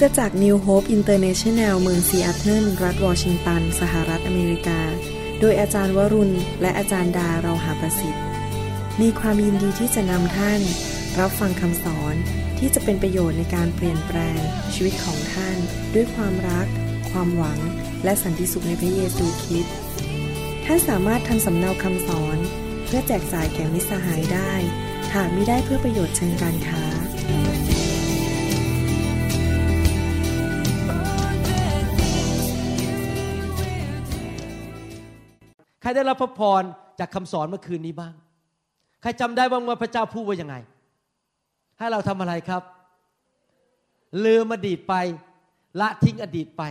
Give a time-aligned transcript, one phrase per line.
[0.00, 4.80] ตจักร New Hope International เมืองซีแอตเทิลรัฐวอชิงตัน สหรัฐอเมริกา
[5.40, 8.24] โดยอาจารย์วรุณ และอาจารย์ดาเราหาประสิทธิ์
[9.00, 10.60] มีความยินดีที่จะนำท่าน
[11.20, 12.14] รับฟังคำสอน
[12.58, 14.38] ที่จะเป็นประโยชน์ในการเปลี่ยนแปลง
[14.74, 15.56] ชีวิตของท่าน
[15.94, 16.66] ด้วยความรัก
[17.10, 17.58] ความหวัง
[18.04, 19.76] และสันติสุขในพระเยซูคริสต์
[20.64, 22.38] ท่านสามารถทำสำเนาคำสอน
[22.84, 24.52] เพื่อแจกจ่ายแก่มิตรสหายได้
[25.14, 26.84] หากมิได้เพื่อประโยชน์เชิงการค้า
[35.86, 36.62] ครได้รับพระพร
[37.00, 38.14] จากคำสอนเมื่อคืนนี้บ้าง
[39.02, 40.56] ใครจำได้บ้างว่าพระเจ้าพูดว่ายังไง
[41.78, 42.62] ให้เราทำอะไรครับ
[44.24, 44.94] ลืมอดีตไป
[45.80, 46.62] ละทิ้งอดีตไป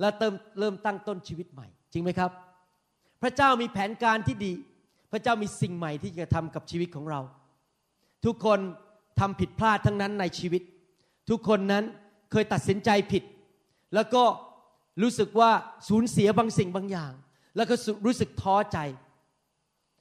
[0.00, 2.30] แล้วเติมเริ่มตั้งต้นชีวิตใหม่ จริงไหมครับ
[3.22, 4.52] พระเจ้ามีแผนการที่ดี
[5.12, 7.20] พระเจ้ามีสิ่งใหม่ที่จะทำกับชีวิตของเรา
[8.24, 8.58] ทุกคน
[9.20, 10.62] ทำผิดพลาดทั้งนั้นในชีวิต
[11.30, 11.84] ทุกคนนั้น
[12.30, 13.22] เคยตัดสินใจผิด
[13.94, 14.24] แล้วก็
[15.02, 15.50] รู้สึกว่า
[15.88, 17.12] สูญเสียบางสิ่งบางอย่าง
[17.56, 18.78] แล้วก็รู้สึกท้อใจ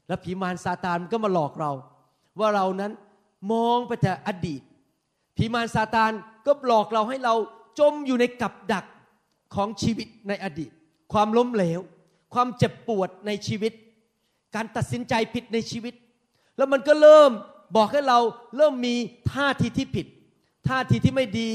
[0.07, 1.71] แล้วผีมารซาตานก็มาหลอกเรา
[2.39, 2.91] ว่าเรานั้น
[3.51, 4.61] มองไปแต่อดีต
[5.37, 6.11] ผีมารซาตาน
[6.45, 7.35] ก็หลอกเราให้เรา
[7.79, 8.85] จมอยู่ในกับดัก
[9.55, 10.71] ของชีวิตในอดีต
[11.13, 11.79] ความล้มเหลว
[12.33, 13.73] ความเจ็บปวดในชีวิต
[14.55, 15.93] การตัดสินใจผิดในชีวิต
[16.57, 17.31] แล้วมันก็เริ่ม
[17.75, 18.19] บอกให้เรา
[18.57, 18.95] เริ่มมี
[19.33, 20.07] ท่าทีที่ผิด
[20.67, 21.49] ท่าทีที่ไม่ดี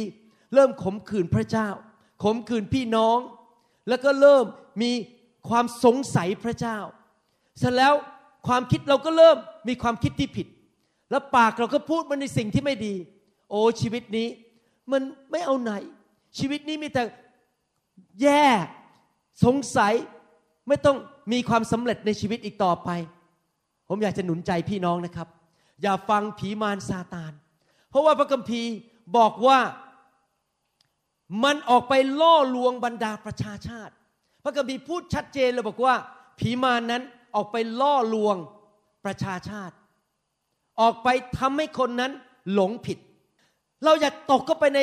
[0.55, 1.69] เริ่มขมขื่นพระเจ้า
[2.23, 3.19] ขมขื่นพี่น้อง
[3.89, 4.45] แล้วก็เริ่ม
[4.83, 4.91] มี
[5.49, 6.79] ความสงสัยพระเจ้า
[7.59, 7.95] เสร็จแล้ว
[8.47, 9.37] ความคิดเราก็เริ่ม
[9.69, 10.47] มีความคิดที่ผิด
[11.11, 12.95] แล้วปากเราก็พูดมันในสิ่งที่ไม่ดี
[13.51, 14.29] โอ้ชีวิตนี้
[14.93, 15.73] มันไม่เอาไหน
[16.39, 17.03] ชีวิตนี้มีแต่
[18.23, 18.45] แย่
[19.45, 19.93] สงสัย
[20.69, 20.97] ไม่ต้อง
[21.33, 22.91] มีความสำเร็จในชีวิตอีกต่อไป
[23.89, 25.29] ผมอยากจะหนุนใจพี่น้องนะครับ
[25.83, 27.33] อย่าฟังผีมารซาตาน
[27.91, 28.73] เพราะว่าพระคัมภีร์
[29.17, 29.59] บอกว่า
[31.45, 33.95] มันออกไปล่อลวงบรรดาประชาชาติ
[34.45, 35.95] พระคัมภีร์พูดชัดเจนเลยบอกว่า
[36.39, 37.03] ผีมารนนั้น
[37.35, 38.37] ออกไปล่อลวง
[39.05, 39.75] ประชาชาติ
[40.81, 42.13] ออกไปทำให้คนนั้น
[42.53, 42.99] หลงผิด
[43.85, 44.81] เราอย่าตกเข้าไปใน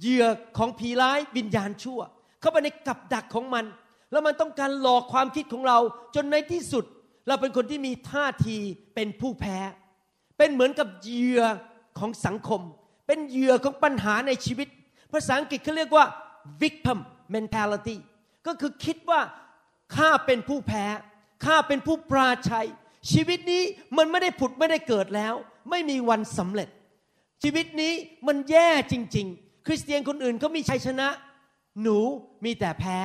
[0.00, 0.24] เหยื่อ
[0.58, 2.00] ของผีร้ายวิญญาณชั่ว
[2.40, 3.64] เข้าไปในกับดักของมัน
[4.10, 5.78] แล้วมันต้องการหลอกความคิดของเรา
[6.14, 6.84] จนในที่สุด
[7.28, 8.56] เราเป็นคนที่มีท่าที
[8.94, 9.58] เป็นผู้แพ้
[10.38, 11.42] เป็นเหมือนกับเหยื่อ
[11.98, 12.60] ของสังคม
[13.06, 14.68] เป็นเหยื่อของปัญหาในชีวิต
[15.12, 16.06] ภาษาอังกฤษเขาเรียกว่า
[16.62, 16.98] victim
[17.34, 17.96] mentality
[18.46, 19.20] ก็คือคิดว่า
[19.96, 20.86] ข้าเป็นผู้แพ้
[21.44, 22.68] ข้าเป็นผู้ปราชัย
[23.12, 23.62] ชีวิตนี้
[23.96, 25.34] มันไม่ได้ผุดไม่ได้เกิดแล้ว
[25.70, 26.68] ไม่มีวันสำเร็จ
[27.42, 27.92] ชีวิตนี้
[28.26, 31.08] มันแย่จริง ๆ คริสเตียนคนอื่นเขามีชัยชนะ
[31.82, 31.98] หนู
[32.44, 32.98] มีแต่แพ้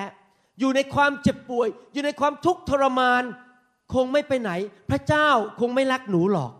[0.59, 3.23] อยู่ในความเจ็บป่วย อยู่ในความทุกข์ทรมาน
[3.94, 4.51] คงไม่ไปไหน
[4.89, 5.29] พระเจ้า
[5.59, 6.51] คงไม่รักหนูหรอก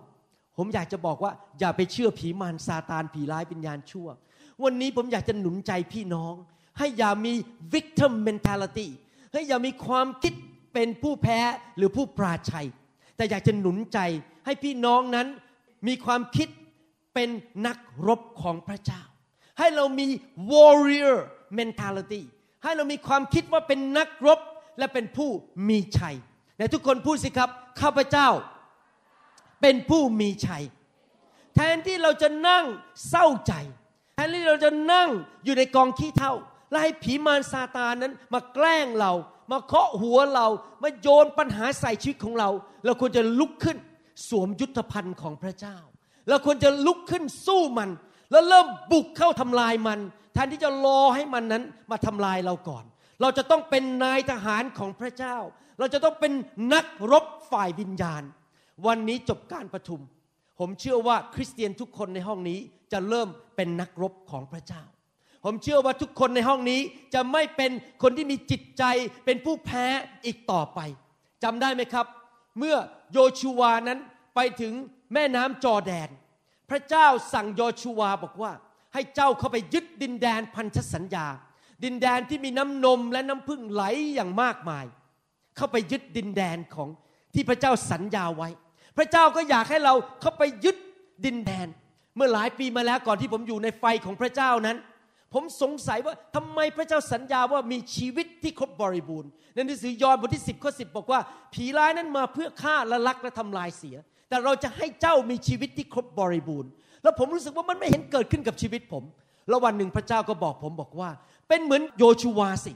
[0.57, 4.07] ผมอยากจะบอกว่า อย่าไปเชื่อผีมารซาตานผีร้ายวิญญาณชั่ว
[4.63, 6.35] วันนี้ผมอยากจะหนุนใจพี่น้อง
[6.79, 7.34] ให้อย่ามี
[7.73, 8.88] victim mentality
[9.34, 10.34] ให้อย่ามีความคิด
[10.73, 11.40] เป็นผู้แพ้
[11.78, 12.67] หรือผู้ปราชัย
[13.16, 14.00] แต่อยากจะหนุนใจ
[14.45, 15.28] ให้พี่น้องนั้น
[15.88, 16.50] มีความคิด
[17.13, 17.29] เป็น
[17.68, 19.01] นักรบของพระเจ้า
[19.59, 20.07] ให้เรามี
[20.51, 21.16] warrior
[21.59, 22.22] mentality
[22.63, 24.39] ให้เรามีความคิดว่าเป็นนักรบ
[24.79, 25.29] และเป็นผู้
[25.69, 26.16] มีชัย
[26.57, 27.50] แต่ทุกคนพูดสิครับ
[27.81, 28.28] ข้าพเจ้า
[29.62, 30.63] เป็นผู้มีชัย
[31.56, 32.66] แทนที่เราจะนั่ง
[33.09, 33.53] เศร้าใจ
[34.16, 35.09] แทนที่เราจะนั่ง
[35.44, 36.34] อยู่ในกองขี้เท่า
[36.69, 39.13] และให้ผีมารซาตานนั้นมาแกล้งเรา
[39.52, 40.47] มาเคาะหัวเรา
[40.84, 42.50] มาโยนปัญหาใส่ชีวิตของเรา
[42.85, 43.78] เราควรจะลุกขึ้น
[44.30, 45.78] สวมยุทธภัณฑ์ของพระเจ้า
[46.30, 47.90] เราควรจะลุกขึ้นสู้มัน
[48.31, 50.00] แล้วเริ่มบุกเข้าทำลายมัน
[50.34, 52.84] แทนที่จะรอให้มันนั้นมาทำลายเราก่อน
[53.22, 55.38] เราจะต้องเป็นนายทหารของพระเจ้า
[55.80, 56.34] เราจะต้องเป็น
[56.74, 58.24] นักรบฝ่ายวิญญาณ
[58.88, 60.00] วันนี้จบการประชุม
[60.59, 62.59] ผมเชื่อว่าคริสเตียนทุกคนในห้องนี้
[62.91, 64.84] จะเริ่มเป็นนักรบของพระเจ้า
[65.44, 66.79] ผมเชื่อว่าทุกคนในห้องนี้
[67.13, 67.72] จะไม่เป็น
[68.03, 68.83] คนที่มีจิตใจ
[69.25, 69.85] เป็นผู้แพ้
[70.25, 70.79] อีกต่อไป
[71.44, 72.05] จำได้ไหมครับ
[72.59, 72.75] เมื่อ
[73.13, 74.00] โยชูวานั้น
[74.36, 74.74] ไปถึง
[75.13, 76.09] แม่น้ำจอแดน
[76.69, 78.51] พระเจ้าสั่งโยชูวาบอกว่า
[78.94, 81.27] ให้เจ้าเข้าไปยึดดินแดนพันธสัญญา
[81.83, 83.83] ดินแดนที่มีน้ำนมและน้ำพึ่งไหล
[84.15, 84.85] อย่างมากมาย
[85.56, 86.89] เข้าไปยึดดินแดนของ
[87.33, 88.50] ที่พระเจ้าสัญญาไว้
[88.97, 90.77] พระเจ้าก็อยากให้เราเข้าไปยึด
[91.25, 91.68] ดินแดน
[92.15, 94.77] เมื่อหลายปีมาแล้วก่อนที่ผมอยู่ในไฟของพระเจ้านั้น
[95.34, 101.20] ผมสงสัยว่าทำไมพระเจ้าสัญญาว่ามีชีวิตที่ครบบริบูรณ์ในหนังสือยอห์นบทที่ 10 ข้อ 10 บอกว่า
[101.54, 103.96] ผีร้ายนั้นมาเพื่อฆ่าและลักและทำลายเสีย
[104.30, 106.70] แต่เราจะให้เจ้ามีชีวิตที่ครบบริบูรณ์
[107.04, 109.04] แล้วผมรู้สึกว่ามันไม่เห็นเกิดขึ้นกับชีวิตผม
[109.50, 111.10] แล้ววันหนึ่งพระเจ้าก็บอกผมบอกว่า
[111.48, 112.74] เป็นเหมือนโยชูวาสิ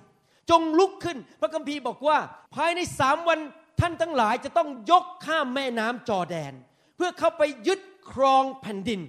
[0.49, 2.17] จงลุกขึ้น พระคัมภีร์บอกว่า
[2.55, 3.39] ภายในสามวัน
[3.79, 6.53] ท่านทั้งหลายจะต้องยกข้ามแม่น้ำจอแดน
[6.95, 9.01] เพื่อเข้าไปยึดครองแผ่นดิน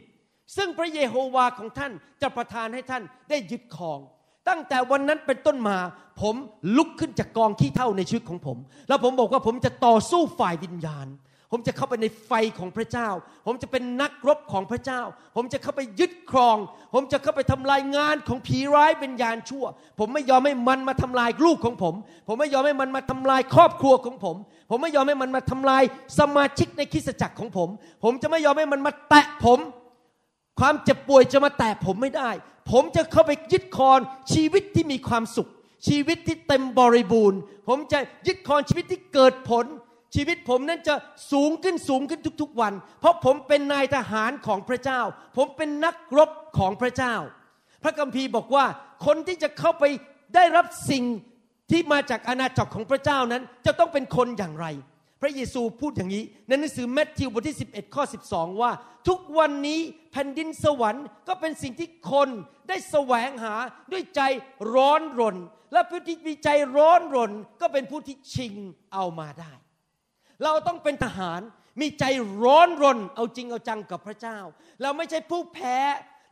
[0.56, 1.92] ซึ่งพระเยโฮวาของท่าน
[2.22, 4.00] จะประทานให้ท่านได้ยึดครอง
[4.48, 5.78] ตั้งแต่วันนั้นเป็นต้นมา
[6.20, 6.34] ผม
[6.76, 8.58] ลุกขึ้นจากกองขี้เท่าในชีวิตของผม
[8.88, 11.08] แล้วผมบอกว่าผมจะต่อสู้ฝ่ายวิญญาณ
[11.52, 13.08] ผมจะเข้าไปในไฟของพระเจ้า
[13.46, 15.00] ผมจะเป็นนักรบของพระเจ้า
[15.36, 16.56] ผมจะเข้าไปยึดครอง
[16.94, 19.64] ผมจะเข้าไปทำลายงานของผีร้ายวิญญาณชั่ว
[19.98, 21.94] ผมไม่ยอมให้มันมาทำลายลูกของผม
[22.28, 24.36] ผมไม่ยอมให้มันมาทำลายครอบครัวของผม
[24.70, 25.82] ผมไม่ยอมให้มันมาทำลาย
[26.18, 27.68] สมาชิกในคริสตจักรของผม
[28.04, 29.58] ผมจะไม่ยอมให้มันมาแตะผม
[30.60, 32.30] ความเจ็บป่วยจะมาแตะผมไม่ได้
[32.70, 33.98] ผมจะเข้าไปยึดครอง
[34.32, 35.50] ชีวิตที่มีความสุข
[35.88, 39.66] ชีวิตที่เต็มบริบูรณ์ ผมจะยึดครองชีวิตที่เกิดผล
[40.14, 40.94] ชีวิตผมนั้นจะ
[41.32, 45.00] สูงขึ้นสูงขึ้นทุกๆวัน เพราะผมเป็นนายทหารของพระเจ้า
[45.36, 47.14] ผมเป็นนักรบของพระเจ้า
[47.82, 48.64] พระคัมภีร์บอกว่า
[49.06, 49.84] คนที่จะเข้าไป
[50.34, 51.04] ได้รับสิ่ง
[51.70, 54.66] ที่มาจากอาณาจักรของพระเจ้านั้น จะต้องเป็นคนอย่างไร
[55.24, 58.72] ระเยซูพูดอย่างนี้ ในหนังสือแมทธิวบทที่ 11 ข้อ 12 ว่า
[59.08, 59.80] ทุกวันนี้
[60.12, 62.28] แผ่นดินสวรรค์ก็เป็นสิ่งที่คน
[62.68, 63.54] ได้แสวงหา
[63.92, 64.20] ด้วยใจ
[64.74, 65.36] ร้อนรน
[65.72, 68.54] และผู้ที่มีใจร้อนรนก็เป็นผู้ที่ชิง
[68.92, 69.52] เอามาได้
[70.44, 71.40] เราต้องเป็นทหาร
[71.80, 72.04] มีใจ
[72.42, 74.38] ร้อนรน เอาจริงเอาจังกับพระเจ้า
[74.82, 75.78] เราไม่ใช่ผู้แพ้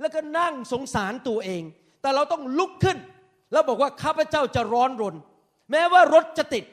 [0.01, 1.63] แล้วก็นั่งสงสารตัวเอง
[2.03, 2.99] แต่เราต้องลุกขึ้น
[3.53, 5.15] แล้วบอกว่าข้าพเจ้าจะร้อนรน
[5.71, 6.65] แม้ว่ารถจะติด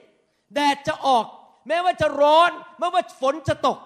[0.55, 1.25] แดดจะออก
[1.69, 3.77] แม้ว่าจะร้อนแม้ว่าฝนจะตก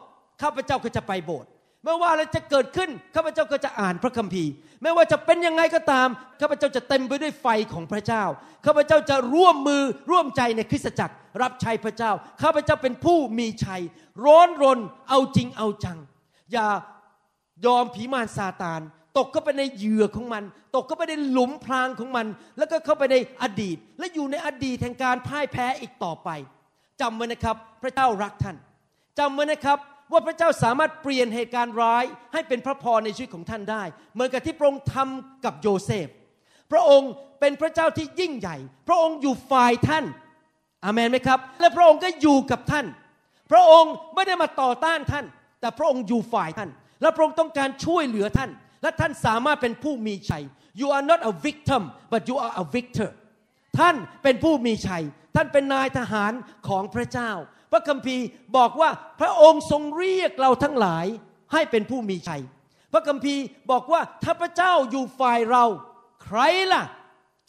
[0.41, 1.49] ข้าพเจ้าก็จะไปโบสถ์
[1.83, 4.51] ไม่ว่าอะไรจะเกิดขึ้นข้าพเจ้าก็จะอ่านพระคัมภีร์
[4.81, 6.07] ไม่ว่าจะเป็นยังไงก็ตาม
[6.41, 8.23] ข้าพเจ้าจะเต็มไปด้วยไฟของพระเจ้า
[8.65, 13.81] ข้าพเจ้าจะร่วมมือร่วมใจในคริสตจักร รับใช้พระเจ้าข้าพเจ้าเป็นผู้มีชัย
[14.25, 15.97] ร้อนรนเอาจริงเอาจัง
[16.51, 16.67] อย่า
[17.65, 18.81] ยอมผีมารซาตาน
[19.17, 20.43] ตกเข้าไปในเหยื่อของมัน
[20.75, 22.27] ตกเข้าไปในหลุมพรางของมัน
[22.57, 26.29] แล้วก็เข้าไปในอดีต และอยู่ในอดีตแห่งการพ่ายแพ้อีกต่อไป
[27.01, 28.55] จำไว้นะครับ พระเจ้ารักท่าน
[29.19, 29.77] จำไว้นะครับ
[30.11, 32.03] ว่าพระเจ้าสามารถเปลี่ยนเหตุการณ์ร้าย
[32.33, 36.07] ให้เป็นพระพรในชีวิตของท่านได้ เหมือนกับที่พระองค์ทำกับโยเซฟ
[36.71, 38.57] พระองค์เป็นพระเจ้าที่ยิ่งใหญ่
[38.87, 40.05] พระองค์อยู่ฝ่ายท่าน
[40.85, 42.85] อามนไหมครับ และพระองค์ก็อยู่กับท่าน
[43.51, 45.25] พระองค์ไม่ได้มาต่อต้านท่าน
[45.61, 46.69] แต่พระองค์อยู่ฝ่ายท่าน
[47.01, 48.49] และพระองค์ต้องการช่วยเหลือท่าน
[48.83, 50.43] และท่านสามารถเป็นผู้มีชัย
[50.79, 51.81] you are not a victim
[52.11, 53.09] but you are a victor
[53.77, 55.03] ท่านเป็นผู้มีชัย
[55.35, 56.33] ท่านเป็นนายทหาร
[56.67, 57.31] ของพระเจ้า
[57.71, 58.25] พระคัมภีร์
[58.57, 58.89] บอกว่า
[59.19, 61.05] พระองค์ทรงเรียกเราทั้งหลาย
[61.53, 62.41] ให้เป็นผู้มีชัย
[62.93, 65.65] พระคัมภีร์บอกว่าถ้าพระเจ้าอยู่ฝ่ายเรา
[66.23, 66.39] ใคร
[66.73, 66.83] ล่ะ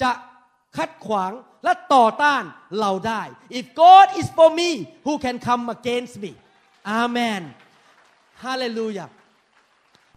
[0.02, 0.10] จะ
[0.76, 1.32] คัดขวาง
[1.64, 2.42] และต่อต้าน
[2.80, 3.22] เราได้
[3.58, 4.70] if God is for me
[5.06, 6.32] who can come against me
[7.02, 7.42] Amen
[8.44, 9.08] Hallelujah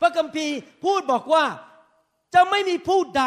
[0.01, 1.45] พระคัมภีร์พูดบอกว่า
[2.35, 3.23] จะไม่มีผู้ใด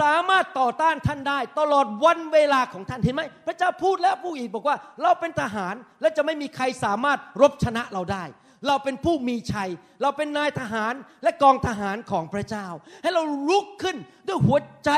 [0.00, 8.24] สามารถต่อต้านท่านได้ ตลอดวันเวลาของท่านเห็นไหมพระเจ้าพูดแล้วพูดอีกบอกว่า เราเป็นทหารและจะไม่มีใครสามารถรบชนะเราได้
[8.66, 9.70] เราเป็นผู้มีชัย
[10.02, 12.66] เราเป็นนายทหารและกองทหารของพระเจ้า
[13.02, 14.90] ให้เราลุกขึ้นด้วยหัวใจ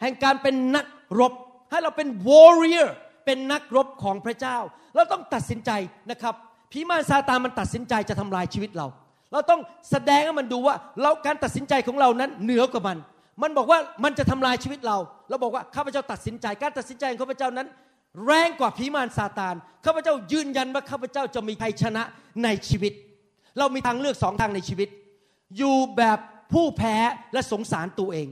[0.00, 0.86] แห่งการเป็นนัก
[1.20, 1.32] รบ
[1.70, 2.88] ให้เราเป็น warrior
[3.26, 4.58] เป็นนักรบของพระเจ้า
[4.94, 5.70] เราต้องตัดสินใจ
[6.10, 6.34] นะครับ
[6.72, 8.86] ผีมารซาตานมันตัดสินใจจะทำลายชีวิตเรา
[9.32, 9.60] เราต้อง
[9.90, 12.98] แสดงให้มันดูว่า เราการตัดสินใจของเรานั้นเหนือกว่ามัน
[13.42, 14.96] มันบอกว่ามันจะทำลายชีวิตเรา
[15.28, 17.68] เราบอกว่าข้าพเจ้าตัดสินใจ การตัดสินใจของข้าพเจ้านั้น
[18.26, 19.54] แรงกว่าผีมารซาตาน
[19.84, 22.02] ข้าพเจ้ายืนยันว่าข้าพเจ้าจะมีชัยชนะ
[22.44, 22.92] ในชีวิต
[23.58, 24.88] เรามีทางเลือกสองทางในชีวิต
[25.56, 26.18] อยู่แบบ
[26.52, 26.96] ผู้แพ้
[27.32, 28.28] และสงสารตัวเอง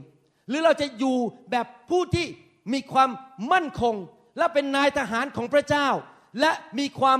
[0.49, 1.15] หรือเราจะอยู่
[1.51, 2.25] แบบผู้ที่
[2.73, 3.09] มีความ
[3.51, 3.95] มั่นคง
[4.37, 5.87] และเป็นนายทหารของพระเจ้า
[6.39, 7.19] และมีความ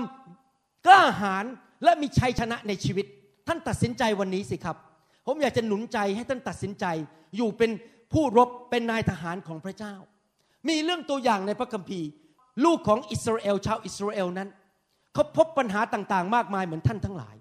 [0.86, 1.46] กล้าหาญ
[1.84, 3.06] และมีชัยชนะในชีวิต
[3.50, 4.78] ท่านตัดสินใจวันนี้สิครับ
[5.26, 6.86] ผมอยากจะหนุนใจให้ท่านตัดสินใจ
[7.36, 7.72] อยู่เป็น
[8.14, 9.96] ผู้รบเป็นนายทหารของพระเจ้า
[10.70, 12.08] มีเรื่องตัวอย่างในพระคัมภีร์
[12.66, 14.50] ลูกของอิสราเอลชาวอิสราเอลนั้น
[15.14, 17.36] เขาพบปัญหาต่างๆ มากมายเหมือนท่านทั้งหลาย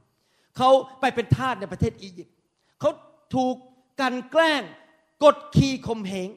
[0.57, 2.35] เขาไปเป็นทาสในประเทศอียิปต์
[2.81, 2.91] เขา
[3.35, 3.55] ถูก
[4.01, 4.63] กันแกล้ง
[5.25, 6.29] กดขี่ข่มเหง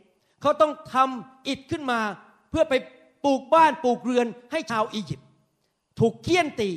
[0.41, 1.99] เขาต้องทำอิฐขึ้นมา
[2.49, 2.73] เพื่อไป
[3.25, 5.27] ปลูกบ้านปลูกเรือนให้ชาวอียิปต์
[5.99, 6.69] ถูกเคี่ยนตี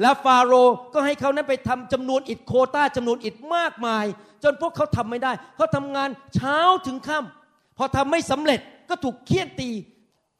[0.00, 4.04] แล้วฟาโรห์ก็ให้เขานั้นไปทำจำนวนอิฐโคต้าจำนวนอิฐมากมาย
[4.42, 9.70] จนพวกเขาทำไม่ได้เขาทำงานเช้าถึงค่ำพอทำไม่สำเร็จก็ถูกเคี่ยนตี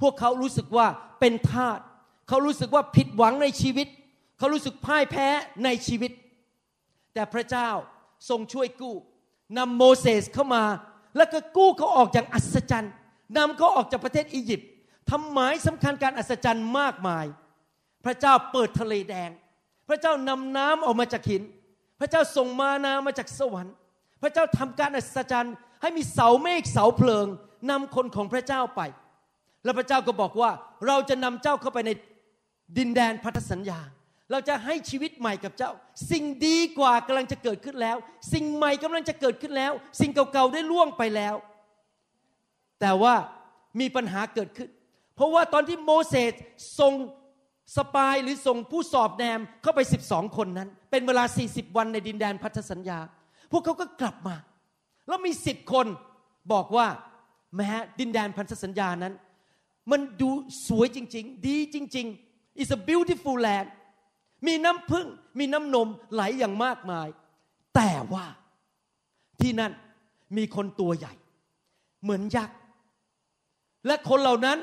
[0.01, 0.87] พวกเขารู้สึกว่า
[1.21, 1.79] เป็นทาส
[2.29, 3.87] เขารู้สึกว่าผิดหวังในชีวิต
[4.39, 5.29] เขารู้สึกพ่ายแพ้
[5.65, 6.13] ในชีวิต
[7.15, 7.69] แต่พระเจ้า
[8.29, 8.95] ทรงช่วยกู้
[9.59, 10.65] นำโมเสสเข้ามา
[11.17, 12.93] แล้วก็กู้เขาออกจากอัศจรรย์
[13.37, 14.69] นำเขาออกจากประเทศอียิปต์
[15.11, 17.27] ทำหมายสำคัญการอัศจรรย์มากมาย
[18.05, 19.31] พระเจ้าเปิดทะเลแดง
[19.89, 21.43] พระเจ้านำน้ำออกมาจากหิน
[22.01, 23.75] พระเจ้าส่งมานามาจากสวรรค์
[24.23, 27.27] พระเจ้าทำการอัศจรรย์ ให้มีเสาเมฆเสาเพลิง
[27.71, 28.81] นำคนของพระเจ้าไป
[29.65, 30.51] แล้วพระเจ้าก็บอกว่า
[30.87, 31.91] เราจะนำเจ้าเข้าไปใน
[32.79, 33.81] ดินแดนพันธสัญญา
[34.31, 35.71] เราจะให้ชีวิตใหม่กับเจ้า
[36.11, 37.97] สิ่งดีกว่ากำลังจะเกิดขึ้นแล้ว
[38.33, 41.35] สิ่งใหม่กำลังจะเกิดขึ้นแล้ว สิ่งเก่าๆได้ล่วงไปแล้ว
[42.81, 43.15] แต่ว่า
[43.81, 44.71] มีปัญหาเกิดขึ้น
[45.15, 46.33] เพราะว่าตอนที่โมเสส
[46.79, 46.93] ส่ง
[47.77, 52.99] สปายหรือส่งผู้สอบแนมเข้าไป 12 คนนั้น เป็นเวลา 40 วันในดินแดนพันธสัญญา
[53.51, 54.37] พวกเขาก็กลับมา
[55.09, 55.87] แล้วมีสิบคน
[56.53, 56.87] บอกว่า
[57.57, 59.15] แม้ดินแดนพันธสัญญานั้น
[59.91, 60.31] มันดู
[60.69, 63.69] สวยจริง ๆ ดีจริง ๆ it's a beautiful land
[64.47, 65.07] มีน้ำพึ่ง
[65.39, 67.09] มีน้ำนมไหลอย่างมากมาย
[67.75, 68.27] แต่ว่า
[69.41, 69.73] ที่นั่น
[70.37, 71.15] มีคนตัวใหญ่
[72.03, 72.57] เหมือนยักษ์
[73.87, 74.59] และคนเหล่านั้น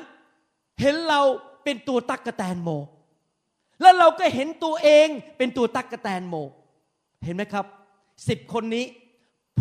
[0.80, 1.20] เห็นเรา
[1.64, 2.70] เป็นตัวตักกะแตนโม
[3.80, 5.08] แล้วเราก็เห็นตัวเอง
[5.38, 6.34] เป็นตัวตักกะแตนโม
[7.24, 7.66] เห็นไหมครับ
[8.28, 8.86] สิบคนนี้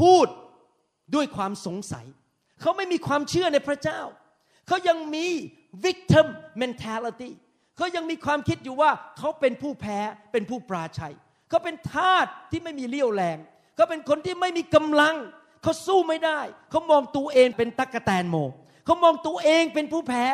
[0.02, 0.28] พูด
[1.16, 2.06] ด้วยความสงสัย
[2.62, 4.02] เขาไม่มีความเชื่อในพระเจ้า
[4.68, 5.26] เขายังมี
[5.86, 6.28] victim
[6.62, 7.32] mentality
[7.78, 10.00] เขายังมีความคิดอยู่ว่าเขาเป็นผู้แพ้
[10.32, 11.16] เป็นผู้ปราชัย
[11.50, 13.38] เขาเป็นทาสที่ไม่มีเลี้ยวแรง
[13.76, 15.16] เขาเป็นคนที่ไม่มีกำลัง
[15.64, 18.38] เขาสู้ไม่ได้ เขามองตัวเองเป็นตักกะแตนโม
[18.86, 20.26] เขามองตัวเองเป็นผู้แพ้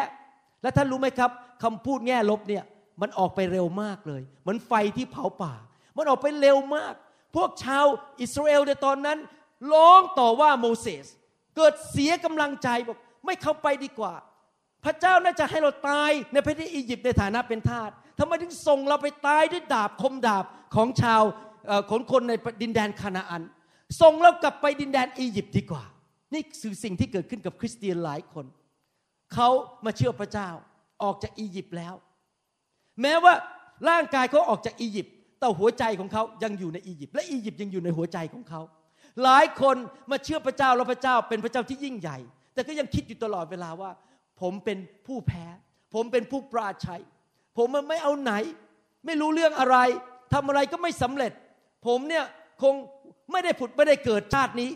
[0.62, 1.32] และท่านรู้ไหมครับ
[1.64, 2.64] คำพูดแง่ลบเนี่ย
[3.02, 5.54] มันออกไปเร็วมากเลย เหมือนไฟที่เผาป่า
[5.98, 6.94] มันออกไปเร็วมาก
[7.36, 7.86] พวกชาว
[8.22, 9.18] อิสราเอลในตอนนั้น
[9.74, 11.06] ร้องต่อว่าโมเสส
[11.58, 14.14] เกิดเสียกำลังใจบอกไม่เข้าไปดีกว่า
[14.86, 20.46] พระเจ้าน่าจะให้เราตายในประเทศอียิปต์ในฐานะเป็นทาสทำไมถึงส่งเราไปตายด้วยดาบคมดาบ
[20.76, 21.22] ของชาว
[21.92, 23.44] คนคนในดินแดนคานาอัน
[24.02, 25.84] ส่งเรากลับไปดินแดนอียิปต์ดีกว่า
[26.34, 28.46] นี่คือสิ่งที่เกิดขึ้นกับคริสเตียนหลายคน
[29.34, 29.50] เขา
[29.86, 30.50] มาเชื่อพระเจ้า
[31.04, 31.94] ออกจากอียิปต์แล้ว
[33.02, 33.34] แม้ว่า
[33.90, 38.62] ร่างกายเขาออกจากอียิปต์แต่หัวใจของเขายังอยู่ในอียิปต์และอียิปต์ยังอยู่ในหัวใจของเขา
[39.24, 39.78] หลายคน
[40.12, 42.18] มาเชื่อพระเจ้าแล้วพระเจ้าเป็นพระเจ้าที่ยิ่งใหญ่
[42.54, 43.92] แต่ก็ยังคิดอยู่ตลอดเวลาว่า
[44.42, 45.46] ผมเป็นผู้แพ้
[45.94, 47.02] ผมเป็นผู้ปราชัย
[47.58, 48.34] ผมมันไม่เอาไหน
[49.06, 49.78] ไม่รู้เรื่องอะไร
[50.34, 51.32] ทำอะไรก็ไม่สำเร็จ
[51.88, 52.26] ผมเนี่ย
[52.62, 52.74] คง
[53.32, 54.70] ไม่ได้ผุดไม่ได้เกิดชาตินี้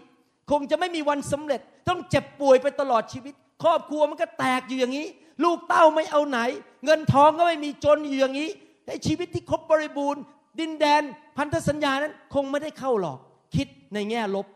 [0.52, 3.34] คงจะไม่มีวันสำเร็จ ต้องเจ็บป่วยไปตลอดชีวิต
[3.64, 5.08] ครอบครัวมันก็แตกอยู่อย่างนี้
[5.44, 6.40] ลูกเต้าไม่เอาไหน
[6.86, 8.50] เงินทองก็ไม่มีจนอยู่อย่างนี้
[8.88, 10.22] ในชีวิตที่ครบบริบูรณ์
[10.60, 11.02] ดินแดน
[11.38, 13.20] พันธสัญญานั้นคงไม่ได้เข้าหรอก
[13.56, 14.48] คิดในแง่ลบ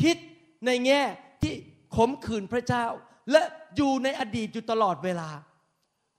[0.00, 0.16] คิด
[0.66, 1.00] ในแง่
[1.42, 1.52] ที่
[1.96, 2.86] ขมขื่นพระเจ้า
[3.30, 3.42] และ
[3.76, 5.30] อยู่ในอดีตอยู่ตลอดเวลา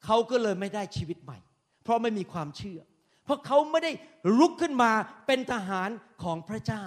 [0.05, 1.37] เขาก็เลยไม่ได้ชีวิตใหม่
[1.83, 2.79] เพราะไม่มีความเชื่อ
[3.23, 3.91] เพราะเขาไม่ได้
[4.39, 4.91] ลุกขึ้นมา
[5.27, 5.89] เป็นทหาร
[6.23, 6.85] ของพระเจ้า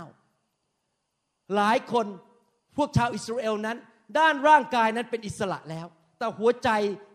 [1.55, 2.07] หลายคน
[2.77, 3.77] พวกชาวอิสราเอลนั้น
[4.19, 5.87] ด้านร่างกายนั้นเป็นอิสระแล้ว
[6.19, 6.71] แต่หัวใจ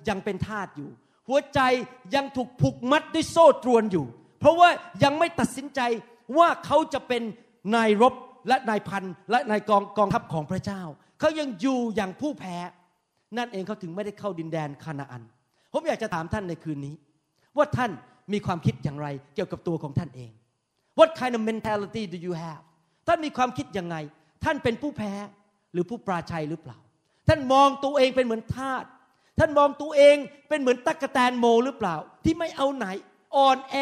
[0.09, 0.89] ยังเป็นทาสอยู่
[1.29, 1.59] หัวใจ
[2.15, 4.05] ยังถูกผูกมัดด้วยโซ่ตรวนอยู่
[4.39, 4.69] เพราะว่า
[5.03, 5.79] ยังไม่ตัดสินใจ
[6.37, 7.23] ว่าเขาจะเป็น
[7.75, 8.13] นายรบ
[8.47, 10.81] และนายพันและนายกองกองทัพของพระเจ้า
[11.19, 12.57] เขายังอยู่อย่างผู้แพ้
[13.37, 15.23] นั่นเองเขาถึงไม่ได้เข้าดินแดนคานาอัน
[15.73, 16.95] ผมอยากจะถามท่านในคืนนี้
[17.57, 17.91] ว่าท่าน
[18.33, 20.31] มีความคิดอย่างไรเกี่ยวกับตัวของท่านเอง
[20.99, 22.63] What kind of mentality do you have
[23.07, 23.95] ท่านมีความคิดยังไง
[24.43, 25.13] ท่านเป็นผู้แพ้
[25.73, 26.77] หรือผู้ปราชัยหรือเปล่า
[27.29, 28.85] ท่านมองตัวเองเป็นเหมือนทาส
[29.39, 30.17] ท่านมองตัวเอง
[30.49, 31.95] เป็นเหมือนตั๊กแตนโมหรือเปล่า
[32.25, 32.85] ที่ไม่เอาไหน
[33.35, 33.75] อ่อนแอ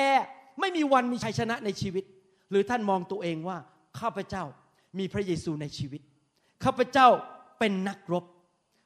[0.60, 2.04] ไม่มีวันมีชัยชนะในชีวิต
[2.52, 3.58] หรือท่านมองตัวเองว่า
[4.00, 4.44] ข้าพเจ้า
[5.00, 6.02] มีพระเยซูในชีวิต
[6.64, 7.08] ข้าพเจ้า
[7.60, 8.26] เป็นนักรบ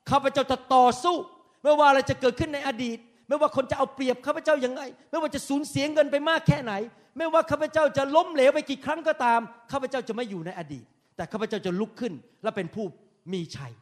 [0.10, 1.16] ข้าพเจ้าจะต่อสู้
[1.64, 6.74] ไม่ว่าอะไรจะเกิดขึ้นในอดีต ไม่ว่าคนจะเอาเปรียบข้าพเจ้ายังไง ไม่ว่าจะสูญเสียเงินไปมากแค่ไหน
[7.18, 9.40] ไม่ว่าข้าพเจ้าจะล้มเหลวไปกี่ครั้งก็ตาม
[9.72, 12.14] ข้าพเจ้าจะไม่อยู่ในอดีต แต่ข้าพเจ้าจะลุกขึ้น
[12.44, 12.86] และเป็นผู้
[13.34, 13.74] มีชัย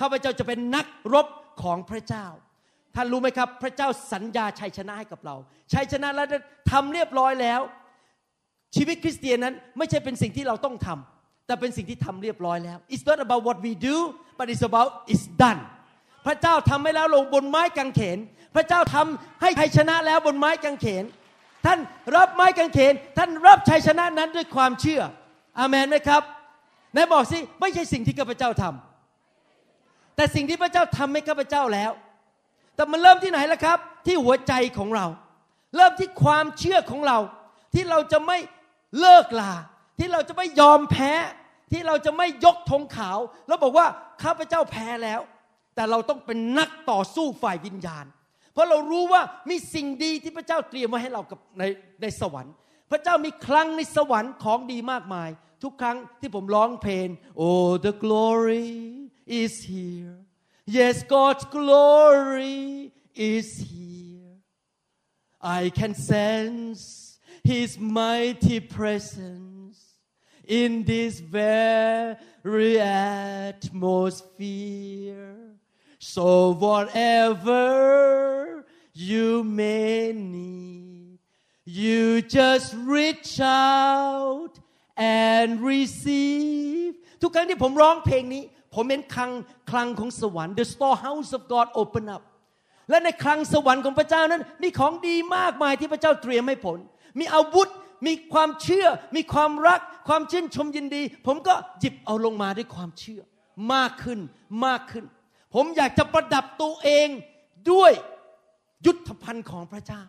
[0.00, 1.26] ข้าพเจ้าจะเป็นนักรบ
[1.62, 2.26] ของพระเจ้า
[2.94, 5.36] ท่านรู้ไหมครับ พระเจ้าสัญญาชัยชนะให้กับเรา
[5.72, 6.26] ชัยชนะแล้ว
[6.70, 7.60] ทำเรียบร้อยแล้ว
[8.76, 13.96] ชีวิตคริสเตียนนั้นไม่ใช่เป็นสิ่งที่เราต้องทำแต่เป็นสิ่งที่ทำเรียบร้อยแล้ว it's not about what we do
[14.38, 15.60] but it's about it's done
[16.26, 18.18] พระเจ้าทำให้แล้วลงบนไม้กางเขน
[18.54, 21.04] พระเจ้าทำให้ชัยชนะแล้วบนไม้กางเขน
[21.66, 21.78] ท่าน
[22.16, 25.02] รับไม้กางเขน ท่านรับชัยชนะนั้นด้วยความเชื่อ
[25.58, 26.22] อามันไหมครับ
[26.94, 28.93] นายบอกสิไม่ใช่สิ่งที่ข้าพเจ้าทำ
[30.16, 31.92] แต่สิ่งที่พระเจ้าทำให้ข้าพเจ้าแล้ว
[32.76, 35.06] แต่มันเริ่มที่ไหนล่ะครับ ที่หัวใจของเรา
[35.76, 37.18] เริ่มที่ความเชื่อของเรา
[37.74, 38.38] ที่เราจะไม่
[39.00, 39.54] เลิกลา
[39.98, 41.12] ที่เราจะไม่ยอมแพ้
[41.72, 43.18] ที่เราจะไม่ยกธงขาว
[43.48, 43.86] แล้วบอกว่า
[44.22, 45.20] ข้าพเจ้าแพ้แล้ว
[45.74, 48.04] แต่เราต้องเป็นนักต่อสู้ฝ่ายวิญญาณ
[48.52, 51.62] เพราะเรารู้ว่ามีสิ่งดีที่พระเจ้าเตรียมไว้ให้เรากับใน
[52.02, 52.54] ในสวรรค์
[52.90, 55.28] พระเจ้ามีคลังในสวรรค์ของดีมากมาย
[55.62, 57.08] ทุกครั้งที่ผมร้องเพลง
[57.40, 58.68] Oh the glory
[59.25, 60.17] is here
[60.65, 64.35] Yes God's glory is here
[65.41, 69.77] I can sense His mighty presence
[70.47, 75.49] in this very atmosphere
[75.99, 81.19] So whatever you may need,
[81.65, 84.53] you just reach out
[84.95, 88.43] and receive ทุกครั้งที่ผมร้องเพลงนี้
[88.74, 89.30] ผมเห็นคลัง
[89.70, 92.22] คลังของสวรรค์ the storehouse of God open up
[92.90, 96.78] และในคลังสวรรค์ของพระเจ้านั้น มีของดีมากมายที่พระเจ้าเตรียมให้ผล
[97.18, 97.68] มีอาวุธ
[98.06, 103.20] มีความเชื่อ มีความรัก ความชื่นชมยินดี ผมก็หยิบเอาลงมาด้วยความเชื่อ
[103.74, 104.20] มากขึ้น
[104.66, 105.04] มากขึ้น
[105.54, 107.08] ผมอยากจะประดับตัวเอง
[107.72, 107.92] ด้วย
[108.86, 110.02] ยุทธภัณฑ์ของพระเจ้า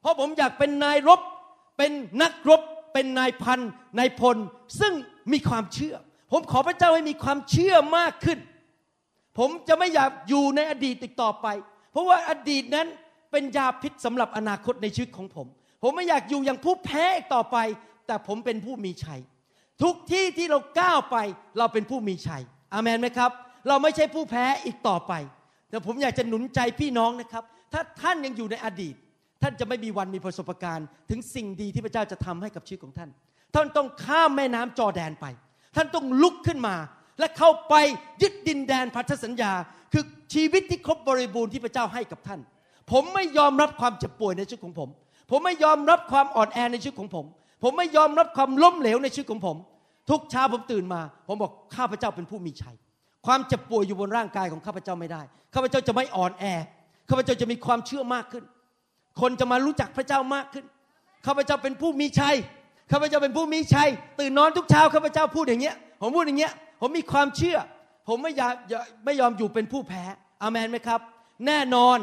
[0.00, 1.20] เพราะผมอยากเป็นนายรบ
[1.78, 1.92] เป็น
[2.22, 3.60] นักรบ เป็นนายพัน
[3.98, 4.36] นายพล
[4.80, 4.92] ซึ่ง
[5.32, 5.94] มีความเชื่อ
[6.36, 8.38] ผมขอพระเจ้าให้มีความเชื่อมากขึ้น
[9.38, 11.46] ผมจะไม่อยากอยู่ในอดีตอีกต่อไป
[11.92, 12.86] เพราะว่าอดีตนั้น
[13.32, 15.46] เป็นยาพิษสำหรับอนาคตในชีวิตของผม
[15.82, 17.56] ผมไม่อยากอยู่อย่างผู้แพ้อีกต่อไป
[18.06, 19.20] แต่ผมเป็นผู้มีชัย
[19.82, 21.16] ทุกที่ที่เราก้าวไป
[21.58, 23.30] เราเป็นผู้มีชัย อามันไหมครับ
[23.68, 25.12] เราไม่ใช่ผู้แพ้อีกต่อไป
[25.70, 28.94] แต่ผมอยากจะหนุนใจพี่น้องนะครับ ถ้าท่านยังอยู่ในอดีต
[29.42, 33.10] ท่านจะไม่มีวันมีประสบการณ์ ถึงสิ่งดีที่พระเจ้าจะทำให้กับชีวิตของท่าน
[33.54, 35.26] ท่านต้องข้ามแม่น้ำจอแดนไป
[35.76, 36.76] ท่านต้องลุกขึ้นมา
[37.18, 37.74] และเข้าไป
[38.22, 39.52] ยึดดินแดนพันธสัญญา
[39.92, 40.04] คือ
[40.34, 42.40] ชีวิตที่ครบบริบูรณ์ที่พระเจ้าให้กับท่าน
[42.92, 44.88] ผมไม่ยอมรับความเจ็บป่วยในชีวิตของผม
[45.30, 47.24] ผมไม่ยอมรับความอ่อนแอในชีวิตของผม
[47.62, 49.56] ผมไม่ยอมรับความล้มเหลวในชีวิตของผม
[50.10, 52.76] ทุกเช้าผมตื่นมา ผมบอกข้าพเจ้าเป็นผู้มีชัย
[53.26, 55.22] ความเจ็บป่วยอยู่บนร่างกายของข้าพเจ้าไม่ได้
[55.54, 56.44] ข้าพเจ้าจะไม่อ่อนแอ
[57.08, 58.44] ข้าพเจ้าจะมีความเชื่อมากขึ้น
[59.20, 60.64] คนจะมารู้จักพระเจ้ามากขึ้น
[61.26, 62.36] ข้าพเจ้าเป็นผู้มีชัย
[62.90, 63.88] ข้าพเจ้าเป็นผู้มีชัย
[64.20, 67.58] ตื่นนอนทุกเช้าข้าพเจ้าพูดอย่างเงี้ย ผมพูดอย่างเงี้ย ผมมีความเชื่อ
[68.08, 68.54] ผมไม่ยาก
[69.04, 70.04] ไม่ยอมอยู่เป็นผู้แพ้
[70.42, 71.00] อามนไหมครับ
[71.46, 71.98] แน่นอน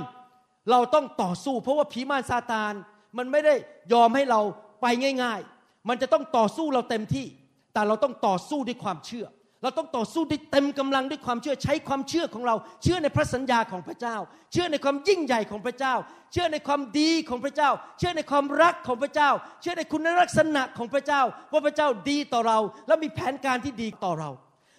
[0.72, 2.74] เราต้องต่อสู้ เพราะว่าผีมารซาตาน
[3.18, 3.56] มันไม่ได้
[3.94, 4.42] ยอมให้เรา
[4.82, 4.86] ไป
[5.24, 7.26] ง่าย ๆ มันจะต้องต่อสู้เราเต็มที่
[7.74, 9.26] แต่เราต้องต่อสู้ด้วยความเชื่อ
[9.62, 14.16] เราต้องต่อสู้ด้วยเต็มกำลังด้วยความเชื่อใช้ความเชื่อของเรา เชื่อในพระสัญญาของพระเจ้า
[14.52, 15.94] เชื่อในความยิ่งใหญ่ของพระเจ้า
[16.32, 19.30] เชื่อในความดีของพระเจ้า เชื่อในความรักของพระเจ้า
[19.62, 24.30] เชื่อในคุณลักษณะของพระเจ้า ว่าพระเจ้าดีต่อเรา และมีแผนการที่ดีต่อเรา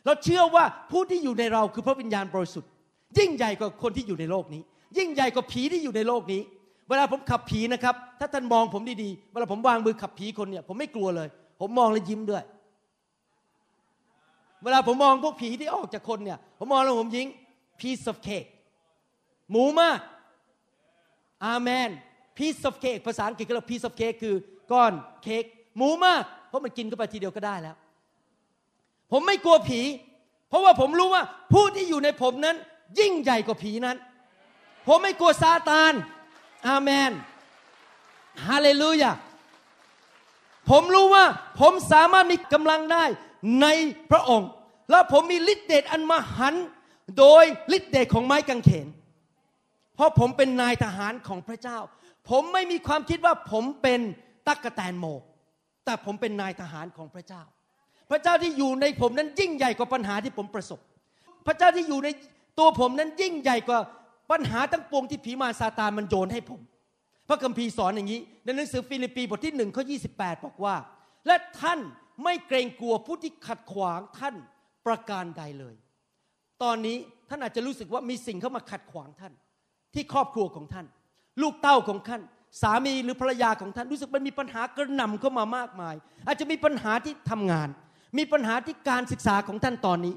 [0.07, 2.70] เราเชื่อว่าผู้ที่อยู่ในเราคือพระวิญญาณบริสุทธิ์
[3.18, 4.62] ยิ่งใหญ่กว่าคนที่อยู่ในโลกนี้
[4.98, 6.40] ยิ่งใหญ่กว่าผีที่อยู่ในโลกนี้
[6.88, 11.28] เวลาผมขับผีนะครับถ้าท่านมองผมดีๆเวลาผมวางมือขับผีคนเนี่ยผมไม่กลัวเลย
[11.61, 12.42] ผมมองแล้วยิ้มด้วย
[14.62, 17.29] เวลาผมมองพวกผีที่ออกจากคนเนี่ย ผมมองแล้วผมยิ้ม
[17.81, 18.48] piece of cake
[19.51, 19.98] หมูมาก
[21.44, 21.88] อาเมน
[22.38, 24.35] piece of cake ภาษาอังกฤษก็เรียก piece of cake คือ
[24.72, 25.44] ก้อนเค้ก
[25.77, 27.77] หมูมาก เพราะมันกินเข้าไปทีเดียวก็ได้แล้ว
[29.12, 29.81] ผมไม่กลัวผี
[30.48, 31.22] เพราะว่าผมรู้ว่า
[31.53, 32.57] ผู้ที่อยู่ในผมนั้น
[32.98, 33.96] ยิ่งใหญ่กว่าผีนั้น
[34.87, 35.92] ผมไม่กลัวซาตาน
[36.68, 37.11] อาเมน
[38.46, 39.12] ฮาเลลูยา
[40.70, 41.25] ผมรู้ว่า
[41.61, 43.05] ผมสามารถมีกำลังได้
[43.61, 43.66] ใน
[44.11, 44.50] พระองค์
[44.90, 46.55] แล้วผมมีฤทธิเดชอันมหันต์
[47.18, 47.44] โดย
[47.76, 48.88] ฤทธิเดชของไม้กางเขน
[49.94, 51.78] เพราะผมเป็นนายทหารของพระเจ้า
[52.31, 54.00] ผมไม่มีความคิดว่าผมเป็น
[54.48, 55.07] ตั๊กแตนโม
[55.85, 57.42] แต่ผมเป็นนายทหารของพระเจ้า
[58.11, 60.81] พระเจ้าที่อยู่ในผมนั้นยิ่งใหญ่กว่าปัญหาที่ผมประสบ
[61.46, 62.09] พระเจ้าที่อยู่ใน
[62.59, 63.81] ตัวผมนั้นยิ่งใหญ่กว่า
[64.31, 66.61] ปัญหาทั้งปวงที่ผีมารซาตานมันโยนให้ผม
[67.28, 69.96] พระคัมภีร์สอนอย่างนี้ ในหนังสือฟิลิปปีบทที่หนึ่งข้อยี
[70.44, 70.74] บอกว่า
[71.26, 71.78] และท่าน
[72.25, 74.35] ไม่เกรงกลัวผู้ที่ขัดขวางท่าน
[74.87, 75.75] ประการใดเลย
[76.62, 76.96] ตอนนี้
[77.29, 79.33] ท่านอาจจะรู้สึกว่ามีสิ่งเข้ามาขัดขวางท่าน
[79.94, 80.87] ที่ครอบครัวของท่าน
[81.42, 82.22] ลูกเต้าของท่าน
[82.62, 85.94] สามีหรือภรรยาของท่านรู้สึกมันมีปัญหากระหน่ำเข้ามามากมาย
[86.27, 87.68] อาจจะมีปัญหาที่ทำงาน
[88.18, 90.14] มีปัญหาที่การศึกษาของท่านตอนนี้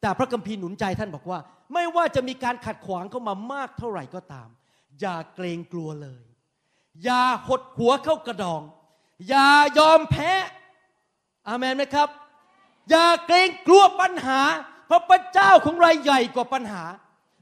[0.00, 1.38] แต่พระคัมภีร์หนุนใจท่านบอกว่า
[1.74, 4.48] ไม่ว่าจะมีการขัดขวางเข้ามามากเท่าไหร่ก็ตาม
[5.00, 6.24] อย่าเกรงกลัวเลย
[7.04, 8.62] อย่าหดหัวเข้ากระดอง
[9.28, 10.32] อย่ายอมแพ้
[11.48, 12.08] อามันไหมครับ
[12.90, 14.40] อย่าเกรงกลัวปัญหา
[14.86, 16.84] เพราะพระเจ้าของเราใหญ่กว่าปัญหา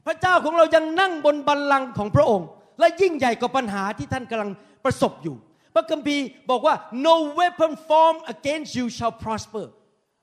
[0.05, 2.47] พระเจ้าของเรายังนั่งบนบัลลังก์ของพระองค์
[2.79, 4.51] และยิ่งใหญ่กว่าปัญหาที่ท่านกำลัง
[4.83, 5.35] ประสบอยู่
[5.73, 6.75] พระคัมภีร์บอกว่า
[7.07, 9.65] no weapon formed against you shall prosper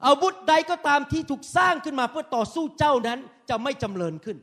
[0.07, 3.19] อาวุธใดก็ตามที่ถูกสร้างขึ้นมาเพื่อต่อสู้เจ้านั้น
[3.51, 4.37] จะไม่จำเริญขึ้น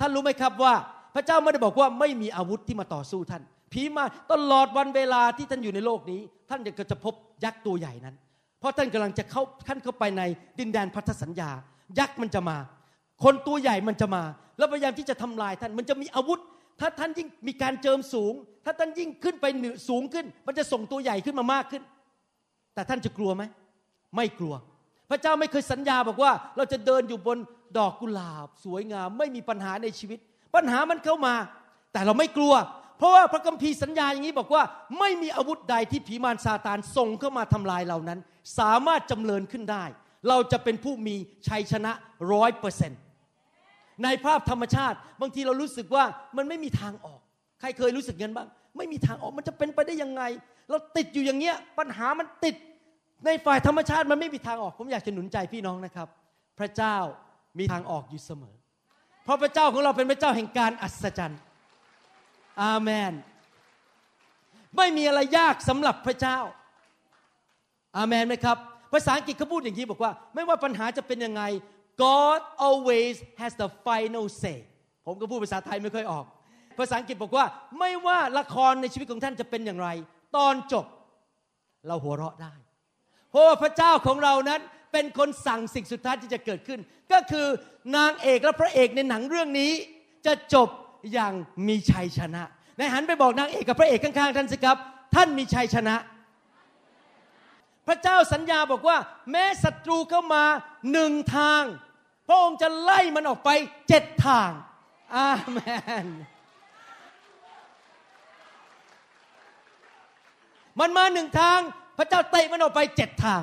[0.00, 0.74] ท่านรู้ไหมครับว่า
[1.14, 3.42] พระเจ้าไม่ได้บอกว่าไม่มีอาวุธที่มาต่อสู้ท่าน
[3.72, 6.20] ผีมาตลอดวันเวลาที่ท่านอยู่ในโลกนี้
[6.50, 8.16] ท่านจะจะพบยักษ์ตัวใหญ่นั้น
[8.64, 10.22] ราะท่านกำลังจะเข้าท่านเข้าไปใน
[10.58, 11.50] ดินแดนพันธสัญญา
[11.98, 12.56] ยักษ์มันจะมา
[13.24, 14.22] คนตัวใหญ่มันจะมา
[14.58, 16.40] แล้วพยายามที่จะทำลายท่านมันจะมีอาวุธ
[16.80, 18.32] ถ้าท่านยิ่งมีการเจิมสูง
[18.64, 21.82] ถ้าท่านยิ่งขึ้นไปเหนือสูงขึ้น มันจะส่งตัวใหญ่ขึ้นมามากขึ้น
[22.74, 23.42] แต่ท่านจะกลัวไหม
[24.16, 24.54] ไม่กลัว
[25.10, 27.38] พระเจ้าไม่เคยสัญญาบอกว่า เราจะเดินอยู่บน
[27.78, 30.18] ดอกกุหลาบ สวยงาม ไม่มีปัญหาในชีวิต
[30.54, 31.34] ปัญหามันเข้ามา
[31.92, 32.54] แต่เราไม่กลัว
[32.98, 34.62] เพราะว่าพระคัมภีร์สัญญาอย่างนี้บอกว่า
[34.98, 38.18] ไม่มีอาวุธใดที่ผีมารซาตานส่งเข้ามาทำลายเรานั้น
[38.58, 39.84] สามารถจำเริญขึ้นได้
[40.28, 41.16] เราจะเป็นผู้มี
[41.48, 41.92] ชัยชนะ
[42.32, 43.00] ร้อยเปอร์เซ็นต์
[44.04, 46.04] ในภาพธรรมชาติบางทีเรารู้สึกว่า
[46.36, 47.20] มันไม่มีทางออก
[47.60, 50.22] ใครเคยรู้สึกงั้นบ้างไม่มีทางออกมันจะเป็นไปได้ยังไง
[50.70, 52.54] เราติดอยู่อย่างเงี้ยปัญหามันติด
[53.24, 56.08] ในฝ่ายธรรมชาติมันไม่มีทางออก ผมอยากจะหนุนใจพี่น้องนะครับ
[56.58, 56.96] พระเจ้า
[57.58, 58.54] มีทางออกอยู่เสมอ
[59.24, 61.40] เพราะพระเจ้าของเราเป็นพระเจ้าแห่งการอัศจรรย์
[62.62, 63.12] อาเมน
[64.76, 66.38] ไม่มีอะไรยากสำหรับพระเจ้า
[67.96, 68.56] อาเมนไหมครับ
[68.92, 71.42] ภาษาอังกฤษเขาพูดอย่างนี้บอกว่า ไม่ว่าปัญหาจะเป็นยังไง
[72.04, 74.58] God always has the final say
[75.06, 76.24] ผมก็พูดภาษาไทยไม่ค่อยออก
[76.78, 77.46] ภาษาอังกฤษบอกว่า
[77.78, 79.88] ไม่ว่าละครในชีวิตของท่านจะเป็นอย่างไร
[80.36, 80.86] ตอนจบ
[81.86, 82.54] เราหัวเราะได้
[83.30, 84.60] เพราะว่าพระเจ้าของเรานั้น
[84.92, 86.80] เป็นคนสั่งสิ่งสุดท้ายที่จะเกิดขึ้น
[87.12, 87.46] ก็คือ
[87.96, 89.72] นางเอกและพระเอกในหนังเรื่องนี้
[90.26, 90.68] จะจบ
[91.12, 91.32] อย่าง
[91.68, 92.42] มีชัยชนะ
[92.78, 94.78] ในหันไปบอกนางเอกกับพระเอกข้างๆท่านสิครับ
[95.14, 95.96] ท่านมีชัยชนะ
[97.86, 98.96] พระเจ้าสัญญาบอกว่า
[99.30, 100.44] แม้ศัตรูเข้ามา
[100.92, 101.62] หนึ่งทาง
[102.28, 103.50] พระองค์จะไล่มันออกไป
[103.88, 104.50] เจ็ดทาง
[105.14, 105.58] อาเม
[106.04, 106.06] น
[110.80, 111.58] มันมาหนึ่งทาง
[111.98, 113.42] พระเจ้าเตะมันออกไปเจ็ดทาง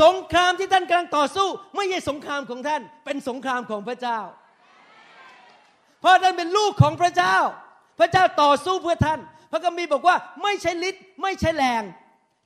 [0.00, 4.18] สงครามที่ท่านกำลังต่อสู้ ไม่ใช่สงครามของท่าน เป็นสงครามของพระเจ้า
[6.00, 7.36] เพราะท่านเป็นลูกของพระเจ้า
[7.98, 11.82] พระเจ้าต่อสู้เพื่อท่าน พระคัมภีร์บอกว่าไม่ใช่ฤทธิ์ไม่ใช่แรง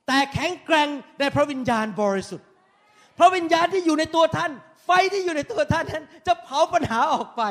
[0.06, 2.46] แต่แข็งแกร่งในพระวิญญาณบริสุทธิ์
[3.18, 4.52] พระวิญญาณที่อยู่ในตัวท่าน
[4.84, 7.42] ไฟที่อยู่ในตัวท่านนั้น จะเผาปัญหาออกไป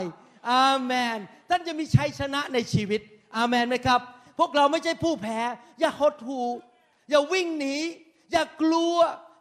[0.51, 1.17] อาเมน
[1.49, 3.01] ท่านจะมีชัยชนะในชีวิต
[3.37, 3.99] อาเมนไหมครับ
[4.39, 5.39] พวกเราไม่ใช่ผู้แพ้
[5.79, 6.41] อย่าหดหู
[7.09, 7.75] อย่าวิ่งหนี
[8.31, 8.95] อย่ากลัว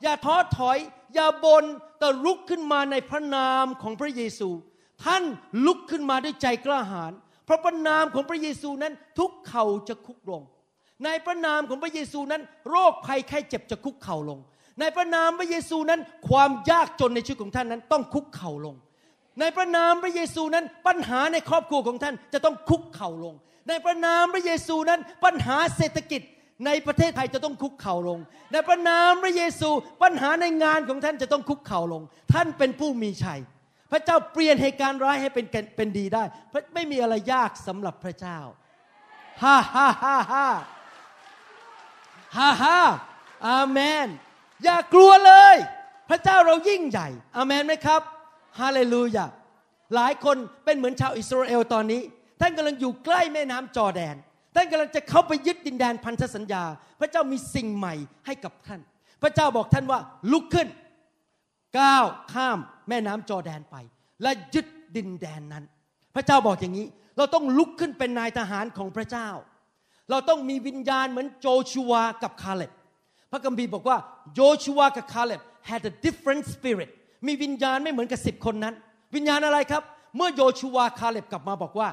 [0.05, 0.79] อย่าท้อถอย
[1.15, 1.65] อย่าบน
[1.99, 4.49] แต่ลุกขึ้นมาในพระนามของพระเยซู
[5.05, 5.23] ท่าน
[5.67, 7.13] ลุกขึ้นมาด้วยใจกล้าหาญ
[7.45, 10.43] เพราะพระนามของพระเยซูนั้นทุกเข่าจะคุกลง
[11.05, 14.39] ในพระนามของพระเยซูนั้น โรคภัยไข้เจ็บจะคุกเข่าลง
[14.81, 18.75] ในพระนามพระเยซูนั้น ความยากจนในชีวิตของท่านนั้น ต้องคุกเข่าลง
[19.41, 23.35] ในพระนามพระเยซูนั้น ปัญหาในครอบครัวของท่านจะต้องคุกเข่าลง
[23.69, 26.23] ในพระนามพระเยซูนั้น ปัญหาเศรษฐกิจ
[26.67, 28.19] ในประเทศไทยจะต้องคุกเข่าลง
[28.53, 29.71] ในพระนามพระเยซู
[30.03, 33.41] ปัญหาในงานของท่านจะต้องคุกเข่าลง ท่านเป็นผู้มีชัย
[33.93, 36.25] พระเจ้าเปลี่ยนเหตุการณ์ร้ายให้เป็นเป็นดีได้
[36.75, 38.39] ไม่มีอะไรยากสำหรับพระเจ้า
[39.43, 40.49] ฮ่าฮ่าฮ่าฮ่า
[42.37, 42.81] ฮ่าฮ่า
[43.49, 44.07] อาเมน
[44.65, 45.55] อย่ากลัวเลย
[46.11, 48.01] พระเจ้าเรายิ่งใหญ่ อาเมนไหมครับ
[48.61, 49.27] ฮาเลลูยา
[49.95, 52.03] หลายคนเป็นเหมือนชาวอิสราเอลตอนนี้
[52.41, 54.17] ท่านกำลังอยู่ใกล้แม่น้ำจอร์แดน
[54.55, 56.65] ท่านกำลังจะเข้าไปยึดดินแดนพันธสัญญา
[57.01, 57.95] พระเจ้ามีสิ่งใหม่
[58.27, 58.81] ให้กับท่าน
[59.23, 60.01] พระเจ้าบอกท่านว่า
[60.33, 60.69] ลุกขึ้น
[61.79, 63.77] ก้าวข้ามแม่น้ำจอแดนไป
[64.23, 65.65] และยึดดินแดนนั้น
[66.15, 66.87] พระเจ้าบอกอย่างนี้
[67.17, 69.29] เราต้องลุกขึ้นเป็นนายทหารของพระเจ้า
[70.11, 72.73] เราต้องมีวิญญาณเหมือนโจชัวกับคาเล็บ
[73.33, 73.97] พระคัมภีร์บอกว่า
[74.35, 76.91] โจชัวกับคาเล็บ had a different spirit
[77.27, 78.75] มีวิญญาณไม่เหมือนกับสิบคนนั้น
[79.15, 79.83] วิญญาณอะไรครับ
[80.17, 81.89] เมื่อโยชัวคาเล็บกลับมาบอกว่า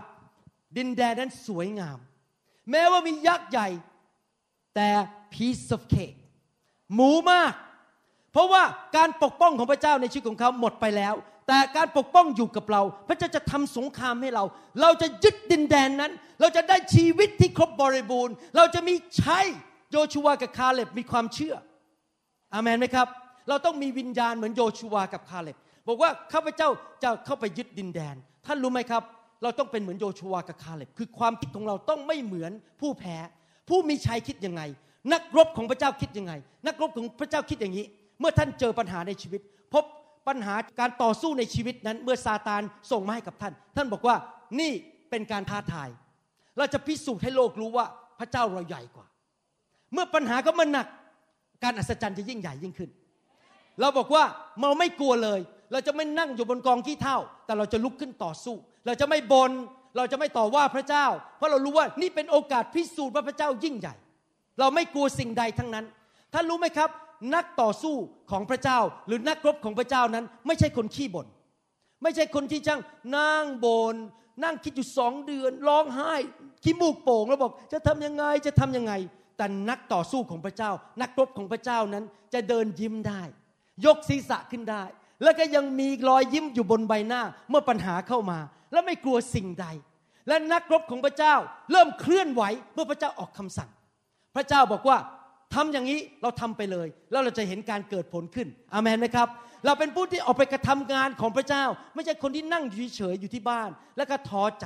[0.78, 1.98] ดินแดนนั้นสวยงาม
[2.70, 3.68] แม้ว่ามียักษ์ใหญ่
[4.76, 4.90] แต่
[5.34, 6.18] piece of cake
[6.94, 7.54] หมูมาก
[8.32, 8.64] เพราะว่า
[8.98, 11.14] การปกป้องของพระเจ้าในชีวิตของเขาหมดไปแล้ว
[11.48, 14.44] แต่การปกป้องอยู่กับเรา พระเจ้าจะทำสงครามให้เรา
[14.82, 19.46] เราจะยึดดินแดนนั้น เราจะได้ชีวิตที่ครบบริบูรณ์ เราจะมีใชัย
[19.92, 21.56] โยชัวกับคาเล็บมีความเชื่อ
[22.54, 23.08] อามันไหมครับ
[23.50, 26.70] เราต้องมีวิญญาณเหมือนโยชัวกับคาเล็บบอกว่าข้าพเจ้า
[27.04, 29.04] จะเข้าไปยึดดินแดน ท่านรู้ไหมครับ
[29.44, 32.52] เราต้องเป็นเหมือนโยชัวกับคาเล็บคือความคิดของเราต้องไม่เหมือน
[32.82, 33.18] ผู้แพ้
[33.70, 34.62] ผู้มีชัยคิดยังไง
[35.14, 36.34] นักรบของพระเจ้าคิดยังไง
[36.68, 37.86] นักรบของพระเจ้าคิดอย่างนี้
[38.20, 39.42] เมื่อท่านเจอปัญหาในชีวิต
[39.74, 39.84] พบ
[40.28, 44.16] ปัญหาการต่อสู้ในชีวิตนั้น เมื่อซาตานส่งมาให้กับท่าน ท่านบอกว่า
[44.60, 44.72] นี่
[45.10, 45.90] เป็นการท้าทาย
[46.58, 47.86] เราจะพิสูจน์ให้โลกรู้ว่า
[48.20, 49.06] พระเจ้าเราใหญ่กว่า
[49.94, 50.88] เมื่อปัญหาก็มันหนัก
[51.64, 52.90] การอัศจรรย์จะยิ่งใหญ่ยิ่งขึ้น
[53.80, 54.24] เราบอกว่า
[54.60, 55.40] เราไม่กลัวเลย
[55.72, 59.52] เราจะไม่นั่งอยู่บนกองขี้เท่า แต่เราจะลุกขึ้นต่อสู้ เราจะไม่บน
[59.98, 61.06] เราจะไม่ต่อว่าพระเจ้า
[61.38, 63.96] เพราะเรารู้ว่านี่เป็นโอกาสพิสูจน์ว่าพระเจ้ายิ่งใหญ่
[64.60, 65.86] เราไม่กลัวสิ่งใดทั้งนั้น
[66.34, 66.90] ท่านรู้ไหมครับ
[67.36, 67.96] นักต่อสู้
[68.32, 71.28] ของพระเจ้า หรือนักรบของพระเจ้านั้น ไม่ใช่คนขี้บน่น
[72.04, 72.82] ไม่ใช่คนที่ช่าง
[73.18, 73.96] นั่งบน
[74.44, 76.14] นั่งคิดอยู่สองเดือนร้องไห้
[76.64, 78.94] ขี้มูกโป่งแล้วบอกจะทำยังไงจะทำยังไง
[79.38, 83.22] แต่นักต่อสู้ของพระเจ้า นักรบของพระเจ้านั้นจะเดินยิ้มได้
[83.86, 84.84] ยกศีรษะขึ้นได้
[85.24, 88.40] แล้วก็ยังมีรอยยิ้มอยู่บนใบหน้าเมื่อปัญหาเข้ามา
[88.72, 89.68] และไม่กลัวสิ่งใด
[90.28, 91.36] และนักรบของพระเจ้า
[91.72, 93.70] เริ่มเคลื่อนไหวเมื่อพระเจ้าออกคำสั่ง
[94.36, 94.98] พระเจ้าบอกว่า
[95.54, 99.28] ทำอย่างนี้เราทำไปเลย แล้วเราจะเห็นการเกิดผลขึ้นอามนไหมครับ
[99.66, 101.64] เราเป็นผู้ที่ออกไปกระทำงานของพระเจ้า
[101.96, 104.66] ไม่ใช่คนที่นั่งอยู่เฉยอยู่ที่บ้าน แล้วก็ท้อใจ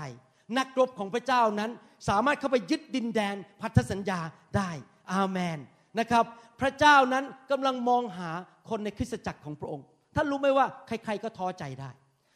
[0.58, 1.72] นักรบของพระเจ้านั้น
[2.10, 4.20] สามารถเข้าไปยึดดินแดนพันธสัญญา
[4.56, 4.70] ได้
[5.13, 5.58] อาเมน
[6.00, 6.24] นะครับ
[6.62, 8.30] พระเจ้านั้นกำลังมองหา
[8.70, 11.89] คนในคริสตจักรของพระองค์ ท่านรู้ไหมว่าใคร ๆก็ท้อใจได้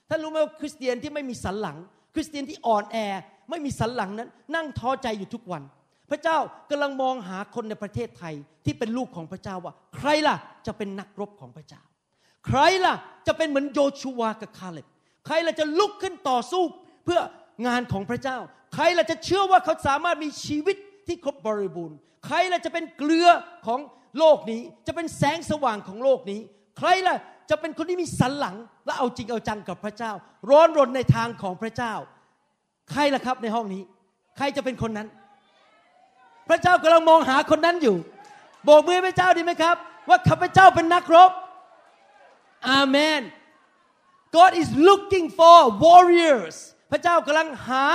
[0.09, 1.77] ท่านรู้ไหมว่าคริสเตียนที่ไม่มีสันหลัง
[2.13, 2.97] คริสเตียนที่อ่อนแอ
[3.49, 5.63] ไม่มีสันหลังนั้น นั่งท้อใจอยู่ทุกวัน
[6.09, 6.37] พระเจ้า
[6.69, 8.33] กำลังมองหาคนในประเทศไทย
[8.65, 10.35] ที่เป็นลูกของพระเจ้าว่า ใครล่ะ
[10.67, 11.81] จะเป็นนักรบของพระเจ้า
[12.47, 12.95] ใครล่ะ
[13.27, 14.87] จะเป็นเหมือนโยชูวากับคาเล็บ
[15.25, 16.63] ใครล่ะจะลุกขึ้นต่อสู้
[17.05, 17.21] เพื่อ
[17.67, 18.37] งานของพระเจ้า
[18.73, 23.27] ใครล่ะจะเชื่อว่าเขาสามารถมีชีวิตที่ครบบริบูรณ์ ใครล่ะจะเป็นเกลือ
[23.67, 23.79] ของ
[24.19, 26.41] โลกนี้ จะเป็นแสงสว่างของโลกนี้
[26.79, 27.17] ใครล่ะ
[27.49, 30.11] จะเป็นคนที่มีสันหลังและเอาจริงเอาจังกับพระเจ้า
[30.49, 31.93] ร้อนรนในทางของพระเจ้า
[32.91, 33.81] ใครล่ะครับในห้องนี้
[34.37, 35.07] ใครจะเป็นคนนั้น
[36.49, 37.97] พระเจ้ากำลังมองหาคนนั้นอยู่
[38.63, 39.75] โบกมือพระเจ้าดีไหมครับ
[40.09, 41.31] ว่าข้าพเจ้าเป็นนักรบ
[42.69, 43.21] อาเมน
[44.35, 46.55] God is looking for warriors
[46.91, 47.85] พระเจ้ากำลังหา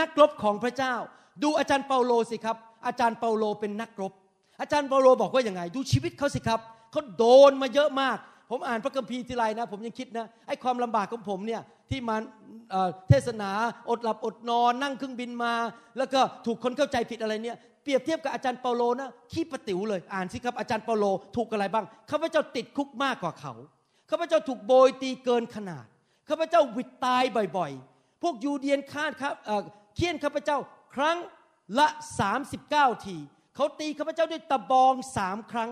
[0.00, 0.94] นักรบของพระเจ้า
[1.42, 4.12] ดูอาจารย์เปาโลสิครับ อาจารย์เปาโลเป็นนักรบ
[4.60, 8.18] อาจารย์เปาโลบอกว่าอย่างไง ดูชีวิตเขาสิครับเขาโดนมาเยอะมาก
[8.50, 12.16] ผมอ่านพระคัมภีร์ทีไรนะ ผมยังคิดนะไอ้ความลำบากของผมเนี่ยที่มา
[13.08, 13.50] เทศนา
[13.90, 15.54] อดหลับอดนอนนั่งเครื่องบินมา
[15.98, 21.04] แล้วก็ถูกคนเข้าใจผิดอะไรเนี่ยเปรียบเทียบกับอาจารย์เปาโลนะขี้ประติ๋วเลยอ่านสิครับอาจารย์เปาโล
[21.36, 23.52] ถูกอะไรบ้างข้าพเจ้าติดคุกมากกว่าเขา
[24.10, 25.84] ข้าพเจ้าถูกโบยตีเกินขนาด
[26.28, 27.22] ข้าพเจ้าวิดตาย
[27.56, 29.34] บ่อยๆ พวกยูเดียนคาดครับ
[29.94, 30.58] เคี่ยนข้าพเจ้า
[30.94, 31.16] ครั้ง
[31.78, 31.86] ละ
[32.46, 33.16] 39 ที
[33.54, 35.70] เขาตีข้าพเจ้าด้วยตะบองสามครั้ง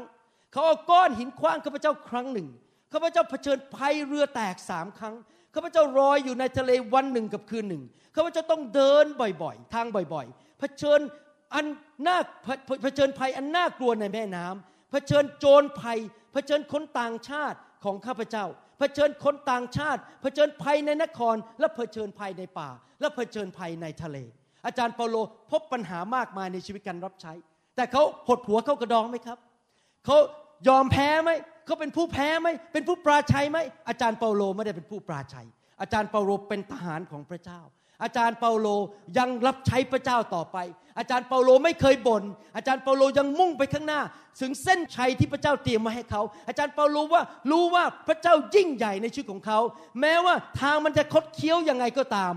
[0.53, 2.49] เขาเอาก้อนหินคว้างข้าพเจ้าครั้งหนึ่ง
[2.93, 5.15] ข้าพเจ้าเผชิญภัยเรือแตกสามครั้ง
[5.55, 7.83] ข้าพเจ้ารอยอยู่ในทะเลวันหนึ่งกับคืนหนึ่ง
[8.17, 9.05] ข้าพเจ้าต้องเดิน
[9.43, 11.01] บ่อยๆ ทางบ่อยๆ เผชิญ
[11.55, 11.67] อัน
[12.07, 12.17] น่า
[12.83, 15.99] เผชิญภัยอันน่ากลัวในแม่น้ำเผชิญโจรภัย
[16.33, 18.45] เผชิญคนต่างชาติของข้าพเจ้า
[18.79, 24.19] เผชิญคนต่างชาติเผชิญภัยในนคร และเผชิญภัยในป่า และเผชิญภัยในทะเล
[24.67, 25.17] อาจารย์เปาโล
[25.51, 27.33] พบปัญหามากมายในชีวิตการรับใช้
[27.77, 29.39] แต่เขาหดหัวเข้ากระดองไหมครับ
[30.05, 30.19] เขา
[30.69, 31.31] ยอมแพ้ไหม
[31.67, 35.47] เขาเป็นผู้แพ้ไหมเป็นผู้ปราชัยไหมอาจารย์เปาโลไม่ได้เป็นผู้ปราชัย
[35.81, 37.61] อาจารย์เปาโลเป็นทหารของพระเจ้า
[38.03, 38.69] อาจารย์เปาโล
[39.19, 40.59] ยังรับใช้พระเจ้าต่อไป
[40.99, 42.23] อาจารย์เปาโลไม่เคยบน่น
[42.57, 44.01] อาจารย์เปาโลยังมุ่งไปข้างหน้า
[44.41, 49.59] ถึงเส้นชัยที่พระเจ้าเตรียมมาให้เขา อาจารย์เปาโลว่ารู้ว่าพระเจ้ายิ่งใหญ่ในชีวิตของเขา
[50.01, 52.35] แม้ว่าทางมันจะคดเคี้ยวยังไงก็ตาม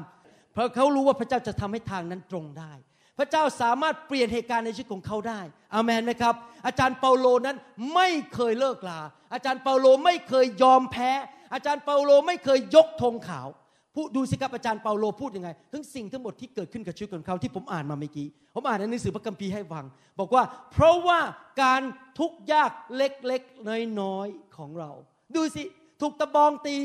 [0.54, 2.74] เพราะเขารู้ว่าพระเจ้าจะทำให้ทางนั้นตรงได้
[3.18, 5.40] พระเจ้าสามารถเปลี่ยนเหตุการณ์ในชีวิตของเขาได้
[5.74, 7.58] อามันไหมครับ อาจารย์เปาโลนั้น
[7.96, 9.02] ไม่เคยเลิกลา
[9.34, 11.12] อาจารย์เปาโลไม่เคยยอมแพ้
[11.54, 13.48] อาจารย์เปาโลไม่เคยยกธงขาว
[13.96, 19.86] พูดดูสิครับอาจารย์เปาโลพูดยังไงทั้งสิ่งทั้งหมดที่เกิดขึ้นกับชีวิตของเขาที่ผมอ่านมาเมื่อกี้ ผมอ่านในหนังสือพระคัมภีร์ให้ฟัง
[20.20, 21.20] บอกว่า เพราะว่า
[21.62, 21.82] การ
[22.20, 24.92] ทุกข์ยากเล็กๆน้อยๆของเรา
[25.36, 25.64] ดูสิ
[26.02, 26.76] ถูกตะบองตี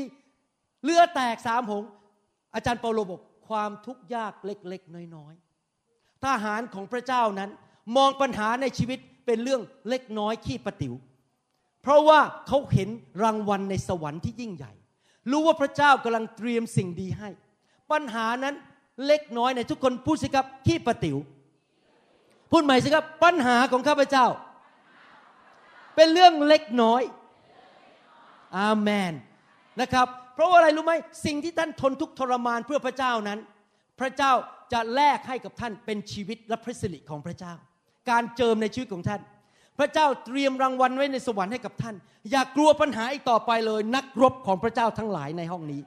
[0.83, 1.83] เลือแตกสามหง
[2.55, 5.50] อาจารย์เปาโลบอกความทุกข์ยากเล็กๆน้อยๆ
[6.25, 7.49] ทหารของพระเจ้านั้น
[7.95, 10.93] มองปัญหาในชีวิตเป็นเรื่องเล็กน้อยขี้ประติ๋ว
[11.81, 12.89] เพราะว่าเขาเห็น
[13.23, 14.73] รางวัลในสวรรค์ที่ยิ่งใหญ่
[15.31, 17.29] รู้ว่าพระเจ้ากำลังเตรียมสิ่งดีให้
[17.91, 18.55] ปัญหานั้น
[19.05, 21.17] เล็กน้อยในทุกคนพูดสิครับขี้ปะติว๋ว
[22.51, 24.25] พูดใหม่สิครับปัญหาของข้าพเจ้า
[25.95, 27.01] เป็นเรื่องเล็กน้อย
[28.57, 29.13] อาเมน
[29.81, 30.93] นะครับ เพราะว่าอะไรรู้ไหม
[31.25, 33.39] สิ่งที่ท่านทนทุกทรมานเพื่อพระเจ้านั้น
[34.01, 34.31] พระเจ้า
[34.73, 37.53] จะแลกให้กับท่านเป็นชีวิตและพระสิริของพระเจ้า
[38.09, 39.21] การเจิมในชีวิตของท่าน
[39.79, 41.95] พระเจ้าเตรียมรางวัลไว้ในสวรรค์ให้กับท่าน
[42.31, 45.81] อย่ากลัวปัญหาอีกต่อไปเลย นักรบของพระเจ้าทั้งหลายในห้องนี้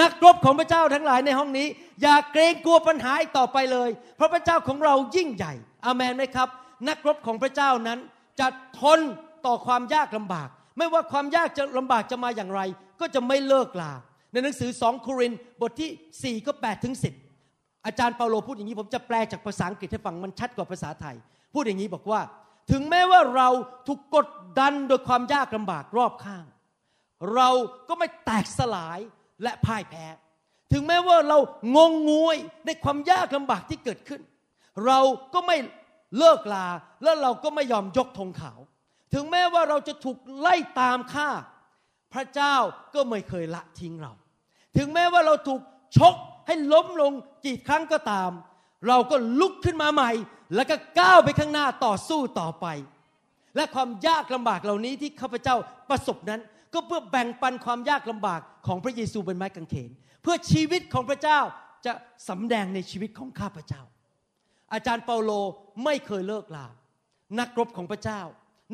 [0.00, 1.66] นักรบของพระเจ้าทั้งหลายในห้องนี้
[2.02, 5.52] อย่าเกรงกลัวปัญหาอีกต่อไปเลย เพราะพระเจ้าของเรายิ่งใหญ่
[5.86, 6.48] อามนไหมครับ
[6.88, 7.98] นักรบของพระเจ้านั้น
[8.40, 8.46] จะ
[8.80, 9.00] ทน
[9.46, 10.48] ต่อความยากลำบาก
[10.78, 12.60] ไม่ว่าความยากจะลำบากจะมาอย่างไร
[13.00, 13.92] ก็จะไม่เลิกลา
[14.34, 16.94] ในหนังสือสองโครินบทที่ 4 ก็8ถึง
[17.40, 21.16] 10 อาจารย์เปาโลพูดอย่างนี้ผมจะแปลจากภาษาอังกฤษให้ฟังมันชัดกว่าภาษาไทย
[21.54, 22.20] พูดอย่างนี้บอกว่า
[22.70, 23.48] ถึงแม้ว่าเรา
[23.86, 26.44] ถูกกดดันโดยความยากลำบากรอบข้าง
[27.34, 27.48] เรา
[27.88, 28.98] ก็ไม่แตกสลาย
[29.42, 30.06] และพ่ายแพ้
[30.72, 31.38] ถึงแม้ว่าเรา
[31.76, 34.20] งงงวยในความยากลำบากที่เกิดขึ้น
[34.86, 35.00] เรา
[35.34, 35.56] ก็ไม่
[36.18, 36.66] เลิกลา
[37.02, 38.60] และเราก็ไม่ยอมยกธงขาว
[39.14, 41.28] ถึงแม้ว่าเราจะถูกไล่ตามฆ่า
[42.12, 42.56] พระเจ้า
[42.94, 44.12] ก็ไม่เคยละทิ้งเรา
[44.76, 45.60] ถึงแม้ว่าเราถูก
[45.96, 46.14] ชก
[46.46, 47.12] ให้ล้มลง
[47.46, 48.30] กี่ครั้งก็ตาม
[48.88, 50.10] เราก็ลุกขึ้นมาใหม่
[50.54, 52.66] แล้วก็ก้าวไปข้างหน้าต่อสู้ต่อไป
[53.56, 55.56] และความยากลำบากเหล่านี้ที่ข้าพเจ้า
[55.90, 56.40] ประสบนั้น
[56.74, 59.90] ก็เพื่อแบ่งปันความยากลำบากของพระเยซูบนไม้กางเขน
[60.22, 61.40] เพื่อชีวิตของพระเจ้า
[61.86, 61.92] จะ
[62.28, 63.82] สำแดงในชีวิตของข้าพเจ้า
[64.72, 65.30] อาจารย์เปาโล
[65.84, 66.66] ไม่เคยเลิกลา
[67.38, 68.20] นักรบของพระเจ้า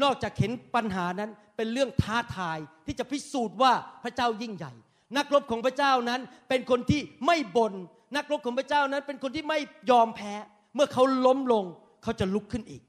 [0.02, 4.72] นอกจากเห็นปัญหานั้นเป็นเรื่องท้าทายที่จะพิสูจน์ว่าพระเจ้ายิ่งใหญ่
[5.16, 7.72] นักรบของพระเจ้านั้นเป็นคนที่ไม่บน่น
[8.16, 9.58] นักรบของพระเจ้านั้นเป็นคนที่ไม่
[9.90, 10.32] ยอมแพ้
[10.74, 11.64] เมื่อเขาล้มลง
[12.02, 12.82] เขาจะลุกขึ้นอีก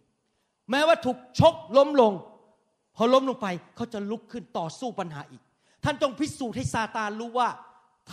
[0.71, 2.13] แม้ว่าถูกชกล้มลง
[2.95, 5.41] พอล้มลงไปเขาจะลุกขึ้นต่อสู้ปัญหาอีก
[5.84, 7.49] ท่านต้องพิสูจน์ให้ซาตานรู้ว่า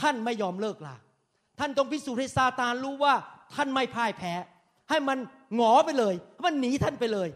[0.01, 0.97] ท่านไม่ยอมเลิกลา
[1.59, 3.15] ท่านต้องพิสูจน์ให้ซาตานรู้ว่า
[3.55, 4.33] ท่านไม่พ่ายแพ้
[4.91, 5.19] ให้มัน
[5.57, 7.29] หงอไปเลย มันหนีท่านไปเลย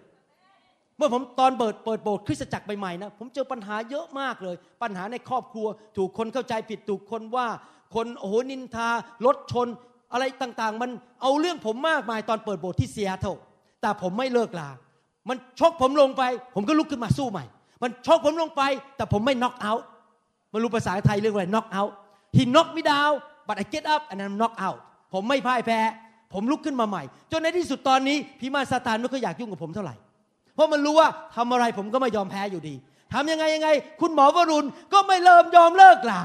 [0.96, 7.46] เมื่อผมตอนเปิดเปิดโบสถ์คริสตจักรใหม่ๆนะผมเจอปัญหาเยอะมากเลย ปัญหาในครอบครัว ถูกคนเข้าใจผิดถูกคนว่า
[7.94, 8.88] คนโอ้โหนินทา
[9.26, 9.68] รถชน
[10.12, 10.90] อะไรต่างๆ มัน
[11.22, 13.26] เอาเรื่องผมมากมายตอนเปิดโบสถ์ที่เซียโต
[13.80, 14.68] แต่ผมไม่เลิกลา
[15.28, 16.22] มันชกผมลงไป
[16.54, 17.44] ผมก็ลุกขึ้นมาสู้ใหม่
[17.82, 18.62] มันชกผมลงไป
[18.96, 19.84] แต่ผมไม่น็อกเอาท์
[20.52, 21.94] มารู้ภาษาไทยเรียกว่าน็อกเอาท์
[22.36, 23.14] he knocked me down
[23.48, 24.78] but I get up and I'm knock out
[25.12, 25.80] ผมไม่พ่ายแพ้
[26.32, 27.02] ผมลุกขึ้นมาใหม่
[27.32, 29.94] จนในที่สุดตอนนี้พิมาซาตานไม่ค่อยอยากยุ่งกับผมเท่าไหร่
[30.54, 32.74] เพราะมันรู้ว่าทำอะไรผมก็ไม่ยอมแพ้อยู่ดี
[33.12, 33.68] ทำยังไงยังไง
[34.00, 36.20] คุณหมอวรุณก็ไม่เริ่มยอมเลิกล่ะ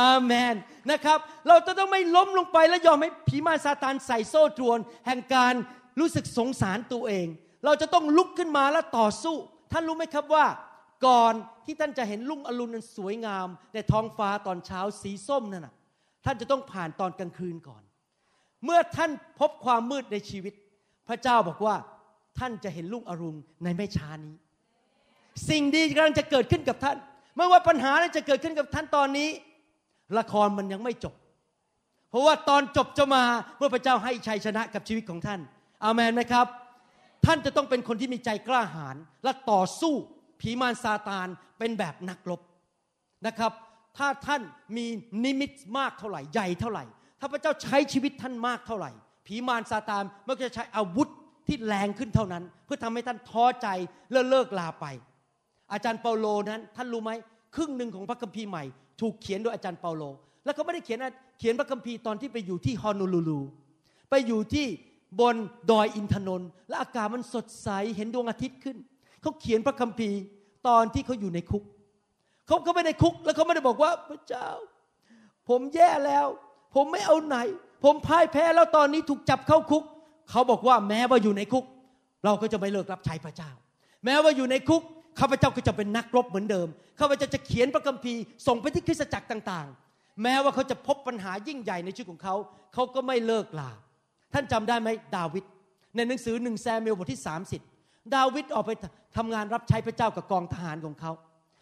[0.00, 0.54] อาเมน
[0.90, 5.54] นะครับ เราจะต้องไม่ล้มลงไปและยอมให้ผีมารซาตานใส่โซ่ตรวน แห่งการ
[6.00, 7.26] รู้สึกสงสารตัวเอง
[7.64, 9.36] เราจะต้องลุกขึ้นมาและต่อสู้
[9.72, 10.46] ท่านรู้ไหมครับว่า
[11.06, 11.34] ก่อน
[11.64, 15.74] ที่ท่านจะเห็นลุ่งอรุณนั้นสวยงาม ในท้องฟ้าตอนเช้าสีส้มนั่นนะ
[16.24, 17.82] ท่านจะต้องผ่านตอนกลางคืนก่อน
[18.64, 20.54] เมื่อท่านพบความมืดในชีวิต
[21.08, 21.76] พระเจ้าบอกว่า
[22.38, 24.34] ท่านจะเห็นลุงอรุณในไม่ช้านี้
[25.48, 26.96] สิ่งดีกำลังจะเกิดขึ้นกับท่าน
[27.36, 29.28] ไม่ว่าปัญหาจะเกิดขึ้นกับท่านตอนนี้
[30.18, 31.14] ละครมันยังไม่จบ
[32.10, 33.22] เพราะว่าตอนจบจะมา
[33.58, 35.40] เมื่อพระเจ้าให้ชัยชนะกับชีวิตของท่าน
[35.84, 36.46] อามันไหมครับ
[37.26, 39.94] ท่านจะต้องเป็นคนที่มีใจกล้าหาญและต่อสู้
[40.40, 42.40] ผีมารซาตานเป็นแบบนักรบ
[43.26, 43.52] นะครับ
[43.96, 44.42] ถ้าท่าน
[44.76, 44.86] มี
[45.24, 46.84] นิมิตมากเท่าไหร่ใหญ่เท่าไหร่
[47.20, 48.90] ถ้าพระเจ้าใช้ชีวิตท่านมากเท่าไหร่
[49.26, 51.08] ผีมารซาตานมันก็จะใช้อาวุธ
[51.46, 53.68] ที่แรงขึ้นเท่านั้น เพื่อทำให้ท่านท้อใจ
[54.12, 54.86] เลิกเลิกลาไป
[55.72, 57.10] อาจารย์เปาโลนั้นท่านรู้ไหม
[57.54, 58.64] ครึ่งหนึ่งของพระคัมภีร์ใหม่
[59.00, 60.02] ถูกเขียนโดยอาจารย์เปาโล
[60.44, 60.98] แล้วเขาไม่ได้เขียน
[61.38, 63.40] เขียนพระคัมภีร์ตอนที่ไปอยู่ที่ฮอนูลูลู
[64.10, 64.66] ไปอยู่ที่
[65.20, 65.36] บน
[65.70, 68.76] ดอยอินทนนท์และอากาศมันสดใสเห็นดวงอาทิตย์ขึ้น
[69.22, 70.18] เขาเขียนพระคัมภีร์
[70.68, 71.64] ตอนที่เขาอยู่ในคุก
[72.46, 74.48] เขาเขาไม่ในคุก แล้วเขาไม่ได้บอกว่าพระเจ้า
[75.48, 76.26] ผมแย่แล้ว
[76.74, 77.36] ผมไม่เอาไหน
[77.84, 79.84] ผมพ่ายแพ้แล้วตอนนี้ถูกจับเข้าคุก
[80.30, 81.64] เขาบอกว่าแม้ว่าอยู่ในคุก
[82.24, 83.50] เราก็จะไม่เลิกรับใช้พระเจ้า
[84.04, 84.82] แม้ว่าอยู่ในคุก
[85.20, 86.68] ข้าพเจ้าก็จะเป็นนักรบเหมือนเดิม
[87.00, 92.34] ข้าพเจ้าจะเขียนพระคัมภีร์ส่งไปที่คริสตจักรต่างๆ แม้ว่าเขาจะพบปัญหายิ่งใหญ่ในชีวิตของเขา
[92.74, 93.70] เขาก็ไม่เลิกลา
[94.32, 95.44] ท่านจำได้ไหมดาวิด
[95.96, 97.22] ในหนังสือหนึ่งซามูเอลบทที่
[97.66, 98.70] 30 ดาวิดออกไป
[99.16, 101.12] ทำงานรับใช้พระเจ้ากับกองทหารของเขา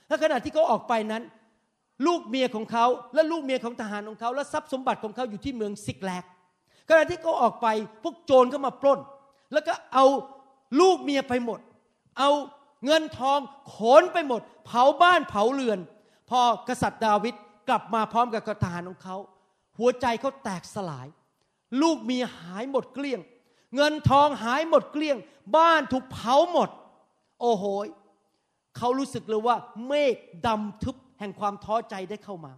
[0.09, 1.23] และขณะที่เขาออกไปนั้น
[2.07, 6.25] ลูกเมียของเขาและลูกเมียของทหารของเขาและทรัพย์สมบัติของเขาอยู่ที่เมืองศิกลาก
[6.89, 7.67] ขณะที่เขาออกไป
[8.03, 9.01] พวกโจรก็มาปล้น
[9.53, 10.07] แล้วก็เอา
[10.81, 11.61] ลูกเมียไปหมด
[12.19, 12.31] เอา
[12.85, 13.39] เงินทอง
[13.75, 15.79] ขนไปหมด เผาบ้านเผาเรือน
[16.31, 17.35] พอกษัตริย์ดาวิด
[17.69, 19.17] กลับมาพร้อมกับทหารของเขา
[19.79, 21.07] หัวใจเขาแตกสลาย
[21.83, 23.21] ลูกเมียหายหมดเกลี้ยง
[23.77, 25.17] เงินทองหายหมดเกลี้ยง
[25.57, 26.69] บ้านถูกเผาหมด
[27.41, 27.65] โอ้โห
[28.77, 29.57] เขารู้สึกเลยว่า
[29.87, 30.15] เมฆ
[30.47, 32.53] ดำทึบ แห่งความท้อใจได้เข้ามา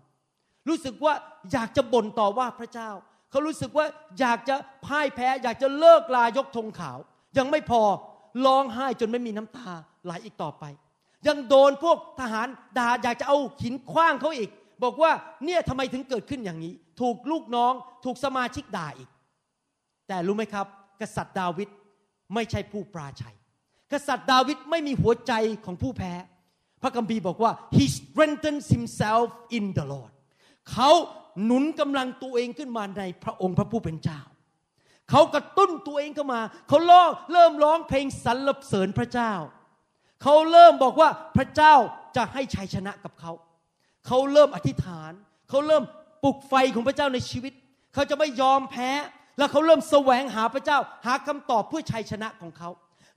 [0.69, 1.15] รู้สึกว่า
[1.53, 2.91] อยากจะบ่นต่อว่าพระเจ้า
[3.31, 3.87] เขารู้สึกว่า
[4.21, 6.99] อยากจะพ่ายแพ้ อยากจะเลิกลายกธงขาว
[7.39, 7.83] ยังไม่พอ
[8.47, 9.71] ร้องไห้จนไม่มีน้ำตา
[10.05, 10.65] ไหลอีกต่อไป
[11.27, 14.51] ยังโดนพวกทหารด่าอยากจะเอาหินคว้างเขาอีก
[14.83, 15.13] บอกว่า
[15.45, 17.73] เนี่ยทำไมถึงเกิดขึ้นอย่างนี้ ถูกลูกน้อง
[18.05, 19.11] ถูกสมาชิกด่าอีก
[20.09, 20.67] แต่รู้ไหมครับ
[21.01, 21.69] กษัตริย์ดาวิด
[22.35, 23.37] ไม่ใช่ผู้ปราชัย
[23.93, 25.33] กษัตริย์ดาวิดไม่มีหัวใจ
[25.65, 26.13] ของผู้แพ้
[26.83, 30.13] พระคัมภีร์บอกว่า he strengthens himself in the Lord
[30.73, 30.91] เขา
[31.45, 34.21] หนุนกำลังตัวเองขึ้นมาในพระองค์พระผู้เป็นเจ้า
[35.11, 39.33] เขากระตุ้นตัวเองเข้ามา เขาร้องเริ่มร้องเพลงสรรเสริญพระเจ้า
[40.23, 41.75] เขาเริ่มบอกว่าพระเจ้า
[42.17, 43.33] จะให้ชัยชนะกับเขา
[44.07, 45.13] เขาเริ่มอธิษฐาน
[45.49, 45.83] เขาเริ่ม
[46.23, 47.53] ปลุกไฟของพระเจ้าในชีวิต
[47.95, 48.91] เขาจะไม่ยอมแพ้
[49.39, 52.71] แล้วเขาเริ่มแสวงหาพระเจ้า หาคำตอบเพื่อชัยชนะของเขา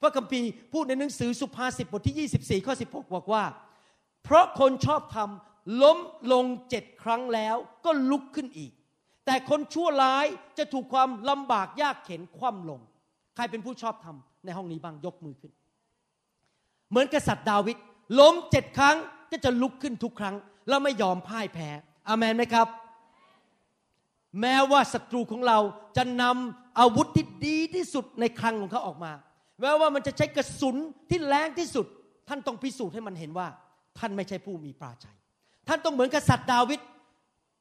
[0.04, 3.44] พระคัมภีร์พูดในหนังสือสุภาษิตบทที่ 24 ข้อ 16 บอกว่า
[4.24, 5.98] เพราะคนชอบทำล้ม
[6.34, 8.72] ลงเจ็ดครั้งแล้วก็ลุกขึ้นอีก
[9.26, 10.26] แต่คนชั่วร้าย
[10.58, 12.82] จะถูกความลำบากยากเข็นคว่ำลง
[13.36, 15.52] ใครเป็นผู้ชอบทำในห้องนี้บ้างยกมือขึ้น
[16.90, 17.78] เหมือนกษัตริย์ดาวิด
[18.20, 18.98] ล้มเจ็ดครั้ง
[19.32, 20.36] ก็จะลุกขึ้นทุกครั้ง
[20.68, 21.70] แล้วไม่ยอมพ่ายแพ้
[22.08, 22.68] อามนไหมครับ
[24.42, 25.60] แม้ว่าศัตรูของเรา
[25.98, 29.12] จะนำอาวุธที่ดีที่สุดในคลังของเขาออกมา
[29.62, 30.76] แม้ว่ามันจะใช้กระสุน
[31.10, 31.86] ที่แรงที่สุด
[32.30, 33.48] ท่านต้องพิสูจน์ให้มันเห็นว่า
[34.00, 35.18] ท่านไม่ใช่ผู้มีปราชัย
[35.68, 36.80] ท่านต้องเหมือนกษัตริย์ดาวิด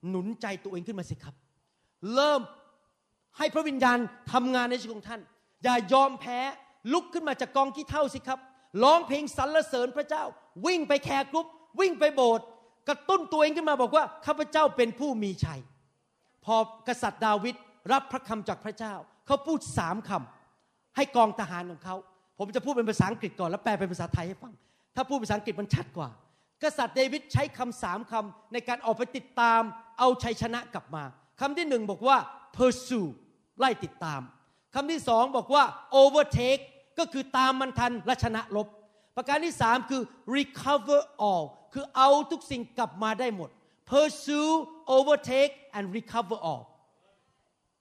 [0.09, 1.35] หนุนใจตัวเองขึ้นมาสิครับ
[2.15, 2.41] เริ่ม
[3.39, 3.99] ให้พระวิญญาณ
[4.33, 5.21] ทำงานในชีวิตของท่าน
[5.65, 6.39] อย่ายอมแพ้
[6.93, 8.39] ลุกขึ้นมาจากกองขี้เถ้าสิครับ
[8.83, 10.25] ร้องเพลงสรรเสริญพระเจ้า
[10.67, 11.47] วิ่งไป care group
[11.81, 12.47] วิ่งไปโบสถ์
[12.89, 15.61] กระตุ้นตัวเองขึ้นมาบอกว่าข้าพเจ้าเป็นผู้มีชัย
[16.45, 16.57] พอ
[16.89, 17.55] กษัตริย์ดาวิด
[17.93, 18.95] รับพระคำจากพระเจ้า
[19.27, 20.42] เขาพูดสามคำ
[20.97, 21.97] ให้กองทหารของเขา
[22.39, 24.53] ผมจะพูดเป็นภาษาอังกฤษก่อนแล้วแปลเป็นภาษาไทยให้ฟัง
[24.97, 26.09] ถ้าพูดภาษาอังกฤษมันชัดกว่า
[26.63, 29.61] กษัตริย์เดวิดใช้คำสามคำในการออกไปติดตาม
[29.99, 31.05] เอาชัยชนะกลับมา
[31.41, 32.17] คำที่หนึ่งบอกว่า
[32.57, 33.09] pursue
[33.59, 34.21] ไล่ติดตาม
[34.75, 35.65] คำที่สองบอกว่า
[36.01, 36.63] overtake
[36.99, 38.67] ก็คือตามมันทันและชนะลบ
[39.17, 40.03] ประการที่สามคือ
[40.37, 43.51] recover all คือเอาทุกสิ่งกลับมาได้หมด
[43.91, 44.53] pursue
[44.97, 46.63] overtake and recover all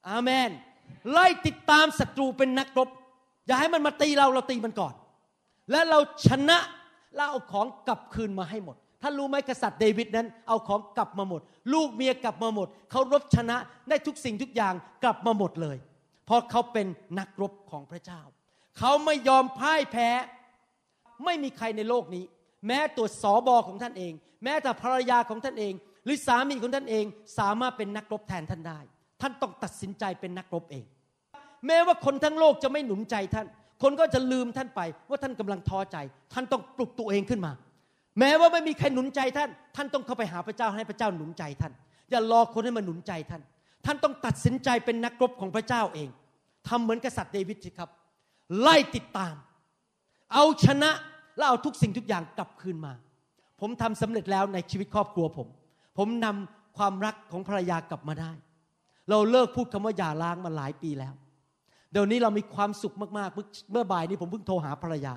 [0.09, 0.49] อาเมน
[1.12, 2.89] ไล่ติดตามศัตรูเป็นนักรบ
[3.48, 4.94] อย่าให้มันมาตีเราเราตีมันก่อน
[5.72, 6.58] และเราชนะ
[7.16, 11.42] เราเอาของกลับคืนมาให้หมดท่านรู้ไหมกษัตริย์เดวิดนั้น เอาของกลับมาหมด
[11.74, 13.58] ลูกเมียกลับมาหมด เขารบชนะ
[13.89, 14.74] ได้ทุกสิ่งทุกอย่าง
[15.04, 15.78] กลับมาหมดเลย
[16.26, 16.88] เพราะเขาเป็น
[17.20, 18.22] นักรบของพระเจ้า
[18.80, 20.10] เขาไม่ยอมพ่ายแพ้
[21.26, 22.24] ไม่มีใครในโลกนี้
[22.68, 24.14] แม้ตัวสอบอของท่านเอง
[24.44, 25.74] แม้แต่ภรรยาของท่านเอง
[26.06, 27.06] หรือสามีของท่านเอง
[27.38, 28.80] สามารถเป็นนักรบแทนท่านได้
[29.22, 30.86] ท่านต้องตัดสินใจเป็นนักรบเอง
[31.68, 33.47] แม้ว่าคนทั้งโลกจะไม่หนุนใจท่าน
[33.84, 35.97] คนก็จะลืมท่านไปว่าท่านกำลังท้อใจ
[36.34, 37.51] ท่านต้องปลุกตัวเองขึ้นมา
[38.20, 41.74] แม้ว่าไม่มีใครหนุนใจท่าน ท่านต้องเข้าไปหาพระเจ้าให้พระเจ้าหนุนใจท่าน
[42.09, 43.41] อย่ารอคนให้มาหนุนใจท่าน
[43.86, 46.09] ท่านต้องตัดสินใจเป็นนักรบของพระเจ้าเอง
[46.68, 47.89] ทำเหมือนกษัตริย์เดวิดสิครับ
[48.62, 49.36] ไล่ติดตาม
[50.34, 50.91] เอาชนะ
[51.38, 52.93] แล้วเอาทุกสิ่งทุกอย่างกลับคืนมา
[53.62, 55.47] ผมทำสำเร็จแล้วในชีวิตครอบครัวผม
[55.97, 58.32] ผมนำความรักของภรรยากลับมาได้
[59.09, 61.14] เราเลิกพูดคำว่าอย่าล้างมาหลายปีแล้ว
[61.92, 65.16] เดี๋ยวนี้เรามีความสุขมากๆ เมื่อบ่ายนี้ผมเพิ่งโทรหาภรรยา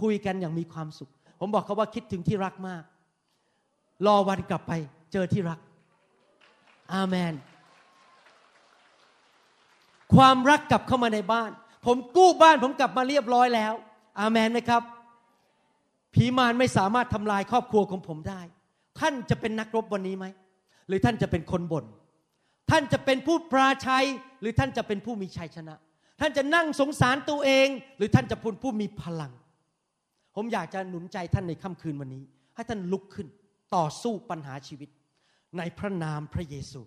[0.00, 2.82] คุยกันอย่างมีความสุข ผมบอกเขาว่าคิดถึงที่รักมาก
[4.06, 4.72] รอวันกลับไป
[5.12, 5.58] เจอที่รัก
[6.94, 7.34] อาเมน
[10.14, 11.50] ความรักกลับเข้ามาในบ้าน
[11.86, 13.72] ผมกู้บ้านผมกลับมาเรียบร้อยแล้ว
[14.20, 14.82] อาเมนไหมครับ
[16.14, 18.40] ผีมารไม่สามารถทำลายครอบครัวของผมได้
[19.00, 20.26] ท่านจะเป็นนักรบวันนี้ไหม
[20.88, 21.84] หรือท่านจะเป็นคนบน่น
[22.70, 24.06] ท่านจะเป็นผู้ปราชัย
[24.40, 25.74] หรือท่านจะเป็นผู้มีชัยชนะ
[26.20, 29.32] ท่านจะนั่งสงสารตัวเอง หรือท่านจะเป็นผู้มีพลัง
[30.34, 33.28] ผมอยากจะหนุนใจท่านในค่ำคืนวันนี้ ให้ท่านลุกขึ้น
[33.76, 34.88] ต่อสู้ปัญหาชีวิต
[35.58, 36.82] ในพระนามพระเยซู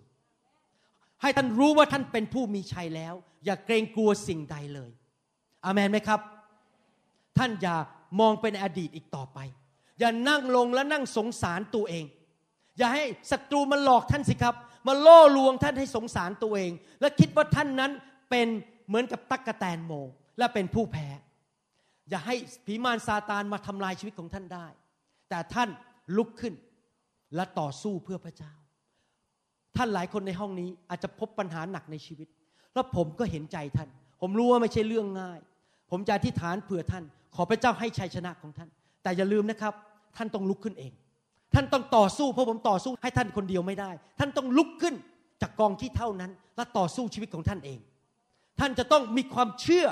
[1.22, 3.14] ให้ท่านรู้ว่าท่านเป็นผู้มีชัยแล้ว
[3.44, 4.90] อย่าเกรงกลัวสิ่งใดเลย
[5.64, 6.20] อามนไหมครับ
[7.38, 7.76] ท่านอย่า
[8.20, 9.38] มองเป็นอดีตอีกต่อไป
[9.98, 12.04] อย่านั่งลงและนั่งสงสารตัวเอง
[12.78, 14.54] อย่าให้ศัตรูมันหลอกท่านสิครับ
[14.86, 17.92] มาล่อลวงท่านให้สงสารตัวเอง และคิดว่าท่านนั้น
[18.30, 18.48] เป็น
[18.88, 19.92] เหมือนกับตั๊กะแตนโม
[20.38, 21.08] และเป็นผู้แพ้
[22.10, 24.66] อย่าให้ผีมารซาตานมาทำลายชีวิตของท่านได้
[25.28, 25.68] แต่ท่าน
[26.16, 26.54] ลุกขึ้น
[27.34, 28.52] และต่อสู้เพื่อพระเจ้า
[29.76, 32.28] ท่านหลายคนในห้องนี้อาจจะพบปัญหาหนักในชีวิต
[32.74, 33.88] แล้วผมก็เห็นใจท่าน
[34.20, 35.40] ผมรู้ว่าไม่ใช่เรื่องง่าย
[35.90, 37.04] ผมจะอธิษฐานเผื่อท่าน
[37.34, 38.68] ขอพระเจ้าให้ชัยชนะของท่าน
[39.02, 39.74] แต่อย่าลืมนะครับ
[40.16, 40.92] ท่านต้องลุกขึ้นเอง
[41.54, 44.94] ท่านต้องต่อสู้เพราะผมต่อสู้ให้ท่านคนเดียวไม่ได้ ท่านต้องลุกขึ้น
[45.42, 47.78] จากกองที่เท่านั้น และต่อสู้ชีวิตของท่านเอง
[48.60, 49.86] ท่านจะต้องมีความเชื่อ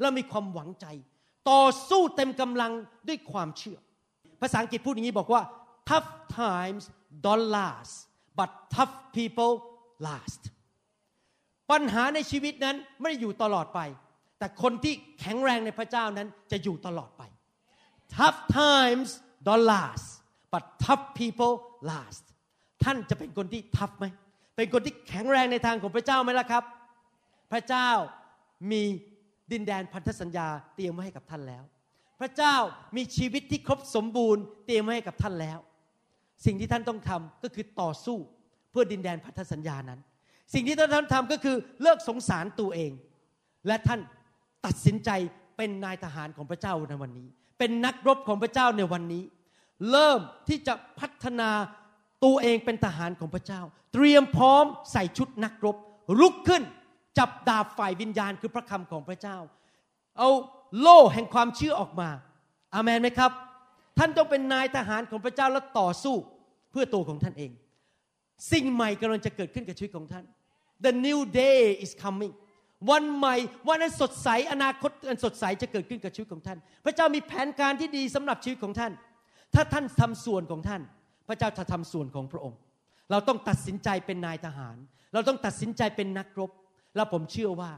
[0.00, 0.86] และมีความหวังใจ
[1.50, 2.72] ต่อสู้เต็มกำลัง
[3.08, 3.78] ด้วยความเชื่อ
[4.40, 5.42] ภาษาอังกฤษพูดอย่างนี้บอกว่า
[5.88, 6.82] tough times
[7.24, 7.94] don't last
[8.38, 9.54] but tough people
[10.06, 10.42] last
[11.70, 13.80] ปัญหาในชีวิตนั้นไม่ได้อยู่ตลอดไป
[14.38, 17.22] แต่คนที่แข็งแรงในพระเจ้านั้นจะอยู่ตลอดไป
[18.16, 19.08] tough times
[19.46, 20.06] don't last
[20.52, 21.54] but tough people
[21.90, 22.24] last
[22.84, 24.06] ท่านจะเป็นคนที่ทัฟไหม
[24.56, 26.64] เป็นคนที่แข็งแรงในทางของพระเจ้าไหมล่ะครับ
[27.52, 27.90] พระเจ้า
[28.70, 28.82] มี
[29.52, 31.64] ดินแดนพันธสัญญาเตรียมไว้ให้กับท่านแล้ว
[32.20, 32.54] พระเจ้า
[32.96, 35.58] มีชีวิตที่ครบสมบูรณ์เตรียมไว้ให้กับท่านแล้ว
[36.44, 38.18] สิ่งที่ท่านต้องทำก็คือต่อสู้
[38.70, 40.00] เพื่อดินแดนพันธสัญญานั้น
[40.54, 42.92] สิ่งที่ท่านทำก็คือเลิกสงสารตัวเอง
[43.66, 44.00] และท่าน
[44.66, 45.10] ตัดสินใจ
[45.56, 47.28] เป็นนายทหารของพระเจ้าในวันนี้
[47.58, 49.24] เป็นนักรบของพระเจ้าในวันนี้
[49.90, 51.50] เริ่มที่จะพัฒนา
[52.24, 53.60] ตัวเองเป็นทหารของพระเจ้า
[53.92, 55.76] เตรียมพร้อมใส่ชุดนักรบ
[56.20, 56.62] ลุกขึ้น
[57.18, 59.36] จับดาบฝ่ายวิญญาณคือพระคำของพระเจ้า
[60.18, 60.28] เอา
[60.80, 62.08] โล่แห่งความเชื่อออกมา
[62.74, 63.30] อามันไหมครับ
[63.98, 66.14] ท่านต้องเป็นนายทหารของพระเจ้าและต่อสู้
[66.70, 67.50] เพื่อตัวของท่านเอง
[68.52, 70.24] สิ่งใหม่กำลังจะเกิดขึ้นกับชีวิตของท่าน
[70.84, 72.32] The new day is coming
[72.90, 73.34] วันใหม่
[73.68, 78.92] วันนั้นสดใสอนาคตอันสดใสจะเกิดขึ้นกับชีวิตของท่าน พระเจ้ามีแผนการที่ดีสำหรับชีวิตของท่าน
[79.54, 80.82] ถ้าท่านทำส่วนของท่าน
[81.28, 82.58] พระเจ้าจะทำส่วนของพระองค์
[83.10, 84.76] เราต้องตัดสินใจเป็นนายทหาร
[85.12, 86.50] เราต้องตัดสินใจเป็นนักรบ
[86.96, 87.70] แล้วผมเชื่อว่า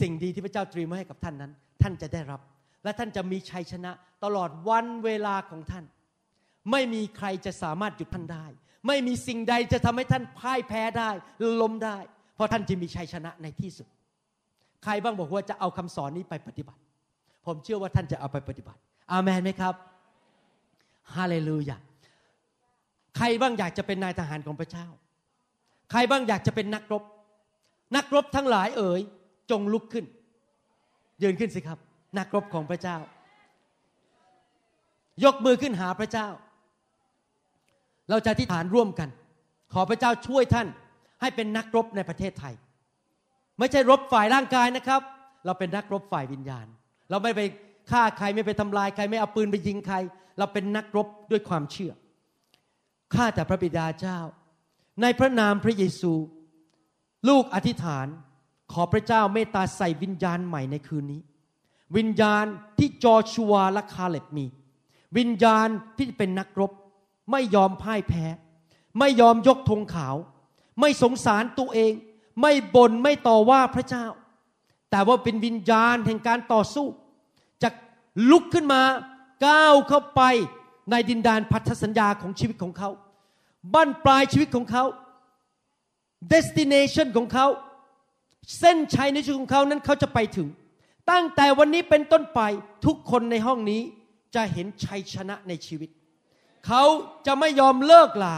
[0.00, 1.52] สิ่งดีที่พระเจ้าเตรียมไว้ให้กับท่านนั้น
[1.82, 2.40] ท่านจะได้รับ
[2.84, 3.90] และท่านจะมีชัยชนะ
[4.24, 5.84] ตลอดวันเวลาของท่าน
[6.70, 8.46] ไม่มีใครจะสามารถหยุดท่านได้
[8.86, 11.10] ไม่มีสิ่งใดจะทำให้ท่านพ่ายแพ้ได้
[11.60, 11.98] ล้มได้
[12.34, 13.88] เพราะท่านจะมีชัยชนะในที่สุด
[14.84, 16.80] ใครบ้างบอกว่าจะเอาคำสอนนี้ไปปฏิบัติ
[17.46, 19.74] ผมเชื่อว่าท่านจะเอาไปปฏิบัติ อามันไหมครับ
[21.14, 21.76] ฮาเลลูยา
[23.16, 24.86] ใครบ้างอยากจะเป็นนายทหารของพระเจ้า
[25.90, 27.02] ใครบ้างอยากจะเป็นนักรบ
[27.96, 29.00] นักรบทั้งหลายเอ๋ย
[29.50, 30.04] จงลุกขึ้น
[31.22, 31.78] ยืนขึ้นสิครับ
[32.18, 32.96] นักรบของพระเจ้า
[35.24, 36.28] ยกมือขึ้นหาพระเจ้า
[38.10, 39.08] เราจะอธิษฐานร่วมกัน
[39.72, 40.68] ขอพระเจ้าช่วยท่าน
[41.20, 42.54] ให้เป็นนักรบในประเทศไทย
[43.58, 45.00] ไม่ใช่รบฝ่ายร่างกายนะครับ
[45.44, 46.66] เราเป็นนักรบฝ่ายวิญญาณ
[47.10, 47.40] เราไม่ไป
[47.90, 49.96] ฆ่าใครไม่ไปทำลายใครไม่เอาปืนไปยิงใคร
[50.38, 51.92] เราเป็นนักรบด้วยความเชื่อ
[53.14, 54.18] ข้าแต่พระบิดาเจ้า
[55.02, 56.12] ในพระนามพระเยซู
[57.28, 58.06] ลูกอธิษฐาน
[58.72, 61.20] ขอพระเจ้าเมตตาใส่วิญญาณใหม่ในคืนนี้
[61.96, 62.44] วิญญาณ
[62.78, 64.46] ที่จอชัวและคาเล็บมี
[65.18, 65.68] วิญญาณ
[65.98, 66.72] ที่เป็นนักรบ
[67.30, 68.24] ไม่ยอมพ่ายแพ้
[68.98, 70.16] ไม่ยอมยกธงขาว
[70.80, 71.92] ไม่สงสารตัวเอง
[72.42, 74.06] ไม่บน่นไม่ต่อว่าพระเจ้า
[74.90, 76.86] แต่ว่าเป็นวิญญาณแห่งการต่อสู้
[77.62, 77.68] จะ
[78.30, 78.82] ลุกขึ้นมา
[79.46, 80.22] ก้าวเข้าไป
[80.90, 82.90] ในดินแดนพันธสัญญาของชีวิตของเขา
[83.72, 84.84] บั้นปลายชีวิตของเขา
[86.32, 87.46] destination ของเขา
[88.58, 90.48] เส้นชัยในชีวิตของเขานั้นเขาจะไปถึง
[91.10, 92.40] ตั้งแต่วันนี้เป็นต้นไป
[92.86, 93.82] ทุกคนในห้องนี้
[94.34, 95.90] จะเห็นชัยชนะในชีวิต
[96.66, 96.82] เขา
[97.26, 98.36] จะไม่ยอมเลิกลา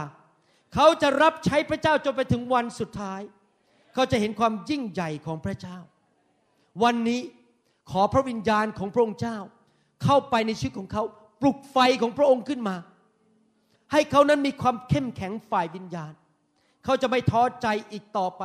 [0.75, 3.21] เขาจะรับใช้พระเจ้าจนไปถึงวันสุดท้าย
[3.95, 5.79] เขาจะเห็นความยิ่งใหญ่ของพระเจ้า
[6.83, 7.21] วันนี้
[7.91, 9.39] ขอพระวิญญาณของพระองค์เจ้า
[10.05, 11.03] เข้าไปในชีวิตของเขา
[11.41, 12.77] ปลุกไฟของพระองค์ขึ้นมา
[13.93, 16.13] ให้เขานั้นมีความเข้มแข็งฝ่ายวิญญาณ
[16.85, 18.43] เขาจะไม่ท้อใจอีกต่อไป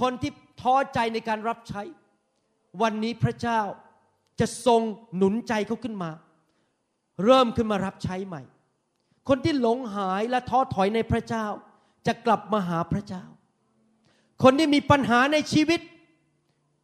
[0.00, 0.30] คนที่
[0.62, 1.82] ท้อใจในการรับใช้
[2.82, 3.60] วันนี้พระเจ้า
[4.40, 4.82] จะทรง
[5.16, 6.10] หนุนใจเขาขึ้นมา
[7.24, 8.42] เริ่มขึ้นมารับใช้ใหม่
[9.28, 11.46] คนที่หลงหายและท้อถอยในพระเจ้า
[12.06, 13.24] จะกลับมาหาพระเจ้า
[14.42, 15.80] คนที่มีปัญหาในชีวิต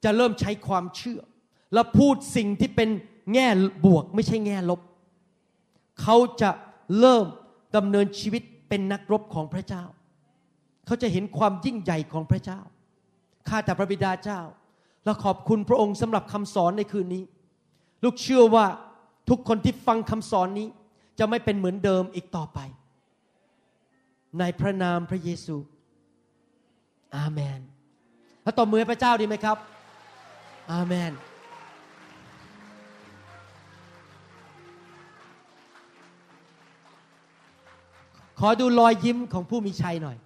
[0.05, 1.21] จะเริ่มใช้ความเชื่อ
[1.75, 2.89] และพูดสิ่งที่เป็น
[3.35, 3.49] แง่
[3.85, 4.81] บวกไม่ใช่แง่ลบ
[6.03, 6.51] เขาจะ
[7.01, 7.27] เริ่ม
[7.77, 9.85] ดำเนินชีวิตเป็นนักรบของพระเจ้า
[10.89, 12.61] เขาจะเห็นความยิ่งใหญ่ของพระเจ้า
[13.49, 14.41] ข้าแต่พระบิดาเจ้า
[15.05, 17.23] เราขอบคุณพระองค์สำหรับคำสอนในคืนนี้
[18.05, 18.67] ลูกเชื่อว่า
[19.29, 20.69] ทุกคนที่ฟังคำสอนนี้
[21.19, 22.59] จะไม่เป็นเหมือนเดิมอีกต่อไป
[24.39, 25.57] ในพระนามพระเยซู
[27.17, 27.61] อาเมน
[28.43, 29.57] แล้วตบมือพระเจ้าดีไหมครับ
[30.73, 31.13] อาเมน
[38.39, 40.19] ขอดูรอยยิ้มของผู้มีชัยหน่อย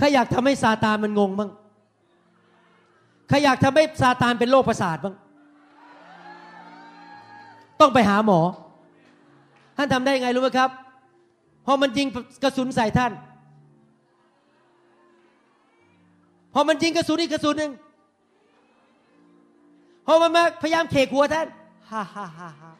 [0.00, 1.50] ใครอยากทำให้ซาตานมันงงบ้าง
[3.28, 5.14] ใครอยากทำให้ซาตานเป็นโรคประสาทบ้าง
[7.80, 8.40] ต้องไปหาหมอ
[9.76, 10.70] ท่านทำได้ยังไงรู้ไหมครับ
[11.66, 12.08] พอมันยิง
[12.42, 13.12] กระสุนใส่ท่าน
[16.54, 17.72] พอมันยิงกระสุนอีกกระสุนหนึ่ง
[20.06, 21.48] พอมันมาพยายามเขกหัวท่าน
[21.90, 22.72] ฮ่าฮ่าฮ่าฮ่า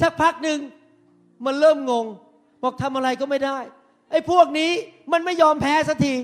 [0.00, 0.58] สักพักหนึ่ง
[1.44, 2.06] มันเริ่มงง
[2.62, 3.58] บอกทำอะไรก็ไม่ได้
[4.10, 4.70] ไอ้พวกนี้
[5.12, 6.14] มันไม่ยอมแพ้สักที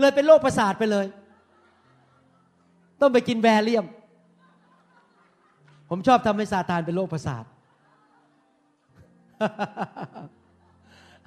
[0.00, 1.06] เลยเป็นโรคประสาทไปเลย
[3.00, 3.86] ต้องไปกินแวเลียม
[5.88, 7.44] ผมชอบทำให้ซาตานเป็นโรคประสาท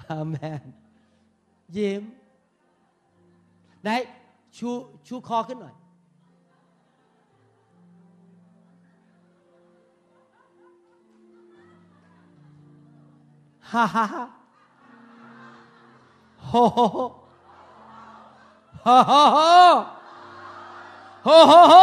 [0.08, 0.62] อาเมน
[1.76, 2.02] ยิ้ม
[3.82, 3.88] ไหน
[4.58, 4.70] ชู
[5.06, 5.74] ชูคอขึ้นหน่อย
[13.72, 14.24] ฮ่าฮ่าฮ่า
[16.48, 16.78] โฮโฮ
[18.84, 19.12] โฮโฮ
[21.24, 21.74] โฮโฮโฮ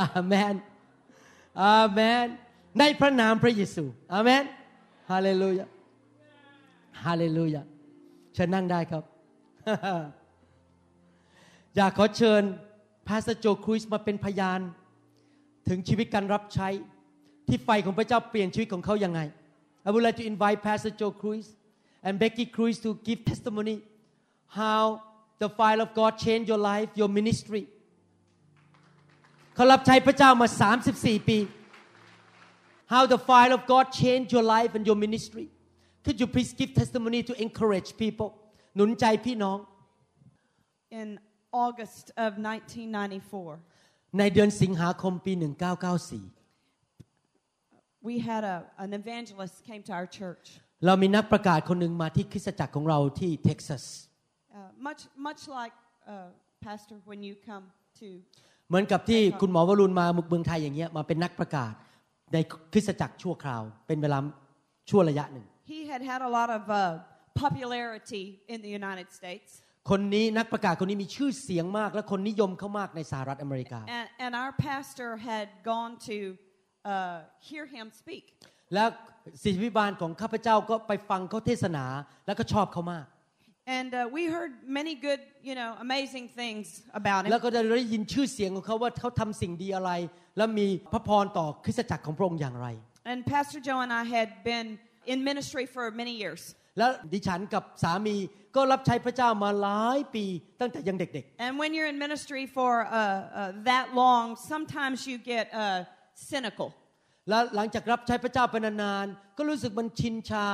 [0.00, 0.54] อาเมน
[1.62, 2.26] อาเมน
[2.78, 4.44] ในพระนามพระเยซูอาเมน
[5.10, 5.66] ฮาเลลูยา
[7.04, 7.62] ฮาเลลูยา
[8.34, 9.04] เชิญนั่งได้ครับ
[11.76, 12.42] อยากขอเชิญ
[13.08, 14.60] พาสโจครูซมาเป็นพยาน
[15.68, 16.68] ถึงชีวิตการรับใช้
[17.48, 19.20] ที่ไฟของพระเจ้าเปลี่ยนชีวิตของเขายังไง
[19.86, 21.46] I would like to invite Pastor Joe Cruz
[22.06, 23.76] and Becky Cruz to give testimony
[24.60, 24.82] how
[25.42, 27.62] the fire of God changed your life your ministry
[29.54, 30.48] เขารับใช้พระเจ้ามา
[30.88, 31.38] 34 ปี
[32.92, 35.46] how the fire of God changed your life and your ministry
[36.04, 38.28] could you please give testimony to encourage people
[38.76, 39.58] หนุนใจพี่น้อง
[41.00, 41.08] In
[41.64, 45.44] August of 1994, ในเดือนสิงหาคมปี 1994
[48.08, 50.46] we had a, an evangelist came to our church.
[50.86, 53.84] เรามีนักประกาศคนหนึ่งมาที่คริสตจักรของเราที่เท็กซัส
[54.58, 55.76] Uh, much, much like
[56.12, 56.28] uh,
[56.66, 57.64] Pastor when you come
[58.00, 58.08] to
[58.68, 61.72] เหมือนกับที่คุณหมอวรุณมาเมืองไทยอย่างเงี้ยมาเป็นนักประกาศ
[62.32, 62.36] ใน
[62.72, 64.18] คริสตจักรชั่วคราว เป็นเวลา
[64.90, 66.82] ชั่วระยะหนึ่ง he had had a lot of uh,
[67.44, 69.50] popularity in the United States,
[69.90, 76.16] คนนี้นักประกาศคนนี้มีชื่อเสียงมากและคนนิยมเขามากในสหรัฐอเมริกา and, and our pastor had gone to
[76.92, 77.18] uh,
[77.48, 78.24] hear him speak.
[78.74, 78.88] แล้ว
[79.42, 81.84] ศิษยพิบาลของข้าพเจ้าก็ไปฟังเขาเทศนา
[82.26, 83.06] แล้วก็ชอบเขามาก
[83.78, 86.64] And uh, we heard many good, you know, amazing things
[87.00, 87.44] about แล้ว him.
[87.44, 89.90] ก็ได้ยินชื่อเสียงของเขาว่าเขาทำสิ่งดีอะไร
[90.36, 92.68] และมีพระพรต่อคริสตจักรของพระองค์อย่างไร
[93.10, 94.68] And Pastor Joe and I had been
[95.12, 96.42] in ministry for many years.
[96.78, 98.16] แล้วดิฉันกับสามี
[98.56, 100.24] ก็รับใช้พระเจ้ามาหลายปี
[100.60, 105.60] ตั้งแต่ยังเด็ก And when you're in ministry for uh, uh, that long, sometimes you get uh,
[106.30, 106.68] cynical.
[107.00, 110.46] ๆแล้วหลังจากรับใช้พระเจ้าไปนานๆก็รู้สึกมันชินชา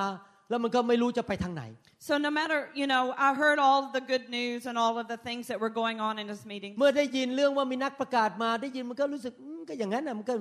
[0.50, 1.64] แล้วมันก็ไม่รู้จะไปทางไหน
[2.08, 5.18] So no matter, you know, I heard all the good news and all of the
[5.26, 6.72] things that were going on in this meeting.
[6.78, 10.34] เมื่อได้ยินเรื่องว่ามีนักประกาศมาได้ยินมันก็รู้สึกอืมก็อย่างนั้นนะมันก็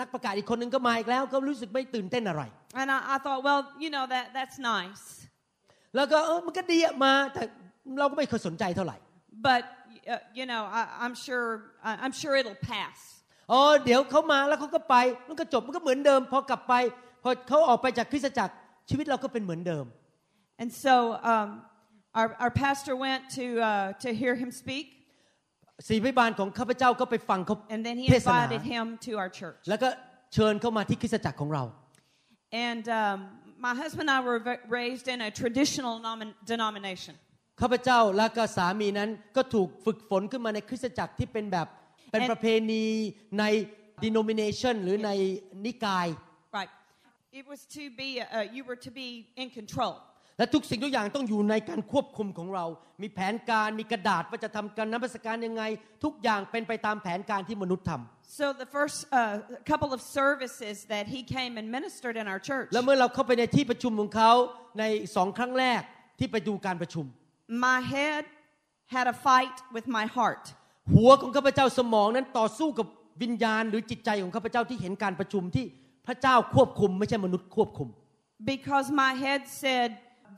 [0.00, 2.42] นักประกาศอีกคนนึงก็มาอีกแล้วก็รู้สึกไม่ตื่นเต้นอะไร
[2.80, 5.04] And I, I thought, well, you know, that, that's nice.
[5.96, 7.42] แล้วก็เออมันก็ดีอะมาแต่
[7.98, 8.96] เราก็ไม่เคยสนใจเท่าไหร่
[9.48, 9.62] But,
[10.14, 11.46] uh, you know, I, I'm, sure,
[11.88, 12.98] I, I'm sure it'll pass.
[13.52, 14.96] อ๋อเดี๋ยวเขามาแล้วเขาก็ไป
[15.28, 16.74] มันก็จบมันก็เหมือนเดิมพอกลับไป
[17.22, 18.54] พอเขาออกไปจากคริสตจักร
[18.90, 19.86] ชีวิตเราก็เป็นเหมือนเดิม
[20.62, 20.94] And so
[21.32, 21.48] um,
[22.18, 24.84] our, our pastor went to, uh, to hear him speak,
[25.88, 29.62] ศิษยพิบาลของข้าพเจ้าก็ไปฟังเขา and then he เทศนา invited him to our church.
[29.70, 29.88] แล้วก็
[30.34, 31.64] เชิญเข้ามาที่คริสตจักรของเรา
[32.68, 33.18] And um,
[33.66, 37.14] my husband and I were va- raised in a traditional nomin- denomination.
[37.60, 41.66] ข้าพเจ้าและก็สามีนั้นก็ถูกฝึกฝนขึ้นมาในคริสตจักรที่เป็นแบบ
[42.12, 42.84] เป็น And- ประเพณี
[43.38, 43.44] ใน
[44.04, 45.10] denomination หรือใน
[45.64, 46.29] นิกาย Right.
[47.32, 49.94] It was to be, uh, you were to be in control.
[50.38, 52.64] และทุกสิ่งทุกอย่างต้องอยู่ในการควบคุมของเรา
[53.02, 55.62] มีแผนการ มีกระดาษว่าจะทำการนมัสการยังไง
[56.04, 59.18] ทุกอย่างเป็นไปตามแผนการที่มนุษย์ทำ So the first uh,
[59.70, 64.32] couple of services that he came and ministered in our church, แล้วเมื่อเราเข้าไปในที่ประชุมของเขา
[64.78, 64.84] ใน
[65.16, 65.82] สองครั้งแรก
[66.18, 67.04] ที่ไปดูการประชุม
[67.66, 68.24] my head
[68.94, 70.44] had a fight with my heart.
[70.94, 72.86] หัวของข้าพเจ้าสมองนั้นต่อสู้กับ
[73.22, 75.66] วิญญาณหรือจิตใจของข้าพเจ้าที่เห็นการประชุมที่
[76.10, 77.88] พระเจ้าควบคุมไม่ใช่มนุษย์ควบคุม
[78.52, 79.88] Because my head said,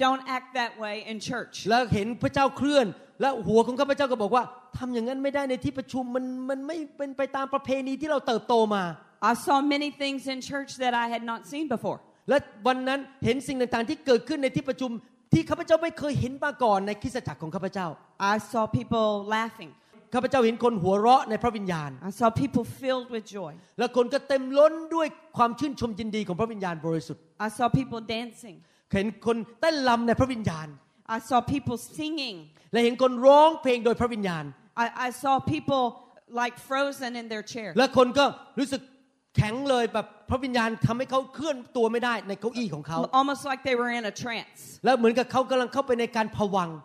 [0.05, 1.55] don't act that way in church.
[1.71, 2.87] แล้วเห็นพระเจ้าเคลื่อน
[3.21, 4.45] และหัวของข้าพเจ้าก็บอกว่า
[4.79, 8.85] ทำอย่างนั้นไม่ได้ในที่ประชุมมันมันไม่เป็นไปตามประเพณีที่เราเติบโตมา
[9.31, 11.99] I saw many things in church that I had not seen before.
[12.29, 14.91] และวันนั้นเห็นสิ่งต่างๆที่เกิดขึ้นในที่ประชุม
[15.33, 17.87] ที่ข้าพเจ้าไม่เคยเห็นมาก่อนในคริสตจักรของข้าพเจ้า
[18.33, 19.71] I saw people laughing.
[20.15, 23.53] ข้าพเจ้าเห็นคนหัวเราะในพระวิญญาณ I saw people filled with joy.
[23.79, 25.07] และคนก็เต็มล้นด้วย
[25.37, 28.57] ความชื่นชมยินดีของพระวิญญาณบริสุทธิ์ I saw people dancing.
[28.95, 30.67] เห็นคนเต้นรำในพระวิญญาณ
[31.17, 32.37] I saw people singing.
[32.73, 34.45] และเห็นคนร้องเพลงโดยพระวิญญาณ
[34.85, 35.83] I, I saw people
[36.43, 37.71] like frozen in their chair.
[37.79, 38.25] และคนก็
[38.59, 38.81] รู้สึก
[39.37, 44.61] แข็งเลยแบบพระวิญญาณทำให้เขาเคลื่อนตัวไม่ได้ในเก้าอี้ของเขา Almost like they were in a trance.
[44.85, 46.79] แล้วเหมือนกับเขากำลังเข้าไปในการผวังค์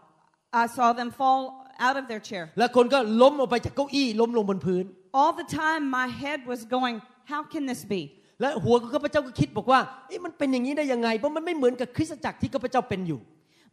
[0.62, 1.42] I saw them fall
[1.86, 2.44] out of their chair.
[2.60, 4.86] และคนก็ล้มออกไปจากเก้าอี้ล้มลงบนพื้น
[5.20, 6.96] All the time, my head was going,
[7.32, 8.02] How can this be?
[8.42, 13.20] และหัวของข้าพเจ้าก็คิดบอกว่าเอ๊ะมันเป็นอย่างนี้ได้ยังไงเพราะมันไม่เหมือนกับคริสตจักรที่ข้าพเจ้าเป็นอยู่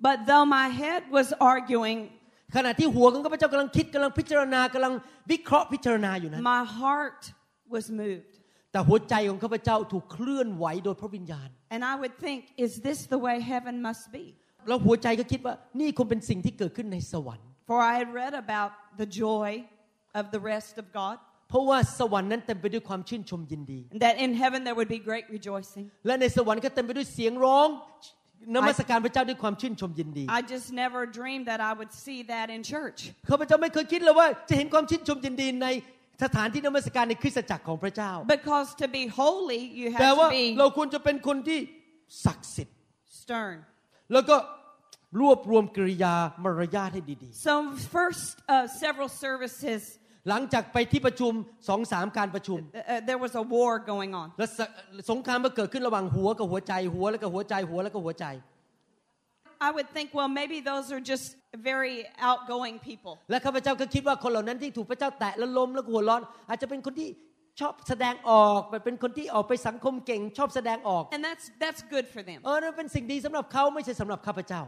[0.06, 1.98] But though my head was arguing,
[2.56, 4.92] ขณะที่หัวของข้าพเจ้ากำลังคิดกำลังพิจารณากำลัง
[5.30, 7.22] วิเคราะห์พิจารณาอยู่นั้น my heart
[7.74, 8.32] was moved.
[8.72, 14.24] แต่หัวใจของข้าพเจ้าถูกเคลื่อนไหวโดยพระวิญญาณ And I would think, Is this the way heaven must be?
[14.68, 19.48] แล้วหัวใจก็คิดว่านี่คงเป็นสิ่งที่เกิดขึ้นในสวรรค์ For I had read about the joy
[20.20, 21.16] of the rest of God,
[21.48, 25.84] เพราะว่าสวรรค์นั้นเต็มไปด้วยความชื่นชมยินดี and that in heaven there would be great rejoicing.
[26.06, 27.68] และในสวรรค์ก็เต็มไปด้วยเสียงร้อง
[28.56, 32.98] นมัสการพระเจ้าด้วยความชื่นชมยินดี I just never dreamed that I would see that in church.
[33.30, 35.68] ข้าพเจ้าไม่เคยคิดเลยว่าจะเห็นความชื่นชมยินดีใน
[36.24, 41.58] สถานที่นมัสการในคริสตจักรของพระเจ้า Because to be holy, you แต่ have ว่า to be เราควรจะเป็นคนที่
[42.24, 42.76] ศักดิ์สิทธิ์
[43.20, 43.54] stern.
[44.12, 44.36] แล้วก็
[45.20, 47.54] รวบรวมกริยามารยาทให้ดี So,
[47.96, 51.32] first uh, several services, ๆหลังจากไปที่ประชุม
[51.68, 54.28] สองสามการประชุม uh, uh, there was a war going on.
[54.38, 54.60] และส
[55.10, 58.26] สงครามมันเกิดขึ้นระหว่างหัวกับหัวใจหัวแล้วก็หัวใจหัวแล้วก็หัวใจ
[59.68, 61.26] I would think, well, maybe those are just
[61.70, 61.96] very
[62.28, 63.12] outgoing people.
[63.30, 67.08] และข้าพเจ้าก็คิดว่าคนเหล่านั้นที่ถูกพระเจ้าแตะแล้วล้มแล้วก็หัวเราะ อาจจะเป็นคนที่
[67.60, 72.38] ชอบแสดงออกเป็นคนที่ออกไปสังคมเก่งชอบแสดงออก And that's, that's good for them.
[72.44, 74.62] เออนั่นเป็นสิ่งดีสำหรับเขาไม่ใช่สำหรับข้าพเจ้า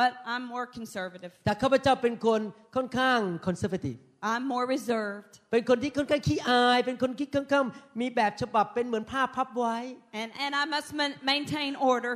[0.00, 1.30] But I'm more conservative.
[1.44, 2.40] แต่ข้าพเจ้าเป็นคน
[2.76, 3.96] ค่อนข้างคอนเซอร์ a ทีฟ
[4.32, 5.32] I'm more reserved.
[5.52, 7.64] เป็นคนที่ค่อนข้างขี้อาย เป็นคนที่ค่อนข้าง
[8.00, 9.76] มีแบบฉบับเป็นเหมือนผ้าพับไว้
[10.20, 12.14] And, and I must man- maintain order.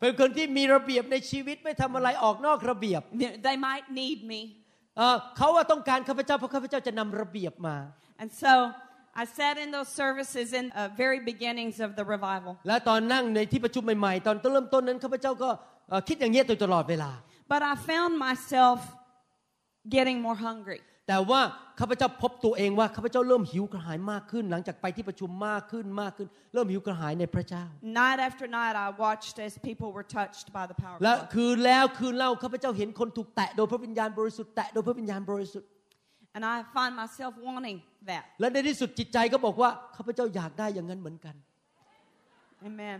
[0.00, 3.02] เป็นคนที่มีระเบียบในชีวิตไม่ทำอะไรออกนอกระเบียบ
[3.48, 4.40] They might need me.
[4.98, 7.76] เอ่อเขาว่าต้องการข้าพเจ้าเพราะข้าพเจ้าจะนำระเบียบมา
[8.22, 8.52] And so
[9.22, 12.52] I sat in those services in uh, very beginnings of the revival.
[12.68, 15.60] และตอนนั่งในที่ประชุมใหม่ๆ ตอนต้นเริ่มต้นนั้นข้าพเจ้าก็เอ่อ
[16.08, 17.10] คิดอย่างเงี้ยโดยตลอดเวลา
[17.52, 18.78] But I found myself
[19.94, 20.80] getting more hungry.
[21.08, 21.40] แต่ว่า
[21.80, 27.64] ข้าพเจ้าพบตัวเองว่าข้าพเจ้าเริ่มหิวกระหายมากขึ้น หลังจากไปที่ประชุมมากขึ้นมากขึ้น เริ่มหิวกระหายในพระเจ้า
[28.00, 31.32] Night after night, I watched as people were touched by the power of และ God.
[31.34, 35.68] คืนแล้วคืนเล่าข้าพเจ้าเห็นคนถูกแตะโดยพระวิญญาณบริสุทธิ์แตะโดยพระวิญญาณบริสุทธิ์
[36.36, 37.78] And I find myself wanting
[38.10, 38.24] that.
[38.40, 41.34] และในที่สุดจิตใจก็บอกว่าข้าพเจ้าอยากได้อย่างนั้นเหมือนกัน
[42.68, 42.98] Amen.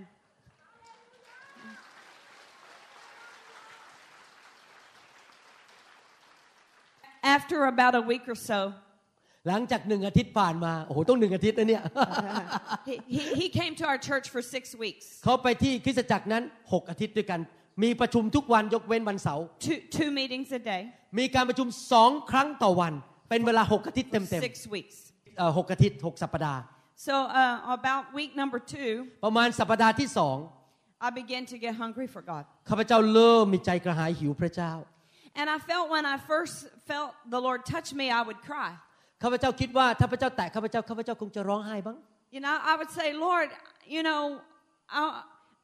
[7.25, 8.61] After about a week or so,
[9.49, 11.83] หลังจากหนึ่งอาทิตย์ผ่านมาโอ้โหต้องหนึ่งอาทิตย์นะเนี่ย
[12.89, 17.41] he, he, he came to our church for six weeks, เขาไปที่คริสตจักรนั้นหกอาทิตย์ด้วยกัน
[17.83, 20.83] มีประชุมทุกวันยกเว้นวันเสาร์ two, two meetings a day,
[21.19, 22.93] มีการประชุมสองครั้งต่อวัน
[23.31, 24.97] เป็นเวลาหกอาทิตย์เต็ม six weeks.
[25.19, 26.61] ๆเอ่อหกอาทิตย์หกสัปดาห์
[27.09, 28.91] So uh, about week number two,
[29.25, 30.37] ประมาณสัปดาห์ที่สอง
[31.07, 32.45] I began to get hungry for God.
[32.69, 34.73] ข้าพเจ้าเริ่มมีใจกระหายหิวพระเจ้า
[35.41, 36.55] And I felt when I first
[36.91, 38.71] felt the Lord touch me, I would cry.
[39.23, 41.97] ข้าพเจ้าคิดว่าถ้าพระเจ้าแตะข้าพเจ้าข้าพเจ้าคงจะร้องไห้บ้าง
[42.37, 43.49] You know, I would say, Lord,
[43.95, 44.23] you know,
[44.99, 45.01] I,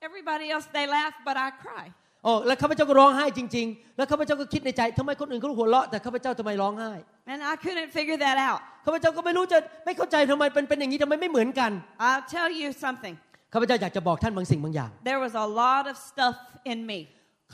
[0.08, 1.86] everybody else, they laugh, but I cry.
[2.24, 6.92] โอ้แล้วข้าพเจ้าก็ร้องไห้จริง ๆ แล้วข้าพเจ้าก็คิดในใจทำไมคนอื่นเขาหัวเราะแต่ข้าพเจ้าทำไมร้องไห้
[7.32, 8.60] And I couldn't figure that out.
[8.84, 11.70] ข้าพเจ้าก็ไม่รู้จะไม่เข้าใจทำไมเป็นเป็นอย่างนี้ทำไมไม่เหมือนกัน
[12.08, 13.14] I'll tell you something.
[13.52, 16.36] ข้าพเจ้าอยากจะบอกท่านบางสิ่งบางอย่าง There was a lot of stuff
[16.72, 16.98] in me.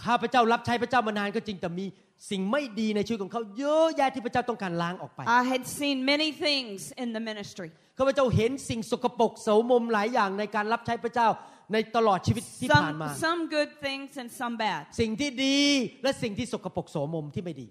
[0.05, 1.87] ข้าพเจ้ารับใช้พระเจ้ามานานก็จริงแต่มี
[2.31, 7.69] สิ่งไม่ดีในชีวิตของเขาเยอะแยะที่พระเจ้าต้องการล้างออกไป I had seen many things in the ministry.
[7.99, 11.29] ข้าพเจ้าเห็นสิ่งสกปรกโสมมหลายอย่างในการรับใช้พระเจ้า
[11.73, 14.83] ในตลอดชีวิตที่ผ่าน Some, มา some good things and some bad.
[15.01, 15.59] สิ่งที่ดี
[16.03, 17.69] และสิ่งที่สกปรกโสมมที่ไม่ดี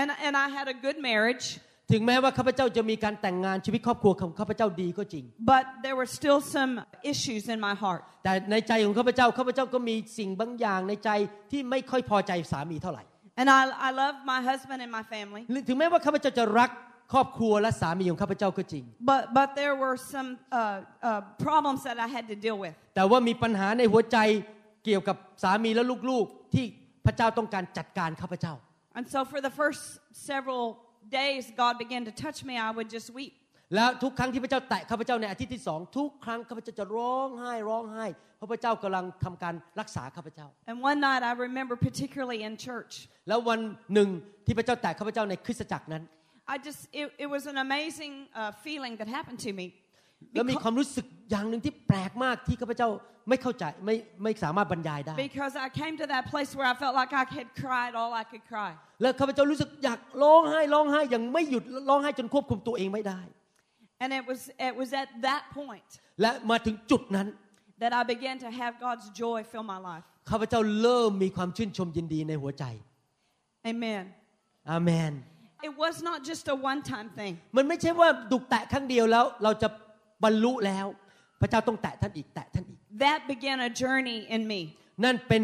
[0.00, 1.46] And, and I had a good marriage,
[1.92, 6.72] ถึงแม้ว่าข้าพเจ้าจะมีการแต่งงานชีวิตครอบครัวของข้าพเจ้าดีก็จริง but there were still some
[7.12, 8.02] issues in my heart.
[8.24, 11.10] แต่ในใจของข้าพเจ้าข้าพเจ้าก็มีสิ่งบางอย่างในใจ
[11.50, 13.02] ที่ไม่ค่อยพอใจสามีเท่าไหร่
[13.40, 15.42] And I, I love my husband and my family.
[15.68, 16.70] ถึงแม้ว่าข้าพเจ้าจะรัก
[17.12, 20.30] ครอบครัวและสามีของข้าพเจ้าก็จริง But, but there were some
[20.60, 20.60] uh,
[21.08, 22.74] uh, problems that I had to deal with.
[22.94, 24.18] แต่ว่ามีปัญหาในหัวใจ
[24.84, 26.64] เกี่ยวกับสามีและลูกๆที่
[27.06, 28.54] พระเจ้าต้องการจัดการข้าพเจ้า
[28.96, 29.82] And so for the first
[30.30, 30.64] several
[31.10, 32.54] days, God began to touch me.
[32.58, 33.34] I would just weep.
[33.74, 42.92] แล้วทุกครั้งที่พระเจ้าแตะข้าพเจ้าในอาทิตย์ที่สองทุกครั้งข้าพเจ้าจะร้องไห้ร้องไห้เพราะพระเจ้ากำลังทำการรักษาข้าพเจ้า And one night, I remember particularly in church,
[43.28, 43.60] แล้ววัน
[43.94, 44.08] หนึ่ง
[44.46, 46.04] ที่พระเจ้าแตะข้าพเจ้าในคริสตจักรนั้น
[46.54, 49.66] I just, it, it was an amazing uh, feeling that happened to me.
[50.34, 52.88] แล้วมี Because, ความรู้สึกอย่างหนึ่งที่แปลกมากที่ข้าพเจ้า
[53.28, 58.24] ไม่เข้าใจไม่ไม่สามารถบรรยายได้ because I came to that place where I felt like I had cried all I
[58.30, 58.70] could cry.
[59.02, 63.20] แล้วข้าพเจ้ารู้สึกอยากร้องไห้ร้องไห้อย่างไม่หยุดร้องไห้จนควบคุมตัวเองไม่ได้
[64.02, 67.28] And it was, it was at that point และมาถึงจุดนั้น
[67.82, 70.06] that I began to have God's joy fill my life.
[70.30, 72.64] ข้าพเจ้าเริ่มมีความชื่นชมยินดีในหัวใจ
[73.72, 74.04] Amen.
[74.70, 75.12] อาเมน
[75.68, 77.32] It was not just a one time thing.
[77.56, 79.68] มันไม่ใช่ว่าดุกแตะครั้งเดียวแล้วเราจะ
[80.24, 80.86] บรรลุแล้ว
[81.40, 84.60] พระเจ้าต้องแตะท่านอีกแตะท่านอีก That began a journey in me.
[85.04, 85.42] นั่นเป็น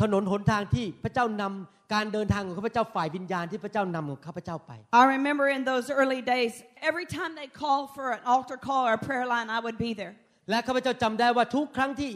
[0.00, 6.52] ถนนหนทางที่พระเจ้านำการเดินทางของข้าพเจ้าฝ่ายวิญญาณที่พระเจ้านำของข้าพเจ้าไป I remember in those early days,
[6.90, 9.90] every time they called for an altar call or a prayer line, I would be
[10.00, 10.14] there.
[10.50, 12.12] และข้าพเจ้าจำได้ว่าทุกครั้งที่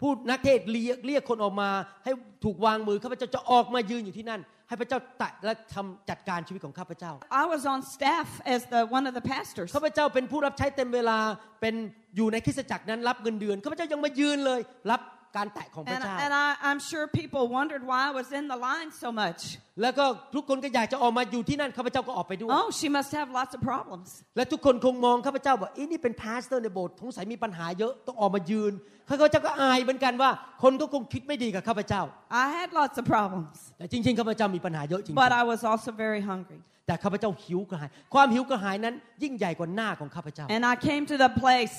[0.00, 1.70] ผู้นักเทศน์เรียกเรียกคนออกมา
[2.04, 2.12] ให้
[2.44, 9.68] ถูกวางมือข้าพเจ้าจะออกมายืนอยู่ที่นั่น ให้พระเจ้าแตะและทำจัดการชีวิตของข้าพเจ้า I was on staff as the one of the pastors.
[9.76, 11.18] ข้าพเจ้าเป็นผู้รับใช้เต็มเวลา
[11.60, 11.74] เป็น
[12.16, 15.00] อยู่ในคริสตจักรนั้นรับเงินเดือนข้าพเจ้ายังมายืนเลยรับ
[15.36, 19.08] การแตะของพระเจ้า And, and I, I'm sure people wondered why I was in the line so
[19.22, 19.40] much.
[19.82, 20.04] แล้วก็
[20.34, 24.08] ทุกคนก็อยากจะออกมาอยู่ที่นั่นข้าพเจ้าก็ออกไปด้วย Oh, she must have lots of problems.
[24.36, 28.72] และทุกคนคงมองข้าพเจ้าว่าอีนี่เป็น pastor ในโบสถ์สงสัยมีปัญหาเยอะต้องออกมายืน
[29.08, 30.30] ข้าพเจ้าก็อายเหมือนกันว่า
[30.62, 32.02] คนก็คงคิดไม่ดีกับข้าพเจ้า
[32.42, 36.60] I had lots of problems, แต่จริงๆข้าพเจ้ามีปัญหาเยอะจริง but I was also very hungry.
[36.74, 41.76] ๆแต่ข้าพเจ้าหิวกระหาย ความหิวกระหายนั้นยิ่งใหญ่กว่าหน้าของข้าพเจ้า And I came to the place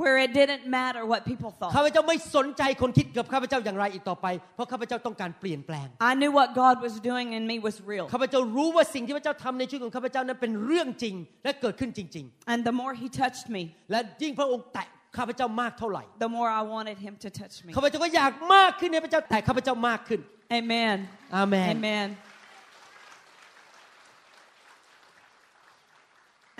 [0.00, 1.86] where it didn't matter what people ข้า thought.
[1.86, 8.06] พเจ้าไม่สนใจคนคิดกับข้าพเจ้าอย่างไรอีกต่อไป เพราะข้าพเจ้าต้องการเปลี่ยนแปลง I knew what God was doing in me was real.
[8.12, 11.14] ข้าพเจ้ารู้ว่าสิ่งที่พระเจ้าทำในชีวิตของข้าพเจ้านั้นเป็นเรื่องจริง
[11.44, 17.70] และเกิดขึ้นจริง And the more He touched me, ๆและยิ่งพระองค์แตะข้าพเจ้ามากเท่าไหร่ the more I wanted Him to touch me.
[17.76, 20.20] ข้าพเจ้าก็อยากมากขึ้นให้พระเจ้าแตะข้าพเจ้ามากขึ้น
[20.60, 20.96] Amen.
[21.36, 22.08] อาเมน Amen.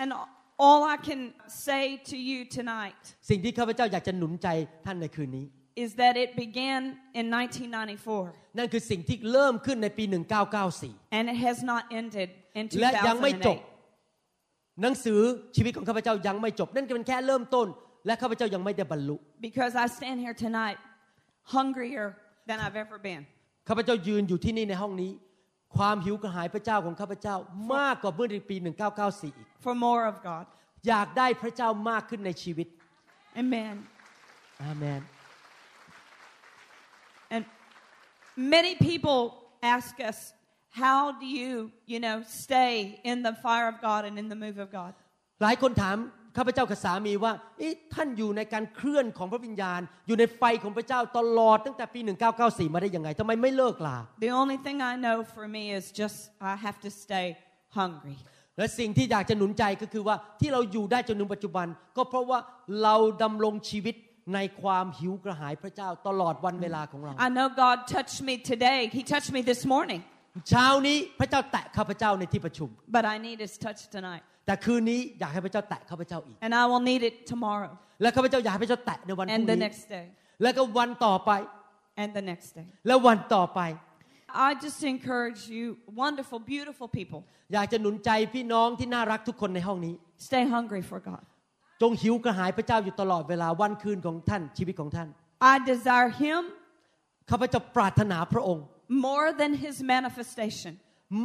[0.01, 0.11] And
[0.57, 4.47] all I can say to you tonight สิ่งที่ข้าพเจ้าอยากจะหนุนใจ
[4.85, 5.45] ท่านในคืนนี้
[5.83, 6.81] is that it began
[7.19, 7.25] in
[7.95, 10.03] 1994 นั่นคือสิ่งที่เริ่มขึ้นในปี
[10.59, 12.29] 1994 and it has not ended
[12.59, 13.73] in และยังไม่จบ2008
[14.81, 15.19] หนังสือ
[15.55, 17.67] ชีวิตของข้าพเจ้ายังไม่จบ นั่นก็เป็นแค่เริ่มต้น
[18.05, 19.15] และข้าพเจ้ายังไม่ได้บรรลุ
[19.47, 20.79] because I stand here tonight
[21.55, 22.07] hungrier
[22.47, 23.21] than I've ever been.
[23.67, 25.11] ข้าพเจ้ายืนอยู่ที่นี่ในห้องนี้
[25.77, 27.35] ความหิวกระหายพระเจ้าของข้าพเจ้า
[27.75, 28.55] มากกว่าเมื่อในปี
[28.97, 30.45] 1994 อีก for more of God.
[30.87, 32.67] อยากได้พระเจ้ามากขึ้นในชีวิต
[33.43, 33.75] Amen.
[34.63, 35.01] อาเมน
[37.33, 37.43] And
[38.55, 39.19] many people
[39.75, 40.17] ask us,
[40.83, 44.57] how do you, you know, stay in the fire of God and in the move
[44.65, 44.93] of God?
[45.43, 45.97] หลายคนถาม
[46.37, 51.99] ข้าพเจ้ากับสามีว่าเอ๊ะท่านอยู่ในการเคลื่อนของพระวิญญาณ อยู่ในไฟของพระเจ้าตลอดตั้งแต่ปี
[52.37, 56.17] 1994 มาได้ยังไงทำไมไม่เลิกลา The only thing I know for me is just
[56.51, 57.27] I have to stay
[57.79, 58.17] hungry.
[58.57, 61.67] และสิ่งที่อยากจะหนุนใจก็คือว่าที่เราอยู่ได้จนถึงปัจจุบัน
[61.97, 62.39] ก็เพราะว่า
[62.83, 63.95] เราดำรงชีวิต
[64.35, 68.79] ในความหิวกระหายพระเจ้าตลอดวันเวลาของเรา I know God touched me today.
[68.97, 70.01] He touched me this morning,
[70.49, 74.23] เช้านี้พระเจ้าแตะข้าพเจ้าในที่ประชุม but I need His touch tonight.
[74.45, 77.71] แต่คืนนี้อยากให้พระเจ้าแตะข้าพเจ้าอีก And I will need it tomorrow
[78.01, 80.05] และข้าพเจ้าอยากให้พระเจ้าแตะในวันพรุ่ and ง the นี้ next day
[80.41, 81.31] และก็วันต่อไป
[82.01, 82.67] and the next day.
[82.87, 83.61] และวันต่อไป
[84.47, 85.65] I just encourage you,
[86.03, 87.19] wonderful, beautiful people,
[87.53, 89.93] อยากจะหนุนใจพี่น้องที่น่ารักทุกคนในห้องนี้
[90.27, 91.23] stay hungry for God.
[91.81, 95.07] จงหิวกระหายพระเจ้าอยู่ตลอดเวลาวันคืนของท่านชีวิตของท่าน
[95.51, 96.41] I desire Him
[97.29, 98.63] ข้าพเจ้าปรารถนาพระองค์
[99.07, 100.73] more than His manifestation.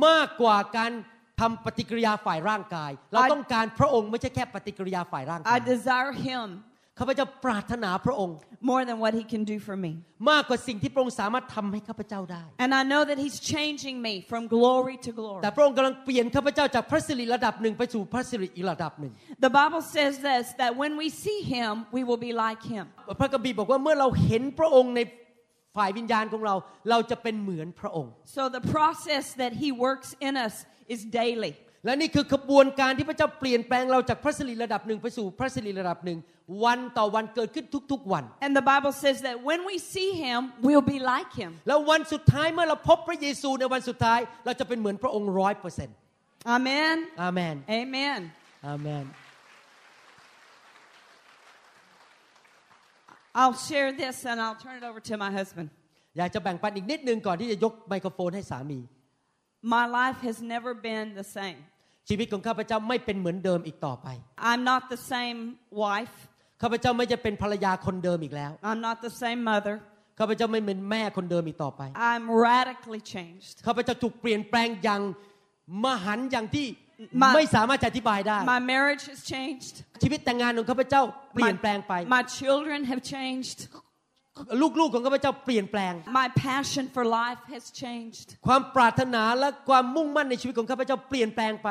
[0.06, 0.92] มากกว่าการ
[1.40, 6.48] ทำปฏิกิริยาฝ่ายร่างกาย เรา I- ต้องการพระองค์ไม่ใช่แค่ปฏิกิริยาฝ่ายร่างกาย I desire Him
[7.00, 8.36] ข้าพเจ้าปรารถนาพระองค์
[8.70, 9.92] more than what He can do for me.
[10.30, 15.42] มากกว่าสิ่งที่พระองค์สามารถทำให้ข้าพเจ้าได้ And I know that He's changing me from glory to glory.
[15.42, 19.12] แต่พระองค์กำลังเปลี่ยนข้าพเจ้าจากพระสิริระดับหนึ่งไปสู่พระสิริอีกระดับหนึ่ง
[19.46, 22.84] The Bible says this that when we see Him, we will be like Him.
[23.20, 25.00] พระกัมภีร์บอกว่าเมื่อเราเห็นพระองค์ใน
[25.76, 26.54] ฝ่ายวิญญาณของเรา
[26.90, 30.54] เราจะเป็นเหมือนพระองค์ So the process that He works in us
[30.94, 31.52] is daily.
[31.84, 36.18] และนี่คือขบวนการที่พระเจ้าเปลี่ยนแปลงเราจากพระสิริระดับหนึ่งไปสู่พระสิริระดับหนึ่ง
[36.64, 41.50] วันต่อวันเกิดขึ้นทุกๆวัน And the Bible says that when we see Him, we'll be like Him.
[41.68, 45.96] แล้ววันสุดท้ายเมื่อเราพบพระเยซูในวันสุดท้ายเราจะเป็นเหมือนพระองค์ร้อยเปอร์เซ็นต์
[46.56, 46.96] Amen.
[47.22, 48.20] อาเมน Amen.
[48.66, 49.04] อาเมน
[53.40, 55.68] I'll share this and I'll turn it over to my husband.
[56.18, 58.78] อยากจะแบ่งปันอีกนิดนึงก่อนที่จะยกไมโครโฟนให้สามี
[59.62, 61.58] My life has never been the same.
[62.08, 64.08] ชีวิตของข้าพเจ้าไม่เป็นเหมือนเดิมอีกต่อไป
[64.50, 65.40] I'm not the same
[65.84, 66.16] wife.
[66.62, 69.74] ข้าพเจ้าไม่จะเป็นภรรยาคนเดิมอีกแล้ว I'm not the same mother.
[70.18, 71.82] ข้าพเจ้าไม่เป็นแม่คนเดิมอีกต่อไป
[72.12, 73.54] I'm radically changed.
[73.66, 75.02] ข้าพเจ้าถูกเปลี่ยนแปลงอย่าง
[75.84, 76.66] มหันต์อย่างที่
[77.22, 79.74] มาไม่สามารถจะอธิบายได้ My marriage has changed.
[80.02, 81.02] ชีวิตแต่งงานของข้าพเจ้า
[81.34, 83.58] เปลี่ยนแปลงไป My children have changed.
[84.80, 88.26] ลูกๆของข้าพเจ้าเปลี่ยนแปลง My passion for life has changed.
[88.46, 91.68] ความปรารถนาและความมุ่งมั่นในชีวิตของข้าพเจ้าเปลี่ยนแปลงไป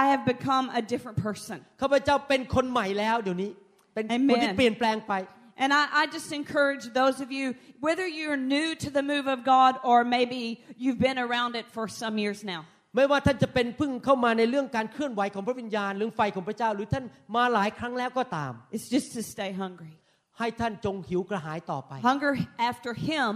[0.00, 1.56] I have become a different person.
[1.82, 3.50] ข้าพเจ้าเป็นคนใหม่แล้วเดี๋ยวนี้
[3.94, 5.14] เป็น Amen คนที่เปลี่ยนแปลงไป
[5.62, 7.46] And I, I just encourage those of you,
[7.86, 10.42] whether you're new to the move of God or maybe
[10.82, 12.60] you've been around it for some years now,
[12.96, 17.04] ไม่ว่าท่านจะเป็นเพิ่งเข้ามาในเรื่องการเคลื่อนไหวของพระวิญญาณหรือไฟของพระเจ้า หรือท่าน
[17.36, 19.92] มาหลายครั้งแล้วก็ตาม it's just to stay hungry.
[20.40, 22.32] ให้ท่านจงหิวกระหายต่อไป Hunger
[22.70, 23.32] after Him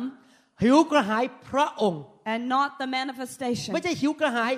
[0.65, 2.03] หิวกระหายพระองค์
[2.33, 3.71] and not the manifestation.
[3.75, 4.53] ไม่ใช่หิวกระหาย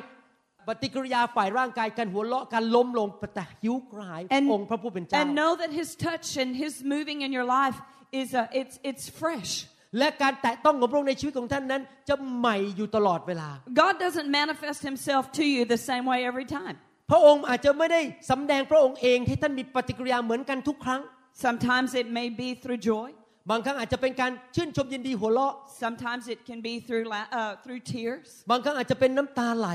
[0.68, 7.78] ปฏิกิริยาฝ่ายร่างกายการหัวเราะการล้มลงแต่หิวกระหาย And, องค์พระผู้เป็นเจ้า and know that His touch and His moving in your life
[8.20, 9.52] is uh, it's, it's fresh.
[9.98, 13.48] และการแตะต้องของพระองค์ในชีวิตของท่านนั้น จะใหม่อยู่ตลอดเวลา
[13.82, 16.76] God doesn't manifest Himself to you the same way every time.
[17.10, 21.00] พระองค์อาจจะไม่ได้สำแดงพระองค์เองให้ท่านมีปฏิกิริยาเหมือนกันทุกครั้ง
[21.45, 23.09] Sometimes it may be through joy.
[23.51, 28.27] บางครั้งอาจจะเป็นการชื่นชมยินดีหัวเราะ Sometimes it can be through la- uh, through tears.
[28.51, 29.69] บางครั้งอาจจะเป็นน้ำตาไหล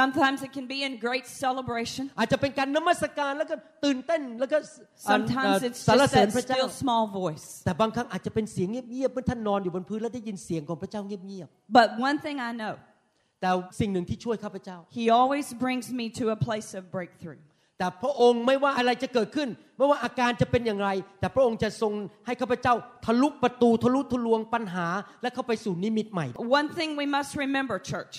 [0.00, 2.04] Sometimes it can be in great celebration.
[2.18, 4.58] อาจจะเป็นการนมัสการแล้วก็ตื่นเต้นแล้วก็
[5.06, 7.46] เอ่อ Sometimes เอ่อ it's สรร just เสริญ that พระเจ้า still small voice.
[7.64, 12.74] แต่บางครั้งอาจจะเป็นเสียงเงียบๆเมื่อท่านนอนอยู่บนพื้นแล้วได้ยินเสียงของพระเจ้าเงียบ But one thing I know,
[13.08, 17.42] ๆแต่สิ่งหนึ่งที่ช่วยข้าพเจ้า He always brings me to a place of breakthrough.
[17.79, 21.93] แต่พระองค์ไม่ว่าอะไรจะเกิดขึ้น ไม่ว่าอาการจะเป็นอย่างไร แต่พระองค์จะทรง
[22.25, 22.73] ให้ข้าพเจ้า
[23.05, 24.87] ทะลุประตูทะลุทะลวงปัญหา
[25.21, 26.25] และเข้าไปสู่นิมิตใหม่
[26.59, 28.15] One thing we must remember, church.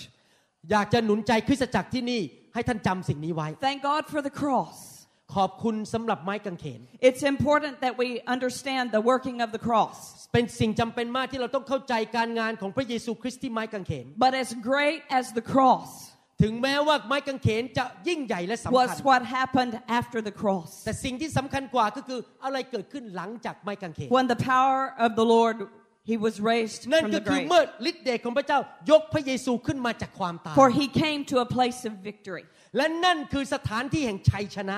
[0.71, 2.21] อยากจะหนุนใจคริสตจักรที่นี่
[2.53, 4.75] ให้ท่านจำสิ่งนี้ไว้ Thank God for the cross.
[5.35, 9.97] ขอบคุณสำหรับไม้กางเขน It's important that we understand the working of the cross.
[10.33, 15.89] เป็นสิ่งจำเป็นมากที่เราต้องเข้าใจการงานของพระเยซูคริสต์ที่ไม้กางเขน But as great as the cross
[16.41, 20.69] ถึงแม้ว่าไม้กางเขนจะยิ่งใหญ่และสำคัญ was what happened after the cross.
[20.85, 25.57] แต่สิ่งที่สำคัญกว่าก็คืออะไรเกิดขึ้นหลังจากไม้กางเขน When the power of the Lord,
[26.11, 27.47] He was raised นั่น from ก็ the คือ grave.
[27.49, 28.59] เมื่อฤทธิ์เดชของพระเจ้า
[28.91, 32.43] ยกพระเยซูขึ้นมาจากความตาย For He came to a place of victory.
[32.77, 34.77] และนั่นคือสถานที่แห่งชัยชนะ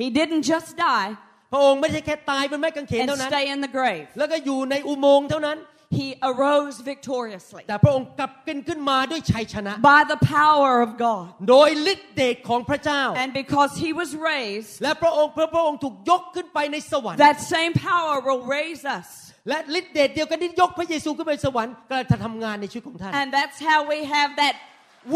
[0.00, 1.08] He didn't just die
[1.52, 4.06] พระองค์ไม่ใช่แค่ตายบนไม้กางเขน and เท่านั้น stay in the grave.
[4.18, 5.58] แล้วก็อยู่ในอุโมงค์เท่านั้น
[5.98, 11.26] he arose victoriously แต่พระองค์กลับกินขึ้นมาด้วยชัยชนะ by the power of God.
[11.50, 19.08] โดยฤทธิเดชของพระเจ้า And because he was raised, และพระองค์พระองค์ถูกยกขึ้นไปในสวรรค์ that same power will raise us.
[19.48, 24.54] และฤทธิเดชเดียวกันที่ยกพระเยซูขึ้นไปสวรรค์กำลังจะทำงานในชีวิตของท่าน And that's how we have that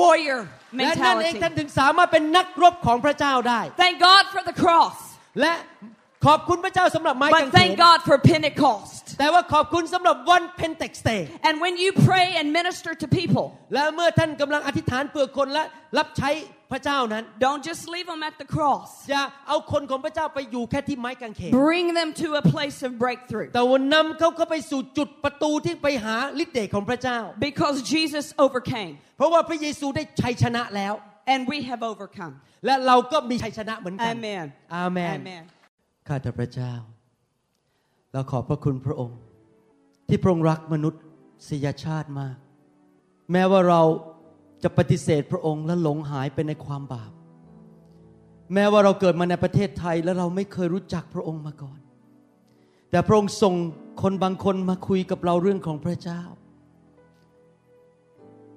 [0.01, 0.41] warrior
[0.77, 1.43] และนั่นเอง mentality.
[1.43, 4.97] ท่านถึงสามารถเป็นนักรบของพระเจ้าได้ Thank God for the cross,
[5.41, 5.53] และ
[6.27, 9.05] ขอบคุณพระเจ้าสำหรับไม้กาง but เขน thank God for Pentecost.
[9.18, 15.64] แต่ว่าขอบคุณสำหรับวันเพนเทคสเตย์ And when you pray and minister to people, และเมื่อท่านกำลังอธิษฐานเพื่อคนและ
[15.99, 16.31] รับใช้
[16.72, 18.89] พระเจ้านั้น don't just leave them at the cross.
[19.11, 27.18] อย่าเอาคนของพระเจ้าไปอยู่แค่ที่ไม้กางเขน Bring them to a place of breakthrough แต่วันนำเขาเข้าไปสู่จุดประตูที่ไปหาฤทธิ์เดชของพระเจ้า
[27.49, 30.95] because Jesus overcame เพราะว่าพระเยซูได้ชัยชนะแล้ว
[31.33, 32.35] and we have overcome.
[32.66, 34.47] และเราก็มีชัยชนะเหมือนกัน Amen.
[34.75, 35.45] อาเมน Amen.
[36.07, 36.73] ข้าแต่พระเจ้า
[38.13, 39.19] เราขอบพระคุณพระองค์
[40.09, 41.03] ที่พระองค์รักมนุษย์
[41.49, 42.37] สยชาติมาก
[43.33, 43.83] แม้ว่าเรา
[44.63, 47.13] จะปฏิเสธพระองค์และหลงหายไปในความบาป
[48.55, 51.79] แม้ว่าเราเกิดมาในประเทศไทยและเราไม่เคยรู้จักพระองค์มาก่อน
[52.91, 53.55] แต่พระองค์ส่ง
[54.03, 56.23] คนบางคนมาคุยกับเราเรื่องของพระเจ้า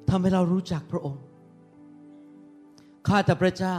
[0.09, 1.21] ทำให้เรารู้จักพระองค์
[3.07, 3.77] ข้าแต่พระเจ้า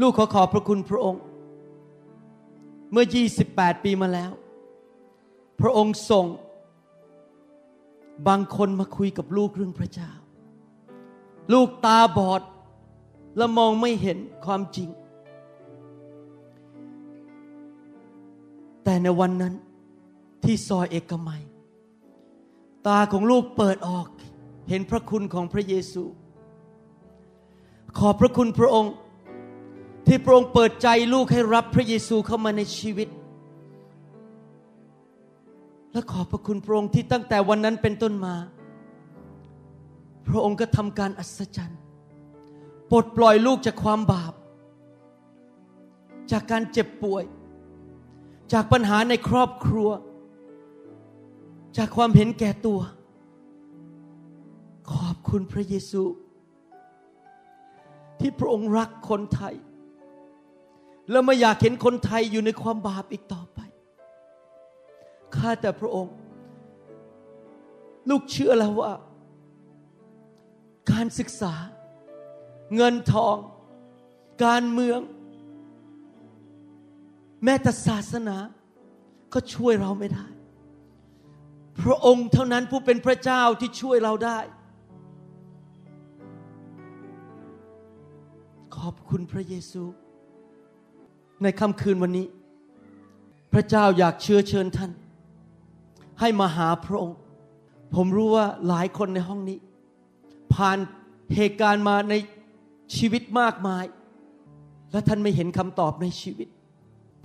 [0.00, 1.20] ลูกขอขอบพระคุณพระองค์
[2.92, 3.06] เมื่อ
[3.46, 4.32] 28 ปีมาแล้ว
[5.60, 6.26] พระองค์ส่ง
[8.28, 10.10] บางคนมาคุยกับลูกเรื่องพระเจ้า
[11.52, 12.42] ลูกตาบอด
[13.36, 14.88] และมองไม่เห็นความจริง
[18.84, 19.54] แต่ในวันนั้น
[20.44, 21.42] ที่ซอยเอกมัย
[22.86, 24.06] ตาของลูกเปิดออก
[24.68, 26.04] เห็นพระคุณของพระเยซู
[27.98, 28.92] ขอบพระคุณพระองค์
[30.06, 33.08] ที่พระองค์เปิดใจลูกให้รับพระเยซูเข้ามาในชีวิต
[35.92, 38.34] และขอบพระคุณพระองค์ที่ตั้งแต่วันนั้นเป็นต้นมา
[40.28, 41.80] พระองค์ก็ทำการอัศจรรย์
[42.90, 44.32] ปลดปล่อยลูกจากความบาป
[46.32, 47.24] จากการเจ็บป่วย
[48.52, 49.90] จากปัญหาในครอบครัว
[51.76, 52.80] จากความเห็นแก่ตัว
[54.92, 56.02] ขอบคุณพระเยซู
[58.20, 59.54] ที่พระองค์รักคนไทย
[61.10, 63.60] และไม่อยากเห็นคนไทยอยู่ในความบาปอีกต่อไป
[65.36, 66.14] ข้าแต่พระองค์
[68.10, 68.92] ลูกเชื่อแล้วว่า
[70.90, 71.54] การศึกษา
[72.76, 73.36] เงินทอง
[74.44, 75.00] การเมือง
[77.44, 78.36] แม้แต่ศาสนา
[79.32, 80.26] ก็ช่วยเราไม่ได้
[81.82, 84.38] พระองค์เท่านั้นผู้เป็นพระเจ้าที่ช่วยเราได้
[88.76, 89.84] ขอบคุณพระเยซู
[91.42, 92.26] ในค่ำคืนวันนี้
[93.52, 94.90] พระเจ้าอยากเชื้อเชิญท่าน
[96.20, 97.18] ให้มาหาพระองค์
[97.94, 99.58] ผมรู้ว่าหลายคนในห้องนี้
[100.54, 100.78] ผ่าน
[101.36, 102.14] เหตุการณ์มาใน
[102.96, 103.84] ชีวิตมากมาย
[104.92, 106.48] และท่านไม่เห็นคำตอบในชีวิต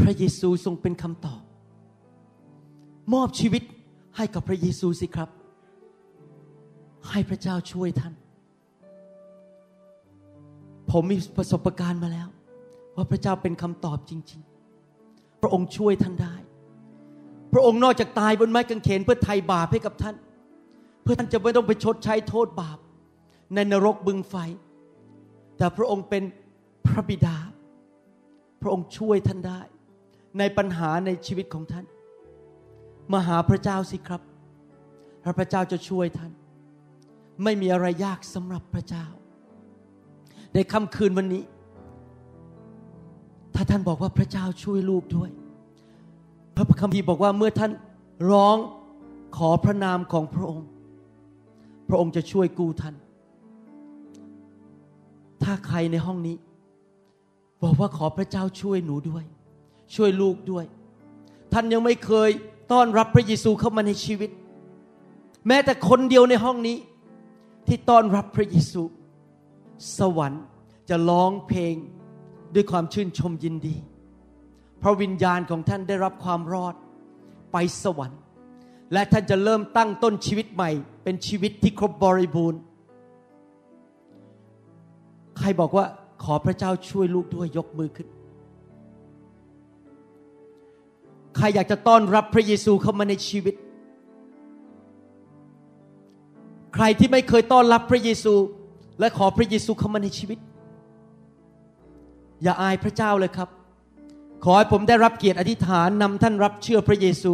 [0.02, 1.42] พระเยซูทรงเป็นคำตอบ
[3.14, 3.64] มอบชีวิต
[4.18, 5.30] ให้กับพระเยซูสิครับ
[7.10, 8.14] ให้พระเจ้าช่วยท่าน
[10.92, 12.28] ผมมีประสบการณ์มาแล้ว
[12.96, 14.42] ว่าพระเจ้าเป็นคำตอบจริง
[14.92, 16.36] ๆ พระองค์ช่วยท่านได้
[17.54, 20.16] พระองค์นอกจากตายบนไม้กางเขนเพื่อไถ่บาปให้กับท่าน
[21.04, 22.78] เพื่อท่านจะไม่ต้องไปชดใช้โทษบาป
[23.54, 24.36] ในนรกบึงไฟ
[25.58, 26.24] แต่พระองค์เป็น
[26.88, 27.38] พระบิดา
[28.62, 29.62] พระองค์ช่วยท่านได้
[30.40, 31.86] ในปัญหาในชีวิตของท่าน
[33.14, 34.22] มาหาพระเจ้าสิครับ
[35.40, 36.32] พระเจ้าจะช่วยท่าน
[37.44, 39.06] ไม่มีอะไรยากสำหรับพระเจ้า
[40.54, 41.44] ในค่ำคืนวันนี้
[43.56, 45.30] ถ้าท่านบอกว่าพระเจ้าช่วยลูกด้วย
[46.56, 47.72] พระคัมภีร์บอกว่าเมื่อท่าน
[48.32, 48.58] ร้อง
[49.38, 50.68] ขอพระนามของพระองค์
[51.90, 52.96] พระองค์จะช่วยกู้ท่าน
[55.44, 56.38] ถ้าใครในห้องนี้
[57.64, 59.24] บอกว่าขอพระเจ้าช่วยหนูด้วย
[59.96, 60.66] ช่วยลูกด้วย
[61.54, 62.30] ท่านยังไม่เคย
[62.72, 64.30] ต้อนรับพระเยซูเข้ามาในชีวิต
[65.48, 66.78] แม้แต่คนเดียวในห้องนี้
[67.68, 68.84] ที่ต้อนรับพระเยซู
[69.98, 70.44] สวรรค์
[70.90, 71.76] จะร้องเพลง
[72.56, 73.76] ด้วยความชื่นชมยินดี
[74.80, 76.76] เพราะวิญญาณของท่านได้รับความรอด
[77.52, 78.22] ไปสวรรค์
[78.94, 80.72] และท่านจะเริ่มตั้งต้นชีวิตใหม่
[81.04, 82.60] เป็นชีวิตที่ครบบริบูรณ์
[85.38, 85.86] ใครบอกว่า
[86.24, 88.08] ขอพระเจ้าช่วยลูกด้วยยกมือขึ้น
[91.36, 93.56] ใครอยากจะต้อนรับพระเยซูเข้ามาในชีวิต
[96.76, 98.34] ใครที่ไม่เคยต้อนรับพระเยซู
[99.00, 100.40] และขอพระเยซูเข้ามาในชีวิต
[102.46, 103.50] อย่าอายพระเจ้าเลยครับ
[104.44, 107.34] ขอให้ผมได้รับเกียรติอธิษฐานนำท่านรับเชื่อพระเยซู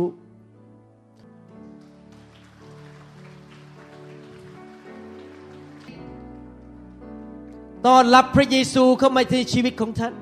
[7.88, 10.14] ต้อนรับพระเยซูเข้ามาในชีวิตของท่าน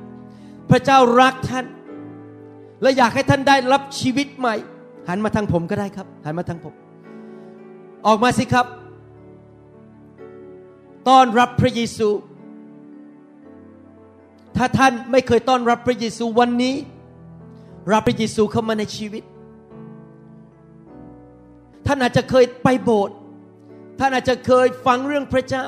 [0.69, 1.65] พระเจ้ารักท่าน
[2.81, 4.55] และอยากให้ท่านได้รับชีวิตใหม่
[5.09, 6.73] หันมาทางผมก็ได้ครับ หันมาทางผม
[8.07, 8.65] ออกมาสิครับ
[11.09, 12.09] ต้อนรับพระเยซู
[14.61, 16.75] ถ้าท่านไม่เคยต้อนรับพระเยซูวันนี้
[17.91, 19.23] รับพระเยซูเข้ามาในชีวิต
[21.87, 23.15] ท่านอาจจะเคยไปโบสถ์
[23.99, 25.67] ท่านอาจจะเคยฟังเรื่องพระเจ้า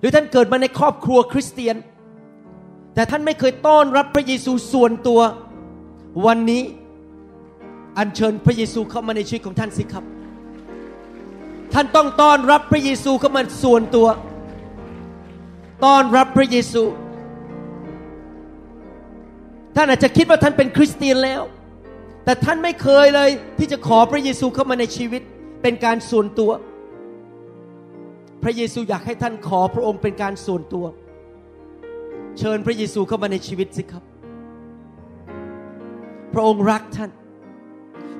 [0.00, 1.76] หรือท่านเกิดมาในครอบครัวคริสเตียน
[2.94, 5.20] แต่ท่านไม่เคยต้อนรับพระเยซูส่วนตัว
[6.26, 6.62] วันนี้
[7.98, 10.04] อัญเชิญพระเยซูเข้ามาในชีวิตของท่านสิครับ
[11.72, 14.08] ท่านต้องต้อนรับพระเยซูเข้ามาส่วนตัว
[15.84, 16.82] ต้อนรับพระเยซู
[19.76, 21.42] ท่านอาจจะคิดว่าท่านเป็นคริสเตียนแล้ว
[22.24, 25.22] แต่ท่านไม่เคยเลยที่จะขอพระเยซูเข้ามาในชีวิต
[25.62, 26.50] เป็นการส่วนตัว
[28.42, 30.86] พระเยซูอยากให้ท่านขอพระองค์เป็นการส่วนตัว
[32.38, 34.02] เชิญพระเยซูเข้ามาในชีวิตสิครับ
[36.34, 37.10] พระองค์รักท่าน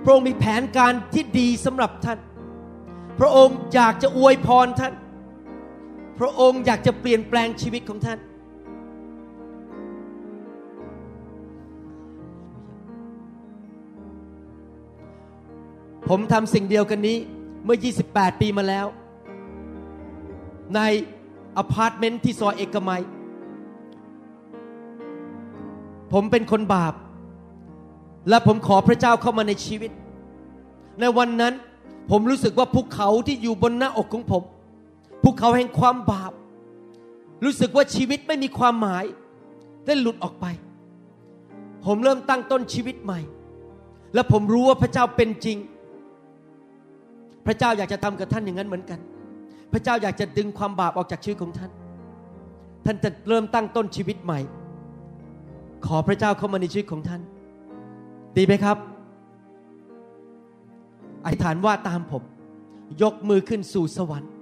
[0.04, 2.18] พระองค์มีแผนการที่ดีสำหรับท่าน
[3.20, 4.94] พระองค์อยากจะอวยพรท่าน
[6.18, 8.18] พระองค์อยากจะเปลี่ยนแปลงชีวิตของท่าน
[16.08, 17.16] ผมทำสิ่งเดียวกันนี้
[17.64, 17.78] เมื่อ
[18.08, 18.86] 28 ปีมาแล้ว
[20.74, 20.80] ใน
[21.56, 23.02] อพาร์ตเมนต์ที่ซอยเอกมัย
[26.12, 26.94] ผมเป็นคนบาป
[28.28, 29.90] และผมขอพระเจ้าเข้ามาในชีวิต
[31.00, 31.54] ในวันนั้น
[32.10, 34.42] ผมรู้สึกว่าภูเขาที่อยู่บนหน้าอกของผม
[35.22, 36.32] ภูเขาแห่งความบาป
[37.44, 39.04] รู้สึกว่าชีวิตไม่มีความหมาย
[39.86, 40.46] ได้หลุดออกไป
[41.84, 43.20] ผมเริ่มตั้งต้นชีวิตใหม่
[44.14, 45.58] และผมรู้ว่าพระเจ้าเป็นจริง
[47.46, 48.98] พระเจ้าอยากจะทำกับท่านอย่างนั้นเหมือนกัน
[49.72, 51.70] พระเจ้าอยากจะดึงความบาปออกจากชีวิตของท่าน
[52.86, 54.40] ท่านจะเริ่มตั้งต้นชีวิตใหม่
[55.86, 57.20] ขอพระเจ้าเข้ามาในชีวิตของท่าน
[58.36, 58.76] ดีไหมครับ
[61.24, 62.22] อธิษฐานว่าตามผม
[63.02, 64.32] ยกมือขึ้นสู่สวรรค์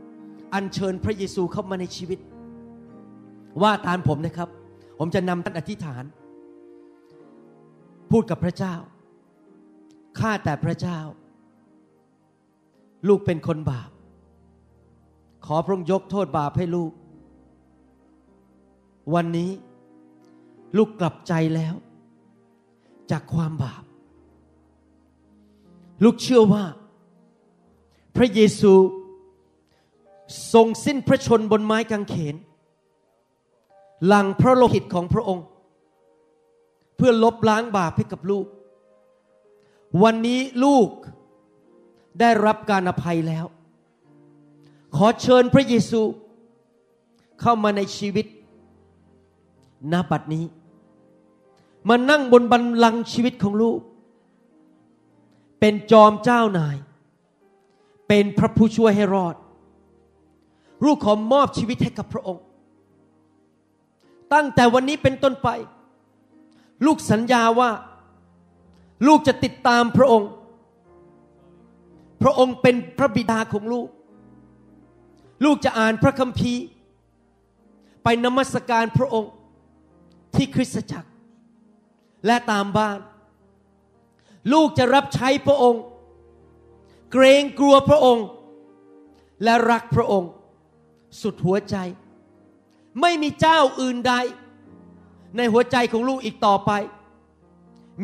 [0.54, 2.18] อัญเชิญพระเยซูเข้ามาในชีวิต
[3.62, 4.48] ว่าตามผมนะครับ
[4.98, 6.04] ผมจะนำท่านอธิษฐาน
[8.10, 8.74] พูดกับพระเจ้า
[10.18, 10.98] ข้าแต่พระเจ้า
[13.08, 13.90] ลูกเป็นคนบาป
[15.46, 16.92] ขอพระองค์ยกโทษบาปให้ลูก
[19.14, 19.50] วันนี้
[20.76, 21.74] ลูกกลับใจแล้ว
[23.10, 23.82] จากความบาป
[26.04, 26.64] ลูกเชื่อว่า
[28.16, 28.72] พระเยซู
[30.52, 32.36] ทรงสิ้นพระชนบนไม้กางเขน
[34.06, 35.46] หลังพระโลหิตของพระองค์
[36.96, 38.46] เพื่อลบล้างบาปให้กับลูก
[40.02, 40.88] วันนี้ลูก
[42.20, 43.44] ได้รับการอภัยแล้ว
[44.96, 46.02] ขอเชิญพระเยซู
[47.40, 48.26] เข้ามาในชีวิต
[49.92, 50.44] ณบัดนี้
[51.88, 53.80] มานั่งบนบัลลังชีวิตของลูก
[55.60, 56.76] เป็นจอมเจ้านาย
[58.08, 59.34] เป็นพระผู้ช่วยให้รอด
[60.84, 62.44] ลูกขอมอบชีวิตให้กับพระองค์
[64.32, 65.48] ตั้งแต่วันนี้เป็นต้นไป
[66.86, 67.70] ลูกสัญญาว่า
[69.06, 70.28] ลูกจะติดตามพระองค์
[72.24, 73.88] พระองค์เป็นพระบิดาของลูก
[75.44, 76.62] ลูกจะอ่านพระคัมภีร์
[78.02, 79.32] ไปนมัสการพระองค์
[80.34, 81.10] ที่คริสตจักร
[82.26, 82.98] และตามบ้าน
[84.52, 85.82] ลูกจะรับใช้พระองค์
[87.12, 88.26] เกรงกลัวพระองค์
[89.44, 90.30] และรักพระองค์
[91.20, 91.76] สุดหัวใจ
[93.00, 94.14] ไม่มีเจ้าอื่นใด
[95.36, 96.70] ในหัวใจของลูกอีกต่อไป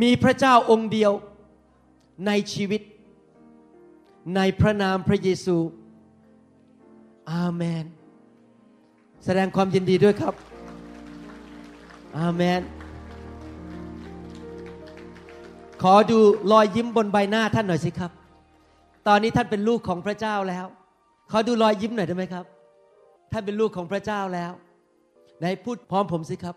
[0.02, 1.12] มีพระเจ้าองค์เดียว
[2.26, 2.80] ในชีวิต
[4.36, 5.56] ในพระนามพระเยซู
[7.32, 7.84] อาเมน
[9.24, 10.34] แสดงความยินดีด้วยครับ
[12.18, 12.60] อาเมน
[15.82, 16.18] ขอดู
[16.52, 18.12] รอยยิ้มบนใบหน้าท่านหน่อยสิครับ
[19.08, 20.66] ตอนนี้ท่านเป็นลูกของพระเจ้าแล้ว
[21.30, 22.44] ขอดูรอยยิ้มหน่อยได้ไหมครับ
[23.32, 24.52] ท่านเป็นลูกของพระเจ้าแล้ว
[25.38, 26.56] ไหนพูดพร้อมผมสิครับ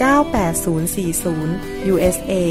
[0.00, 2.44] 98040 USA